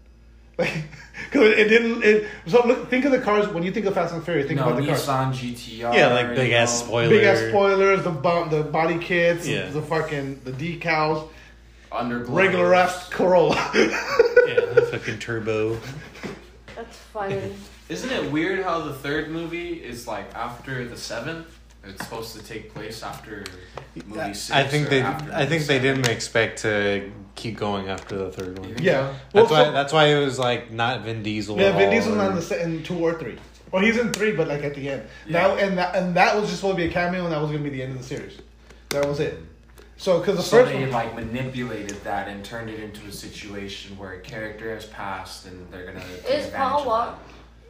[0.59, 0.85] Like,
[1.31, 2.03] because it, it didn't.
[2.05, 4.49] It, so look, think of the cars when you think of Fast and Furious.
[4.49, 5.07] Think no, about the cars.
[5.07, 5.95] Nissan GTR.
[5.95, 7.09] Yeah, like big ass know, spoiler.
[7.09, 9.71] Big ass spoilers, the bo- the body kits, Yeah.
[9.71, 11.29] the fucking the decals,
[11.91, 12.35] Underglow.
[12.35, 13.57] regular ass Corolla.
[13.75, 15.79] Yeah, the fucking turbo.
[16.77, 17.55] That's funny.
[17.89, 21.47] Isn't it weird how the third movie is like after the seventh?
[21.85, 23.45] It's supposed to take place after
[24.07, 24.51] movie six.
[24.51, 25.01] I think or they.
[25.03, 28.77] after I movie think they didn't expect to keep going after the third one.
[28.81, 29.65] yeah, well, That's why.
[29.65, 31.59] so- That's why it was like not Vin Diesel.
[31.59, 31.73] yeah.
[31.77, 33.39] Vin all, Diesel's not in the se- in two or three.
[33.71, 35.03] Well, he's in three, but like at the end.
[35.27, 35.49] Yeah.
[35.49, 37.51] That and that and that was just supposed to be a cameo, and that was
[37.51, 38.39] gonna be the end of the series.
[38.91, 39.39] That was it.
[39.97, 43.13] So, because the So first they one, like manipulated that and turned it into a
[43.13, 46.01] situation where a character has passed and they're gonna.
[46.29, 47.19] Is advantage Paul Walker?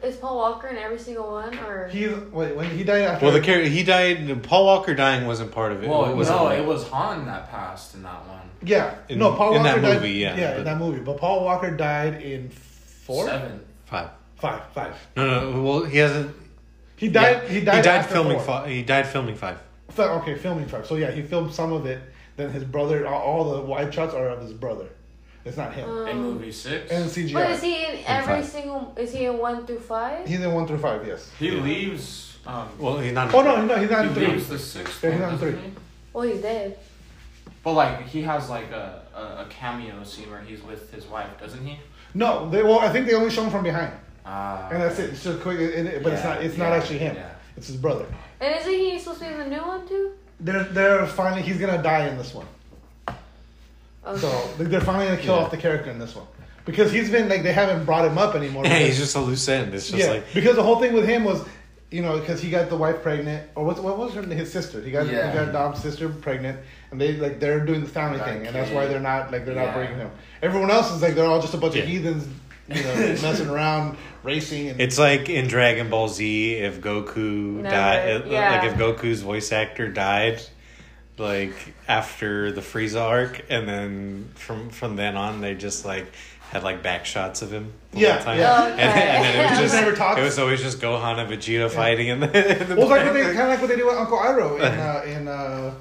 [0.03, 3.25] Is Paul Walker in every single one, or he wait when he died after.
[3.25, 4.43] Well, the character he died.
[4.43, 5.89] Paul Walker dying wasn't part of it.
[5.89, 6.59] Well, It was no, it?
[6.59, 8.41] it was Han that passed in that one.
[8.61, 10.77] yeah, in- no, Paul Walker in Walker that died, movie, yeah, yeah, but- in that
[10.77, 10.99] movie.
[10.99, 13.61] But Paul Walker died in four, Seven.
[13.85, 14.09] five.
[14.35, 14.93] five, five.
[15.15, 15.61] No, no.
[15.63, 16.35] Well, he hasn't.
[16.97, 17.43] He died.
[17.43, 17.75] yeah, He died.
[17.77, 18.45] He died after filming four.
[18.45, 18.67] five.
[18.69, 19.57] He died filming five.
[19.89, 20.85] Fi- Okay, filming five.
[20.85, 22.01] So yeah, he filmed some of it.
[22.35, 24.87] Then his brother, all- all the wide shots are of his brother,
[25.45, 25.89] It's not him.
[25.89, 27.33] Um, In movie six, and CGI.
[27.33, 28.45] But is he in every five.
[28.45, 28.93] single?
[28.97, 30.25] Is he in one through five?
[30.27, 31.05] He's in one through five.
[31.05, 31.29] Yes.
[31.37, 32.37] he leaves.
[32.45, 33.33] Um, Well, he's not.
[33.33, 34.27] Oh no, no, he's not he in three.
[34.27, 35.61] leaves the sixth Yeah, he's one, on doesn't three.
[35.61, 35.71] he?
[36.13, 36.77] Well, he's dead.
[37.63, 41.29] But like he has like a, a, a cameo scene where he's with his wife,
[41.39, 41.79] doesn't he?
[42.13, 43.91] No, they well, I think they only show him from behind,
[44.25, 44.69] Ah.
[44.71, 45.09] and that's it.
[45.11, 46.41] It's just quick, it, it- but it's not.
[46.43, 47.15] It's not actually him.
[47.15, 47.29] yeah.
[47.57, 48.05] It's his brother.
[48.39, 50.11] And isn't he supposed to be in the new one too?
[50.39, 52.47] They're they're finally he's gonna die in this one.
[54.05, 54.19] Okay.
[54.19, 55.41] So they- they're finally gonna kill Yeah.
[55.43, 56.25] off the character in this one
[56.65, 58.65] because he's been like they haven't brought him up anymore.
[58.65, 59.73] Yeah, he's just a loose end.
[59.73, 61.43] It's just yeah, like because the whole thing with him was,
[61.91, 64.81] you know, because he got the wife pregnant, or what, what was her his sister?
[64.81, 65.31] He got Yeah.
[65.31, 66.59] he got Dom's sister pregnant,
[66.91, 69.31] and they like they're doing the family Got a thing, and that's why they're not
[69.31, 69.73] like they're not Yeah.
[69.75, 70.09] bringing him.
[70.41, 71.83] Everyone else is like they're all just a bunch Yeah.
[71.83, 72.27] of heathens,
[72.67, 77.69] you know, messing around, racing, and it's like in Dragon Ball Z if Goku Never,
[77.75, 78.55] died, yeah.
[78.61, 80.41] like if Goku's voice actor died,
[81.17, 81.53] like
[81.87, 86.07] after the Frieza arc, and then from from then on they just like
[86.51, 87.73] had like back shots of him.
[87.91, 88.39] The Yeah, whole time.
[88.39, 88.65] yeah.
[88.67, 90.19] And, and then it was just just never talks.
[90.19, 92.61] It was always just Gohan and Vegeta fighting in the.
[92.61, 94.55] In the well, like what they kind of like what they do with Uncle Iroh
[94.57, 95.73] in uh, in uh,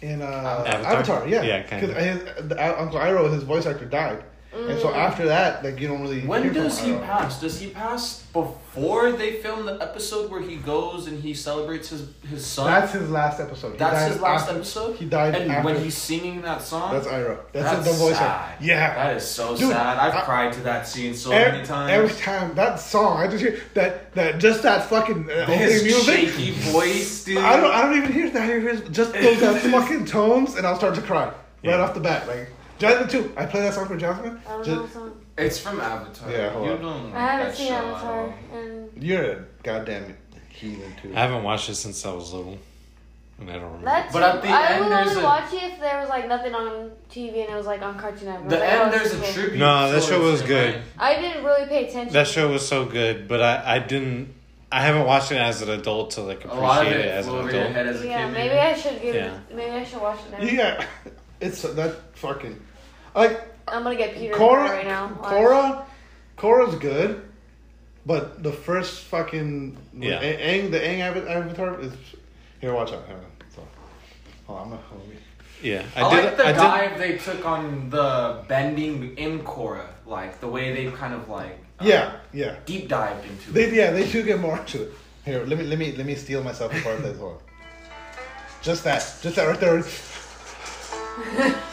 [0.00, 0.26] in uh,
[0.66, 0.92] Avatar?
[1.22, 1.28] Avatar?
[1.28, 1.62] yeah, Yeah.
[1.62, 4.22] Because his the, uh, Uncle Iroh, his voice actor died,
[4.54, 6.20] and so after that, like you don't really.
[6.26, 7.04] When hear from does he Iroh.
[7.04, 7.40] pass?
[7.40, 12.08] Does he pass before they film the episode where he goes and he celebrates his
[12.28, 12.66] his son?
[12.70, 13.72] That's his last episode.
[13.72, 14.96] He That's his last after- episode.
[14.96, 15.64] He died and after.
[15.66, 16.92] when he's singing that song.
[16.92, 17.38] That's Ira.
[17.52, 18.26] That's, That's the voice sad.
[18.52, 18.64] actor.
[18.64, 18.94] Yeah.
[18.94, 19.98] That is so Dude, sad.
[19.98, 21.90] I've I- cried to that scene so every, many times.
[21.92, 26.28] every time that song, I just hear that that just that fucking uh, His music.
[26.30, 27.38] shaky voice, dude.
[27.50, 28.42] I don't I don't even hear that.
[28.42, 31.32] I hear his, just those that fucking tones, and I'll start to cry
[31.64, 32.26] right off the bat.
[32.28, 33.32] Like Jasmine too.
[33.36, 34.40] I play that song for Jasmine.
[34.46, 34.86] I don't Just- know.
[34.86, 35.20] the song.
[35.38, 36.30] It's from Avatar.
[36.30, 36.80] Yeah, hold you on.
[36.82, 37.04] don't.
[37.10, 38.34] Like I haven't that seen show at Avatar, all.
[38.58, 40.16] and You're a goddamn
[40.48, 41.12] heathen too.
[41.14, 42.58] I haven't watched it since I was little,
[43.38, 43.84] and I don't remember.
[43.84, 44.12] that's.
[44.12, 46.26] But at the I end, would there's only a- watch it if there was like
[46.28, 48.48] nothing on TV and it was like on Cartoon Network.
[48.50, 49.32] The Like, end, oh, there's a is cool.
[49.32, 49.58] tribute.
[49.58, 50.74] No, that show towards was him, good.
[50.74, 50.82] right?
[50.98, 52.12] I didn't really pay attention.
[52.12, 54.34] That show was so good, but I, I didn't.
[54.70, 57.14] I haven't watched it as an adult to like A lot of appreciate it it
[57.14, 57.74] as an flew over your adult.
[57.74, 58.32] head as a yeah, kid.
[58.34, 59.14] maybe I should give.
[59.14, 59.38] Yeah.
[59.54, 60.44] Maybe I should watch it now.
[60.44, 60.84] Yeah,
[61.40, 62.60] it's that fucking
[63.14, 64.68] like I'm gonna get Peter Korra.
[64.70, 65.08] right now.
[65.22, 65.86] Cora,
[66.36, 67.22] Korra, Korra's good,
[68.06, 70.20] but the first fucking Yeah.
[70.20, 71.92] A- Aang, the Aang Ava- Avatar is
[72.60, 72.72] here.
[72.74, 73.04] Watch out.
[73.06, 73.24] Hang on.
[73.54, 73.62] So,
[74.46, 74.80] hold on, I'm not.
[74.90, 75.16] hold on.
[75.60, 76.24] Yeah, I, I, did.
[76.24, 76.58] like the I did.
[76.58, 81.58] dive they took on the bending in Korra, like the way they kind of like
[81.80, 82.54] uh, Yeah, yeah.
[82.64, 83.74] deep dived into They it.
[83.74, 84.92] yeah they do get more into it.
[85.24, 87.34] Here, let me let me let me steal myself a part of this one.
[88.62, 89.82] Just that, just that right there.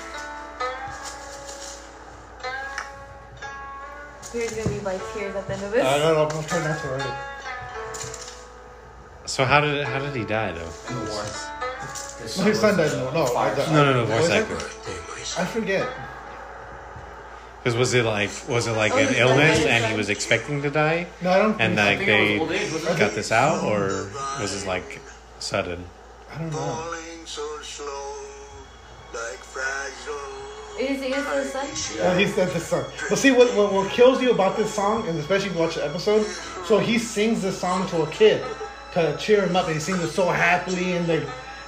[4.35, 5.85] Peter's gonna be like tears at the end of this.
[5.85, 6.37] I don't know.
[6.37, 7.09] I'm trying not to already.
[9.25, 10.69] So how did how did he die though?
[10.89, 11.23] In the war.
[11.23, 12.91] No, his son died.
[12.91, 13.55] No, no, Fire.
[13.55, 15.41] the- No, no, no, voice Voice actor.
[15.41, 15.87] I forget.
[17.63, 19.67] Because was it like was it like Oh, an he's illness dead.
[19.83, 21.61] and he was expecting to die, No, I don't.
[21.61, 24.09] and think like think it was they age, got this out, or
[24.41, 24.99] was it like
[25.39, 25.85] sudden?
[26.33, 26.57] I don't know.
[26.57, 28.13] Falling so slow,
[29.13, 30.34] like fragile.
[30.79, 31.97] Is is the son?
[31.97, 32.17] Yeah.
[32.17, 32.85] he said the son.
[33.09, 35.75] But see, what, what what kills you about this song, and especially if you watch
[35.75, 36.23] the episode,
[36.65, 38.43] so he sings this song to a kid
[38.93, 41.21] to cheer him up, and he sings it so happily, and like,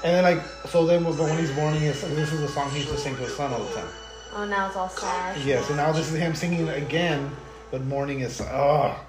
[0.03, 2.77] and then like, so then when when he's mourning, his, this is the song he
[2.79, 3.88] used to sing to his son all the time.
[4.35, 5.38] Oh, now it's all sad.
[5.45, 5.61] Yeah.
[5.63, 7.31] So now this is him singing it again,
[7.71, 8.45] but mourning is oh.
[8.45, 9.03] Ah.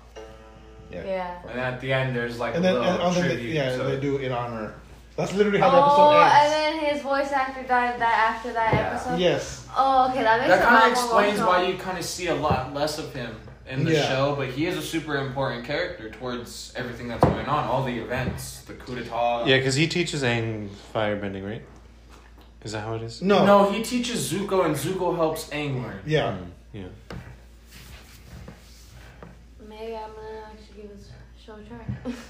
[0.90, 1.04] Yeah.
[1.04, 1.42] yeah.
[1.50, 3.54] And at the end, there's like And a then little and, and then they, tribute.
[3.54, 4.74] yeah, to they do it in honor.
[5.16, 6.32] That's literally how the episode oh, ends.
[6.32, 8.94] Oh, episode and then his voice actor died that after that Yeah.
[8.94, 9.18] episode.
[9.18, 9.66] Yes.
[9.80, 12.74] Oh, okay, that makes That kind of explains why you kind of see a lot
[12.74, 13.36] less of him
[13.68, 14.08] in the Yeah.
[14.08, 17.96] show, but he is a super important character towards everything that's going on, all the
[17.98, 19.46] events, the coup d'état.
[19.46, 21.62] Yeah, because he teaches Aang firebending, right?
[22.64, 23.22] Is that how it is?
[23.22, 23.44] No.
[23.46, 26.00] No, he teaches Zuko, and Zuko helps Aang learn.
[26.04, 26.32] Yeah.
[26.32, 26.82] Mm, yeah.
[29.68, 31.08] Maybe I'm gonna actually give this
[31.44, 32.12] show a try.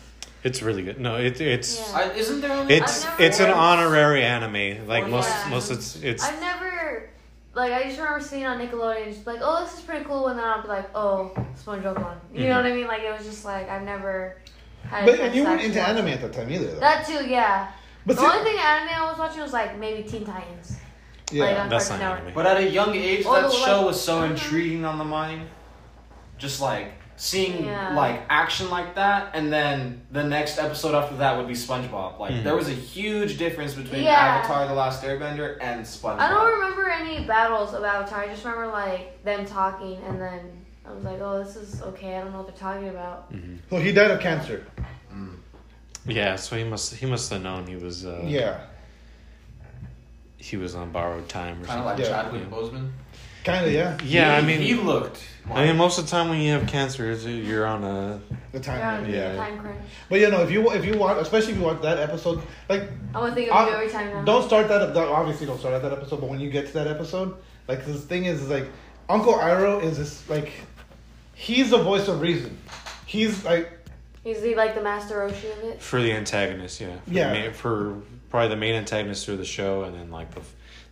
[0.44, 1.00] It's really good.
[1.00, 1.96] No, it it's Yeah.
[1.98, 2.72] I, isn't there only?
[2.76, 4.86] it's I've never it's an watched- honorary anime.
[4.86, 5.48] Like Oh, most yeah.
[5.50, 7.10] most it's it's I've never,
[7.54, 10.38] like, I just remember seeing on Nickelodeon, just like, oh, this is pretty cool, and
[10.38, 12.20] then I'll be like, oh, SpongeBob one.
[12.32, 12.56] You know Mhm.
[12.62, 12.86] what I mean?
[12.86, 14.36] Like, it was just like I've never
[14.84, 15.06] had.
[15.06, 16.80] But chance you weren't into watch anime at that time either, though.
[16.80, 17.68] That too, yeah.
[18.06, 20.76] but the see- only thing anime I was watching was like maybe Teen Titans.
[21.32, 21.44] yeah.
[21.44, 22.32] Like, That's not anime.
[22.34, 24.32] But at a young age, Oh, that like- show was so uh-huh.
[24.32, 25.48] intriguing on the mind.
[26.38, 27.94] Just like seeing Yeah.
[27.94, 32.18] like action like that, and then the next episode after that would be SpongeBob.
[32.18, 32.44] Like Mhm.
[32.44, 34.12] there was a huge difference between Yeah.
[34.38, 36.18] Avatar: The Last Airbender and SpongeBob.
[36.20, 38.20] I don't remember any battles of Avatar.
[38.22, 42.16] I just remember like them talking, and then I was like, oh, this is okay.
[42.16, 43.30] I don't know what they're talking about.
[43.32, 43.58] Mhm.
[43.68, 44.64] So he died of cancer.
[46.06, 46.36] yeah.
[46.36, 48.60] So he must he must have known he was uh, yeah.
[50.38, 51.80] he was on borrowed time or Kind something.
[51.80, 52.22] of like Yeah.
[52.22, 52.56] Chadwick Yeah.
[52.56, 52.90] Boseman.
[53.48, 53.98] Kind of, yeah.
[54.04, 55.22] Yeah, I mean, he looked.
[55.50, 58.20] I mean, most of the time when you have cancer, it's- you're on a
[58.52, 59.06] The time.
[59.06, 59.36] You're Yeah.
[59.36, 59.78] time crunch.
[60.10, 62.82] But you know, if you if you watch, especially if you watch that episode, like
[63.14, 64.24] I'm gonna think of you every time now.
[64.24, 64.92] don't start that.
[64.92, 66.20] that- Obviously, don't start at that episode.
[66.20, 67.34] But when you get to that episode,
[67.66, 68.66] like the thing is, is like
[69.08, 70.52] Uncle Iroh is this like
[71.34, 72.56] he's the voice of reason.
[73.06, 73.72] He's like
[74.24, 75.80] He's the, like the master Roshi of it.
[75.80, 76.78] for the antagonist.
[76.80, 77.28] Yeah, for Yeah.
[77.28, 77.94] the main, for
[78.30, 80.40] probably the main antagonist through the show, and then like the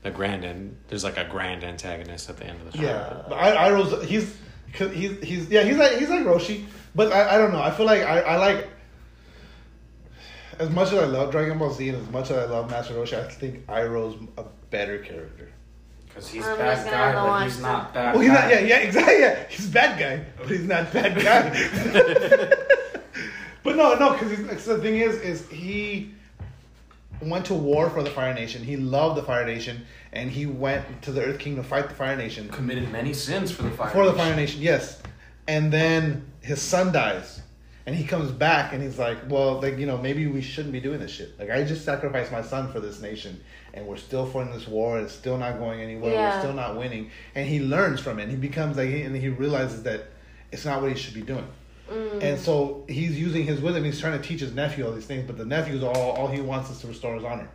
[0.02, 0.76] the grand end.
[0.88, 2.84] There's like a grand antagonist at the end of the show.
[2.84, 3.22] yeah.
[3.28, 4.36] But I, Iroh's he's
[4.72, 6.64] 'cause he's he's yeah he's like he's like Roshi,
[6.94, 7.62] but I, I don't know.
[7.62, 8.68] I feel like I, I like.
[10.58, 12.94] As much as I love Dragon Ball Z and as much as I love Master
[12.94, 15.50] Roshi, I think Iroh's a better character.
[16.08, 18.48] Because he's I'm bad guy, but he's to- not bad Well, he's not.
[18.48, 19.18] Yeah, yeah, exactly.
[19.18, 21.50] Yeah, he's bad guy, but he's not bad guy.
[23.62, 26.14] but no, no, because the thing is, is he
[27.20, 28.62] went to war for the Fire Nation.
[28.62, 31.94] He loved the Fire Nation, and he went to the Earth Kingdom to fight the
[31.94, 33.90] Fire Nation Committed many sins for the fire.
[33.90, 34.26] for the Nation.
[34.26, 34.62] Fire Nation.
[34.62, 35.02] Yes,
[35.48, 37.40] and then his son dies.
[37.86, 40.80] And he comes back and he's like, well, like, you know, maybe we shouldn't be
[40.80, 41.38] doing this shit.
[41.38, 43.40] Like, I just sacrificed my son for this nation,
[43.74, 46.12] and we're still fighting this war, and it's still not going anywhere.
[46.12, 46.34] Yeah.
[46.34, 47.12] We're still not winning.
[47.36, 48.24] And he learns from it.
[48.24, 50.08] And he becomes like, and he realizes that
[50.50, 51.46] it's not what he should be doing.
[51.90, 52.22] Mm.
[52.22, 53.84] And so he's using his wisdom.
[53.84, 56.40] He's trying to teach his nephew all these things, but the nephew's all all he
[56.40, 57.48] wants is to restore his honor.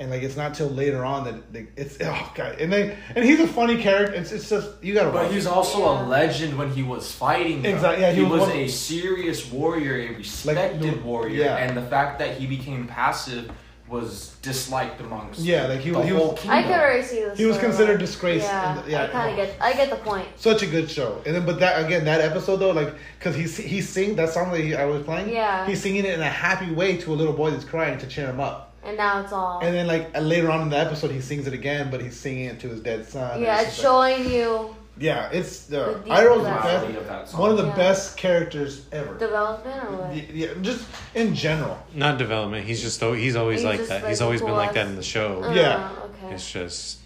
[0.00, 2.60] And like, it's not till later on that they, it's oh god.
[2.60, 4.14] And they and he's a funny character.
[4.14, 5.10] It's it's just you gotta.
[5.10, 5.52] But watch he's it.
[5.52, 7.62] also a legend when he was fighting.
[7.62, 7.70] though.
[7.70, 11.56] Exactly, yeah, he he, was was one- a serious warrior, a respected no- warrior, yeah.
[11.56, 13.50] and the fact that he became passive
[13.88, 16.62] was disliked amongst Yeah, like he- the he whole was- I kingdom.
[16.64, 17.38] could already see this.
[17.38, 19.04] He was considered disgraced Yeah, in the- yeah.
[19.04, 19.54] I kind of get.
[19.60, 20.28] I get the point.
[20.36, 21.22] such a good show.
[21.26, 24.52] And then, but that again, that episode though, like, cause he's he sing that song
[24.52, 25.30] that he, I was playing.
[25.30, 25.66] Yeah.
[25.66, 28.26] He's singing it in a happy way to a little boy that's crying to cheer
[28.26, 28.74] him up.
[28.84, 29.60] And now it's all.
[29.60, 32.44] And then like later on in the episode, he sings it again, but he's singing
[32.46, 33.42] it to his dead son.
[33.42, 37.06] yeah, And it's just showing you like- yeah, it's uh, The Iroh's the best, of
[37.08, 37.40] that song.
[37.40, 37.76] one of the Yeah.
[37.76, 39.14] best characters ever.
[39.14, 40.16] development or what.
[40.34, 40.84] Yeah, just
[41.14, 41.78] in general.
[41.94, 42.66] Not development.
[42.66, 44.02] He's just he's always He's like that.
[44.02, 45.42] like he's always been like that in the show.
[45.44, 45.90] Uh, Yeah.
[46.24, 46.34] Okay.
[46.34, 46.98] It's just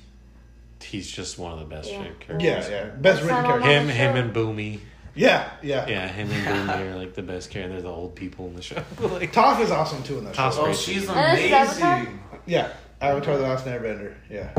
[0.82, 1.98] he's just one of the best Yeah.
[2.02, 2.42] characters.
[2.42, 3.68] Yeah, yeah, best written time character.
[3.70, 4.80] Him, him, and Bumi.
[5.14, 5.86] Yeah, yeah.
[5.86, 7.74] Yeah, him and Bumi are like the best character.
[7.74, 8.76] They're the old people in the show.
[9.00, 10.62] like, Toph is awesome too in that Toph's show.
[10.62, 10.76] Oh, great.
[10.76, 11.94] she's And this is Avatar?
[11.96, 12.20] amazing.
[12.46, 12.68] Yeah,
[13.00, 14.14] Avatar: The Last Airbender.
[14.30, 14.50] Yeah.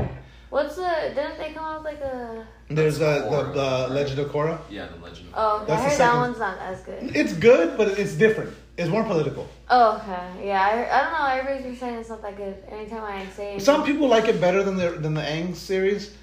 [0.54, 1.12] What's the?
[1.16, 2.46] Didn't they come out with like a?
[2.70, 3.54] There's a, the Korra.
[3.56, 4.60] the Legend of Korra.
[4.70, 5.30] Yeah, the legend.
[5.34, 5.66] Oh, okay.
[5.68, 7.16] That's I the heard second- that one's not as good.
[7.16, 8.54] It's good, but it's different.
[8.78, 9.48] It's more political.
[9.70, 10.48] Oh, okay.
[10.48, 11.26] Yeah, I, I don't know.
[11.26, 12.56] Everybody's been saying it's not that good.
[12.70, 13.60] Anytime I say anything.
[13.62, 16.14] Some people like it better than the than the Aang series.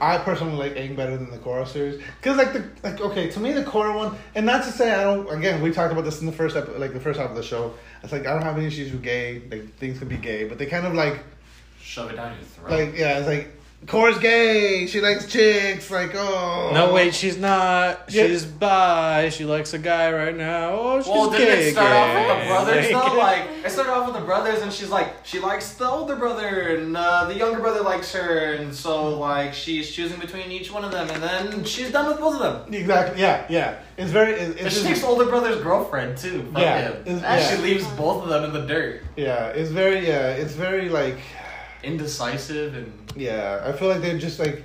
[0.00, 3.40] I personally like Aang better than the Korra series because like the like okay to
[3.40, 6.20] me the Korra one and not to say I don't again we talked about this
[6.20, 7.72] in the first episode like the first half of the show
[8.02, 10.58] it's like I don't have any issues with gay like things can be gay but
[10.58, 11.20] they kind of like
[11.80, 12.70] Shove it down your throat.
[12.70, 18.04] like yeah it's like Korra's gay she likes chicks like oh no, wait, she's not.
[18.12, 18.26] Yeah.
[18.26, 19.30] She's bi.
[19.30, 20.70] She likes a guy right now.
[20.72, 21.68] Oh, she's well, didn't gay.
[21.68, 23.18] it start off with the brothers Like- though?
[23.18, 26.76] Like it started off with the brothers, and she's like, she likes the older brother,
[26.76, 30.84] and uh, the younger brother likes her, and so like she's choosing between each one
[30.84, 32.74] of them, and then she's done with both of them.
[32.74, 36.42] exactly yeah yeah it's very it, And it's she just- takes older brother's girlfriend too.
[36.52, 37.02] From Yeah, him.
[37.06, 37.40] And yeah.
[37.48, 41.16] she leaves both of them in the dirt, yeah it's very yeah it's very like
[41.82, 44.64] indecisive, and Yeah, I feel like they're just like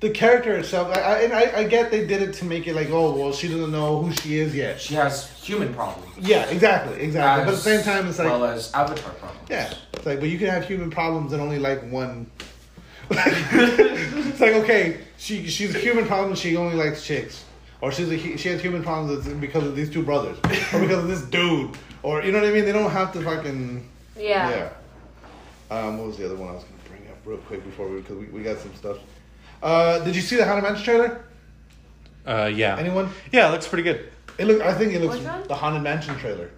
[0.00, 0.94] the character itself.
[0.96, 3.32] I, I and I, I get they did it to make it like, oh well,
[3.32, 4.80] she doesn't know who she is yet.
[4.80, 6.10] she has human problems.
[6.18, 7.44] Yeah, exactly, exactly.
[7.44, 9.50] but at the same time, it's like, well as avatar problems.
[9.50, 12.30] yeah, it's like, but you can have human problems and only like one.
[13.10, 16.34] it's like okay, she she's a human problem.
[16.34, 17.44] She only likes chicks,
[17.80, 20.38] or she's a, she has human problems because of these two brothers,
[20.72, 21.70] or because of this dude,
[22.02, 22.64] or you know what I mean.
[22.64, 24.50] They don't have to fucking Yeah.
[24.50, 24.68] yeah.
[25.70, 28.00] Um, what was the other one I was gonna bring up real quick before we
[28.00, 28.98] because we, we got some stuff.
[29.62, 31.24] Uh, did you see the Haunted Mansion trailer?
[32.26, 32.76] Uh, yeah.
[32.76, 33.10] Anyone?
[33.32, 34.08] Yeah, it looks pretty good.
[34.38, 34.60] It look.
[34.62, 35.46] I think it looks Which one?
[35.48, 36.50] the Haunted Mansion trailer.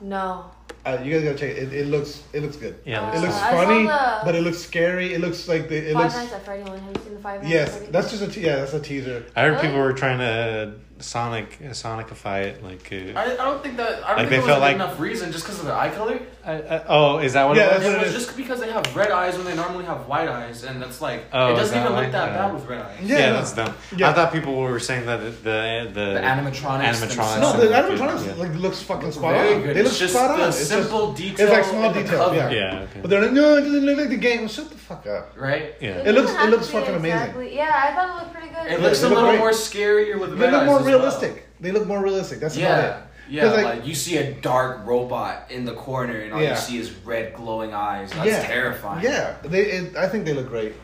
[0.00, 0.50] No.
[0.84, 1.62] Uh, you guys gotta check it.
[1.64, 2.22] It, it looks.
[2.32, 2.78] It looks good.
[2.84, 5.14] Yeah, It it looks I saw funny, the- but it looks scary.
[5.14, 5.76] It looks like the.
[5.90, 6.16] It Five looks.
[6.16, 6.78] Nights at Freddy one.
[6.78, 8.56] Have you seen the Five Nights Yes, at that's just a te- yeah.
[8.56, 9.24] That's a teaser.
[9.34, 9.62] I heard Really?
[9.62, 12.90] people were trying to Sonic Sonicify it, like.
[12.92, 14.98] Uh, I, I don't think that I don't Like, think they was felt like- enough
[14.98, 16.18] reason just because of their eye color.
[16.44, 17.94] I, I, oh, is that what Yeah, it that's was?
[17.94, 20.62] It it was just because they have red eyes when they normally have white eyes,
[20.64, 22.02] and that's like Oh, it is doesn't even why?
[22.02, 22.98] look that bad with red eyes.
[23.02, 23.74] Yeah, Yeah, that's dumb.
[23.96, 24.10] Yeah.
[24.10, 27.00] I thought people were saying that the the the, The animatronics animatronics.
[27.00, 27.40] themselves.
[27.40, 28.34] No, and the the- animatronics yeah.
[28.44, 29.62] like looks fucking It's spot very on.
[29.62, 29.76] good.
[29.76, 30.38] They look it's just spot on.
[30.40, 31.46] the It's just- simple detail.
[31.48, 32.50] it's like small in the details, cover, yeah.
[32.50, 33.00] Yeah, okay.
[33.02, 34.46] But they're like, no, it doesn't look like the game.
[34.48, 35.32] Shut the fuck up.
[35.36, 35.74] Right.
[35.80, 36.08] yeah.
[36.08, 37.52] It looks- it looks fucking amazing.
[37.52, 38.66] Yeah, I thought it looked pretty good.
[38.72, 41.20] It looks a little more scarier with They red eyes more as well.
[41.20, 41.46] realistic.
[41.60, 42.40] They look more realistic.
[42.40, 42.96] That's about it.
[43.28, 46.50] Yeah, 'Cause, like, like- you see a dark robot in the corner, and all Yeah.
[46.50, 48.12] you see is red glowing eyes.
[48.12, 48.46] That's yeah.
[48.46, 49.04] terrifying.
[49.04, 49.62] Yeah, they.
[49.62, 50.74] It, I think they look great.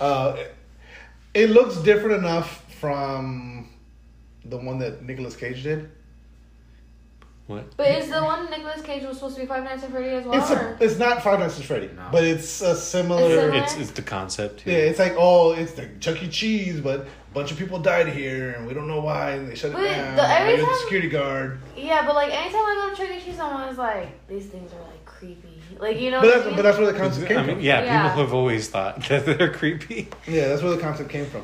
[0.00, 0.36] Uh,
[1.32, 3.68] It looks different enough from
[4.44, 5.90] the one that Nicolas Cage did.
[7.46, 7.76] What?
[7.76, 10.24] But is the one Nicolas Cage was supposed to be Five Nights at Freddy as
[10.24, 10.40] well?
[10.40, 12.08] It's a, it's not Five Nights at Freddy, No.
[12.10, 13.22] but it's a similar.
[13.22, 13.62] It's similar?
[13.62, 14.66] It's it's the concept.
[14.66, 16.28] Yeah, it's like oh, it's like Chuck E.
[16.28, 17.06] Cheese, but a
[17.36, 19.88] bunch of people died here, and we don't know why, and they shut But it
[19.94, 20.16] down.
[20.16, 21.58] the- every and you're the security guard.
[21.76, 23.20] Yeah, but like anytime I go to Chuck E.
[23.22, 25.48] Cheese, I'm always like, these things are like creepy.
[25.78, 26.22] Like you know.
[26.22, 26.56] But what I that's mean?
[26.56, 27.64] but that's where the concept came I mean, from.
[27.64, 28.08] yeah, Yeah.
[28.08, 30.08] people have always thought that they're creepy.
[30.26, 31.42] Yeah, that's where the concept came from.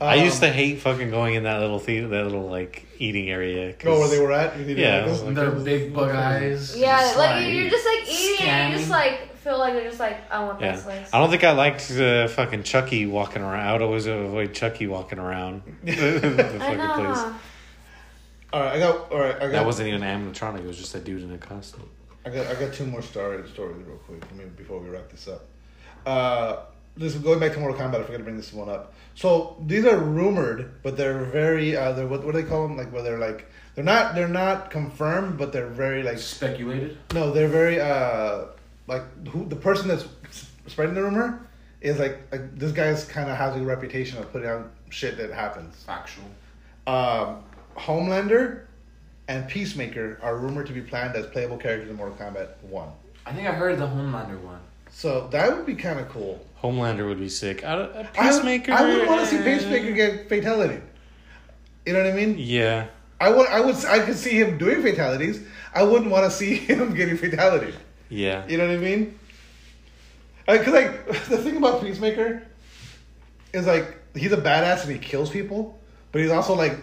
[0.00, 3.28] I used Um, to hate fucking going in that little theater, that little like eating
[3.30, 3.74] area.
[3.74, 4.56] 'cause- know where they were at.
[4.58, 5.34] You Yeah, like it was them?
[5.34, 6.74] like- Their big bug eyes.
[6.76, 8.16] Yeah, like you're just like eating,
[8.48, 8.78] and you scanning.
[8.78, 11.10] just like feel like they're just like I want Yeah, that slice.
[11.12, 13.66] I don't think I liked uh, fucking Chucky walking around.
[13.66, 16.94] I would always avoid Chucky walking around the, the I fucking know.
[16.94, 17.18] place.
[17.18, 17.32] huh?
[18.52, 19.10] All right, I got.
[19.12, 19.52] All right, I got.
[19.52, 20.58] That wasn't even animatronic.
[20.60, 21.88] It was just a dude in a costume.
[22.24, 24.22] I got I got two more stories stories real quick.
[24.30, 25.44] I mean, before we wrap this up,
[26.06, 26.56] uh,
[26.96, 28.00] this is going back to Mortal Kombat.
[28.00, 28.94] I forgot to bring this one up.
[29.14, 32.76] So these are rumored, but they're very uh, they're what what do they call them?
[32.76, 36.98] Like where they're like they're not they're not confirmed, but they're very like speculated.
[37.14, 38.44] no, they're very uh
[38.92, 40.06] like who the person that's
[40.66, 41.46] spreading the rumor
[41.80, 45.30] is like like this guy's kind of has a reputation of putting out shit that
[45.32, 45.82] happens.
[45.84, 46.24] Factual.
[46.86, 47.42] Um,
[47.76, 48.64] Homelander
[49.28, 52.88] and Peacemaker are rumored to be planned as playable characters in Mortal Kombat One.
[53.24, 54.60] I think I heard the Homelander one.
[54.90, 56.44] So that would be kind of cool.
[56.62, 57.64] Homelander would be sick.
[57.64, 58.72] I, don't- Peacemaker.
[58.72, 60.82] I, would want to see eh, Peacemaker get fatality.
[61.86, 62.36] You know what I mean?
[62.38, 62.88] Yeah,
[63.20, 63.48] I would.
[63.48, 63.76] I would.
[63.86, 65.44] I could see him doing fatalities.
[65.74, 67.74] I wouldn't want to see him getting fatality.
[68.12, 68.46] Yeah.
[68.46, 69.18] You know what I mean?
[70.46, 72.42] Because like the thing about Peacemaker
[73.52, 75.78] is like he's a badass and he kills people,
[76.10, 76.78] but he's also like,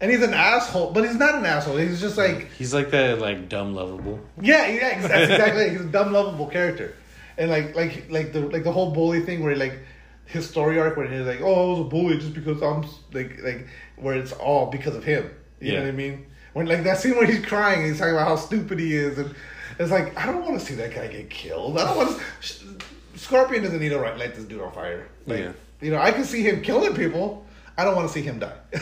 [0.00, 0.92] and he's an asshole.
[0.92, 1.76] But he's not an asshole.
[1.76, 4.20] He's just like He's like that, like dumb lovable.
[4.40, 5.70] Yeah, yeah, that's exactly.
[5.70, 6.94] He's a dumb, lovable character,
[7.36, 9.78] and like, like, like the like the whole bully thing where like
[10.26, 12.82] his story arc where he's like, oh, I was a bully just because I'm
[13.12, 13.66] like like
[13.96, 15.28] where it's all because of him.
[15.60, 15.84] You know Yeah.
[15.84, 16.26] what I mean?
[16.54, 19.18] When like that scene where he's crying, and he's talking about how stupid he is,
[19.18, 19.34] and
[19.82, 21.78] it's like I don't want to see that guy get killed.
[21.78, 22.88] I don't want to.
[23.18, 25.08] Scorpion doesn't need to right, light this dude on fire.
[25.26, 25.52] Like, Yeah.
[25.80, 27.44] You know, I can see him killing people.
[27.76, 28.56] I don't want to see him die.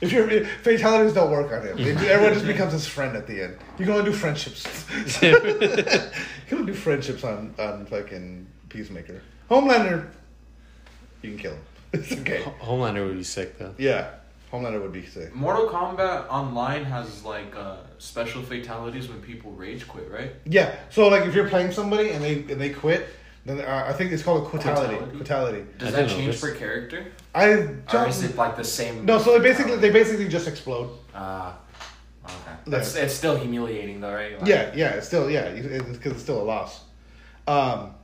[0.00, 3.56] if you're fatalities don't work on him, everyone just becomes his friend at the end.
[3.78, 4.66] You can only do friendships.
[5.22, 5.36] you
[6.48, 9.22] can only do friendships on on fucking Peacemaker.
[9.50, 10.08] Homelander,
[11.22, 11.60] you can kill him.
[11.92, 12.42] It's okay.
[12.60, 13.74] Homelander would be sick though.
[13.76, 14.10] Yeah,
[14.52, 15.34] Homelander would be sick.
[15.34, 20.32] Mortal Kombat Online has like uh, special fatalities when people rage quit, right?
[20.44, 20.74] Yeah.
[20.90, 23.08] So like, if you're playing somebody and they and they quit,
[23.46, 24.96] then uh, I think it's called a quitality.
[24.96, 25.16] Quitality?
[25.16, 25.66] Quitality.
[25.78, 26.40] Does I that change this.
[26.40, 28.08] per character, I or don't.
[28.08, 29.04] is it like the same?
[29.04, 30.90] No, so they basically they basically just explode.
[31.14, 31.56] Ah,
[32.24, 32.34] okay.
[32.66, 34.36] That's it's still humiliating though, right?
[34.38, 36.84] Like, Yeah, yeah, it's still yeah, because it's still a loss.
[37.46, 37.94] Um,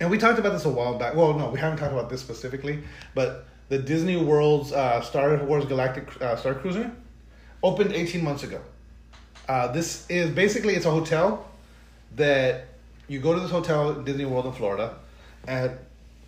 [0.00, 1.16] and we talked about this a while back.
[1.16, 2.78] Well, no, we haven't talked about this specifically,
[3.14, 6.90] but the Disney World's uh, Star Wars Galactic uh, Star Cruiser
[7.62, 8.60] opened 18 months ago.
[9.48, 11.46] Uh, this is basically it's a hotel
[12.16, 12.66] that
[13.08, 14.96] you go to this hotel in Disney World in Florida,
[15.46, 15.72] and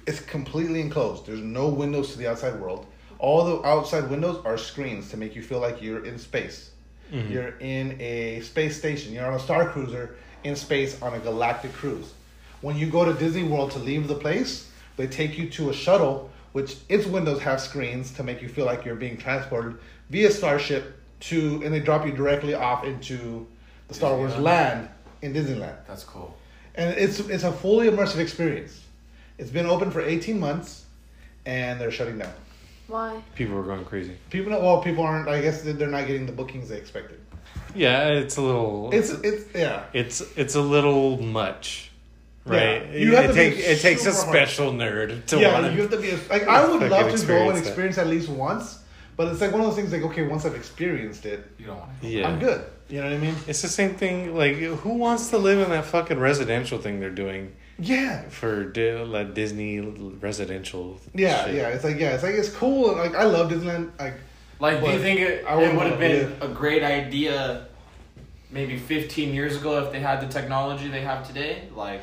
[0.06, 1.26] it's completely enclosed.
[1.26, 2.86] There's no windows to the outside world.
[3.18, 6.70] All the outside windows are screens to make you feel like you're in space.
[7.12, 9.12] You're in a space station.
[9.12, 12.14] You're on a star cruiser in space on a galactic cruise.
[12.60, 15.72] When you go to Disney World to leave the place, they take you to a
[15.72, 19.78] shuttle, which its windows have screens to make you feel like you're being transported
[20.10, 23.46] via Starship to, and they drop you directly off into
[23.88, 24.88] the Star Wars land
[25.22, 26.36] in Disneyland That's cool.
[26.74, 28.80] and it's it's a fully immersive experience.
[29.38, 30.84] It's been open for eighteen months,
[31.46, 32.32] and they're shutting down.
[32.88, 33.22] Why?
[33.36, 34.16] People were going crazy.
[34.30, 35.28] People, well, people aren't.
[35.28, 37.20] I guess they're not getting the bookings they expected.
[37.74, 38.90] Yeah, it's a little.
[38.92, 39.84] It's it's yeah.
[39.92, 41.89] It's it's a little much,
[42.44, 42.86] right?
[42.92, 42.98] Yeah.
[42.98, 44.48] You have it, to be take, it takes a super hard.
[44.48, 47.08] special nerd to yeah, want you have to be a, like I would love to
[47.08, 47.68] go experience and that.
[47.68, 48.78] experience at least once,
[49.16, 51.78] but it's like one of those things like okay, once I've experienced it, You don't
[51.78, 52.08] want to.
[52.08, 52.64] Yeah, I'm good.
[52.88, 53.36] You know what I mean?
[53.46, 54.34] It's the same thing.
[54.34, 58.22] Like, who wants to live in that fucking residential thing they're doing Yeah.
[58.30, 60.98] for Di- like Disney residential?
[61.14, 61.54] Yeah, shit?
[61.54, 61.68] yeah.
[61.68, 62.96] It's like yeah, it's like it's cool.
[62.96, 63.90] Like I love Disneyland.
[63.98, 64.14] Like
[64.58, 67.66] Like, do you think it, I it wouldn't have wanna been a great idea
[68.50, 71.68] maybe 15 years ago if they had the technology they have today?
[71.74, 72.00] Like,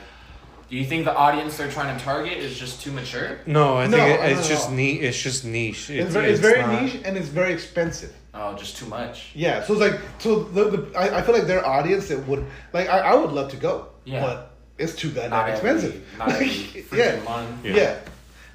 [0.70, 3.40] do you think the audience they're trying to target is just too mature?
[3.46, 4.56] No, I No, think it, no, it's no.
[4.56, 5.02] just niche.
[5.02, 5.90] It's just niche.
[5.90, 8.14] it's, very, it's very not- niche and it's very expensive.
[8.34, 9.32] Oh, just too much.
[9.34, 12.46] Yeah, so it's like so the, the I, I feel like their audience that would
[12.74, 13.88] like I, I would love to go.
[14.06, 14.22] Yeah.
[14.22, 16.04] But it's too goddamn Not expensive.
[16.14, 16.48] every, not every
[16.84, 17.24] freaking yeah.
[17.24, 17.66] month.
[17.66, 17.74] yeah.
[17.76, 18.00] Yeah.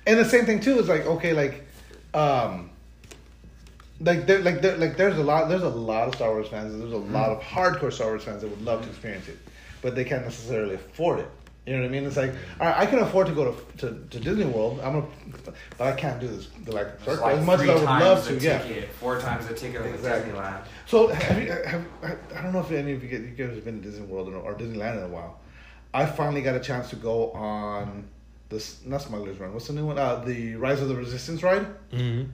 [0.06, 1.66] And the same thing too is like okay, like
[2.14, 2.70] um
[4.00, 6.78] like there like there like there's a lot there's a lot of Star Wars fans,
[6.78, 9.38] there's a lot of hardcore Star Wars fans that would love to experience it.
[9.80, 11.28] But they can't necessarily afford it.
[11.66, 12.04] You know what I mean?
[12.06, 14.80] It's like, all right, I can afford to go to to, to Disney World.
[14.82, 15.06] I'm gonna,
[15.78, 16.48] but I can't do this.
[16.66, 18.44] Like, It's like as much as I would love the to.
[18.44, 18.84] Yeah.
[18.98, 20.32] four times the ticket of Exactly.
[20.32, 20.64] the Disneyland.
[20.86, 21.84] So have you, have,
[22.36, 24.28] I don't know if any of you guys, you guys have been to Disney World
[24.28, 25.38] or, or Disneyland in a while.
[25.94, 28.08] I finally got a chance to go on
[28.48, 29.52] this not Smuggler's Run.
[29.52, 29.98] What's the new one?
[29.98, 31.66] Uh, the Rise of the Resistance ride.
[31.92, 32.28] Mm-hmm.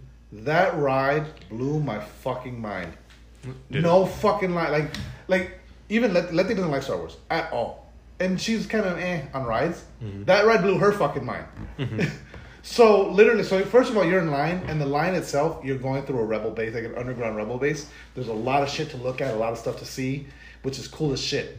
[0.44, 2.92] That ride blew my fucking mind.
[3.70, 4.70] Did no fucking lie.
[4.70, 4.90] Like,
[5.26, 7.87] like even Letty, Letty doesn't like Star Wars at all,
[8.20, 9.84] and she's kind of eh on rides.
[10.24, 11.46] That ride blew her fucking mind.
[12.62, 16.04] so literally, so first of all, you're in line, and the line itself, you're going
[16.04, 17.88] through a rebel base, like an underground rebel base.
[18.14, 20.26] There's a lot of shit to look at, a lot of stuff to see,
[20.62, 21.58] which is cool as shit.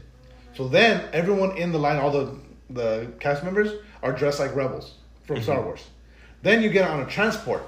[0.56, 2.36] So then everyone in the line, all the
[2.70, 3.74] the cast members
[4.04, 5.86] are dressed like rebels from Star Wars.
[6.42, 7.64] Then you get on a transport.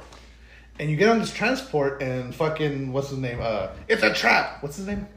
[0.79, 3.39] And you get on this transport and fucking what's his name?
[3.41, 4.63] Uh, it's a trap.
[4.63, 5.07] What's his name?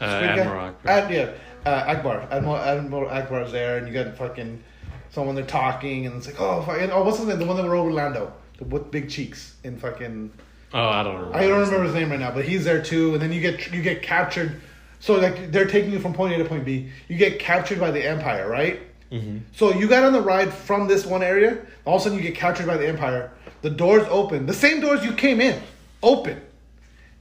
[0.00, 0.04] Uh?
[0.04, 1.32] Admiral Ad, yeah,
[1.64, 2.30] uh, Ackbar.
[2.30, 4.62] Admiral, Admiral Ackbar's there, and you got fucking
[5.10, 7.38] someone they're talking, and it's like, oh, fucking, oh, what's his name?
[7.38, 10.30] The one that were over Orlando, the with big cheeks in fucking.
[10.72, 11.36] oh, I don't remember.
[11.36, 13.14] I don't remember his name right now, but he's there too.
[13.14, 14.60] And then you get you get captured.
[15.00, 16.90] So like they're taking you from point A to point B.
[17.08, 18.80] You get captured by the Empire, right?
[19.10, 19.38] Mm-hmm.
[19.52, 21.58] So you got on the ride from this one area.
[21.84, 23.32] All of a sudden, you get captured by the Empire.
[23.62, 25.60] The doors open, the same doors you came in,
[26.02, 26.40] open,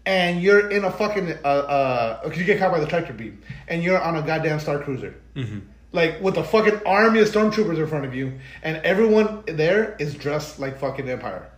[0.05, 2.21] and you're in a fucking uh uh.
[2.25, 5.15] okay, You get caught by the tractor beam, and you're on a goddamn Star Cruiser,
[5.35, 5.59] Mm-hmm.
[5.91, 10.15] like with a fucking army of stormtroopers in front of you, and everyone there is
[10.15, 11.49] dressed like fucking Empire,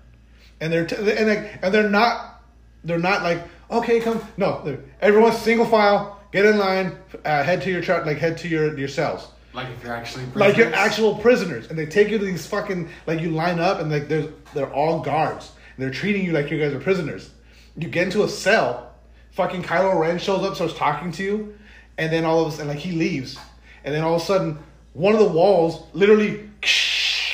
[0.59, 2.41] and they're t- and like and they're not
[2.83, 7.61] they're not like okay come no they're- everyone's single file get in line uh, head
[7.61, 10.73] to your truck like head to your your cells Like if you're actually like you're
[10.73, 14.07] actual prisoners, and they take you to these fucking like you line up, and like
[14.07, 17.29] there's they're all guards, and they're treating you like you guys are prisoners.
[17.77, 18.91] You get into a cell,
[19.31, 21.57] fucking Kylo Ren shows up, starts talking to you,
[21.97, 23.37] and then all of a sudden like he leaves,
[23.83, 24.59] and then all of a sudden
[24.93, 26.49] one of the walls literally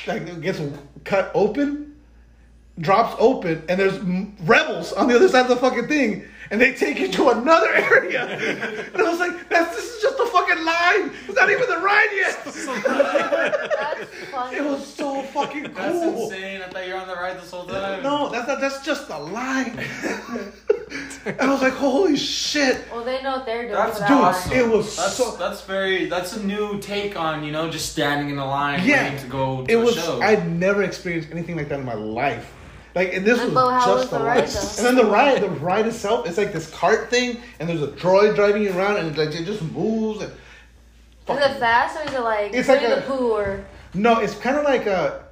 [0.08, 0.62] like gets
[1.04, 1.96] cut open,
[2.80, 4.00] drops open, and there's
[4.42, 7.74] rebels on the other side of the fucking thing, and they take you to another
[7.74, 8.26] area.
[8.94, 11.12] and I was like, that's this is just a fucking line.
[11.28, 12.44] It's not even the ride yet.
[13.78, 14.58] That's funny.
[14.58, 15.74] It was so fucking cool.
[15.74, 16.04] That's
[16.34, 16.62] insane.
[16.62, 18.04] I thought you were on the ride this whole time.
[18.04, 19.78] No, that's not, that's just a line.
[21.26, 22.86] and I was like, holy shit.
[22.92, 24.52] Well, they know what they're doing That's that dude, awesome.
[24.54, 26.06] it was that's, so- That's very.
[26.06, 29.28] That's a new take on you know just standing in the line Yeah, waiting to
[29.28, 29.96] go to it a was.
[29.96, 30.22] show.
[30.22, 32.54] I'd never experienced anything like that in my life.
[32.98, 34.44] Like, and this And was just was the a ride.
[34.44, 37.90] And then the ride, the ride itself, it's like this cart thing, and there's a
[37.90, 40.24] droid driving you around, and it, like it just moves.
[40.24, 40.32] And
[41.30, 43.64] Is it fast or is it like It's like Winnie a- the Pooh or
[43.94, 45.24] No, it's kind of like a.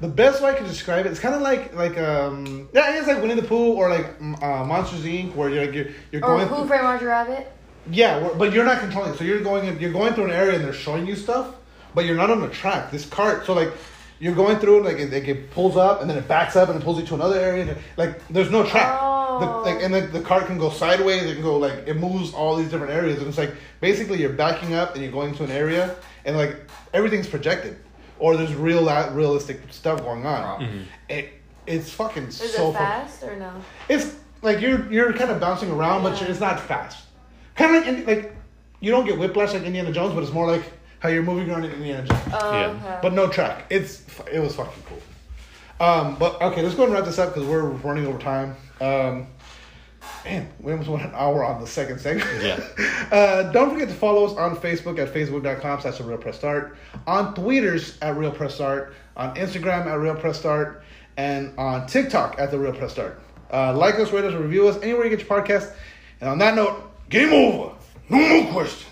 [0.00, 3.06] The best way I can describe it, it's kind of like like um yeah, it's
[3.06, 5.32] like Winnie the Pooh or like uh, Monsters Inc.
[5.36, 7.52] where you're like you're, you're or going Who through, Framed Roger Rabbit?
[7.88, 9.14] yeah, but you're not controlling.
[9.14, 11.54] So you're going you're going through an area and they're showing you stuff,
[11.94, 12.90] but you're not on the track.
[12.90, 13.72] This cart, so like
[14.22, 16.68] you're going through it, like it, like it pulls up and then it backs up
[16.68, 17.76] and it pulls you to another area.
[17.96, 18.96] Like there's no track.
[19.02, 19.40] Oh.
[19.40, 21.24] The, like and the, the cart can go sideways.
[21.24, 24.32] It can go like it moves all these different areas, and it's like basically you're
[24.32, 26.56] backing up and you're going to an area, and like
[26.94, 27.76] everything's projected,
[28.20, 30.42] or there's real uh, realistic stuff going on.
[30.42, 30.58] Wow.
[30.60, 30.82] Mm-hmm.
[31.08, 31.32] It
[31.66, 33.52] it's fucking Is so it fucking fast or no?
[33.88, 37.06] it's like you're you're kind of bouncing around, but it's not fast.
[37.56, 38.36] Kind of like like
[38.78, 40.62] you don't get whiplash like Indiana Jones, but it's more like
[41.02, 42.66] how you're moving around in Indiana Jones, Oh, Yeah.
[42.68, 42.98] okay.
[43.02, 43.64] but no track.
[43.70, 44.02] It's
[44.32, 45.00] it was fucking cool.
[45.86, 48.54] Um, but okay, let's go and wrap this up because we're running over time.
[48.80, 49.26] Um,
[50.24, 52.28] man, we almost went an hour on the second segment.
[52.42, 52.60] Yeah.
[53.12, 56.78] Uh, don't forget to follow us on Facebook at facebook.com slash the real press start,
[57.06, 60.82] on Twitters at real press start, on Instagram at real press start,
[61.18, 63.20] and on TikTok at the real press start.
[63.52, 65.74] Uh, like us, rate us, review us anywhere you get your podcast.
[66.22, 67.74] And on that note, game over.
[68.08, 68.86] No more questions.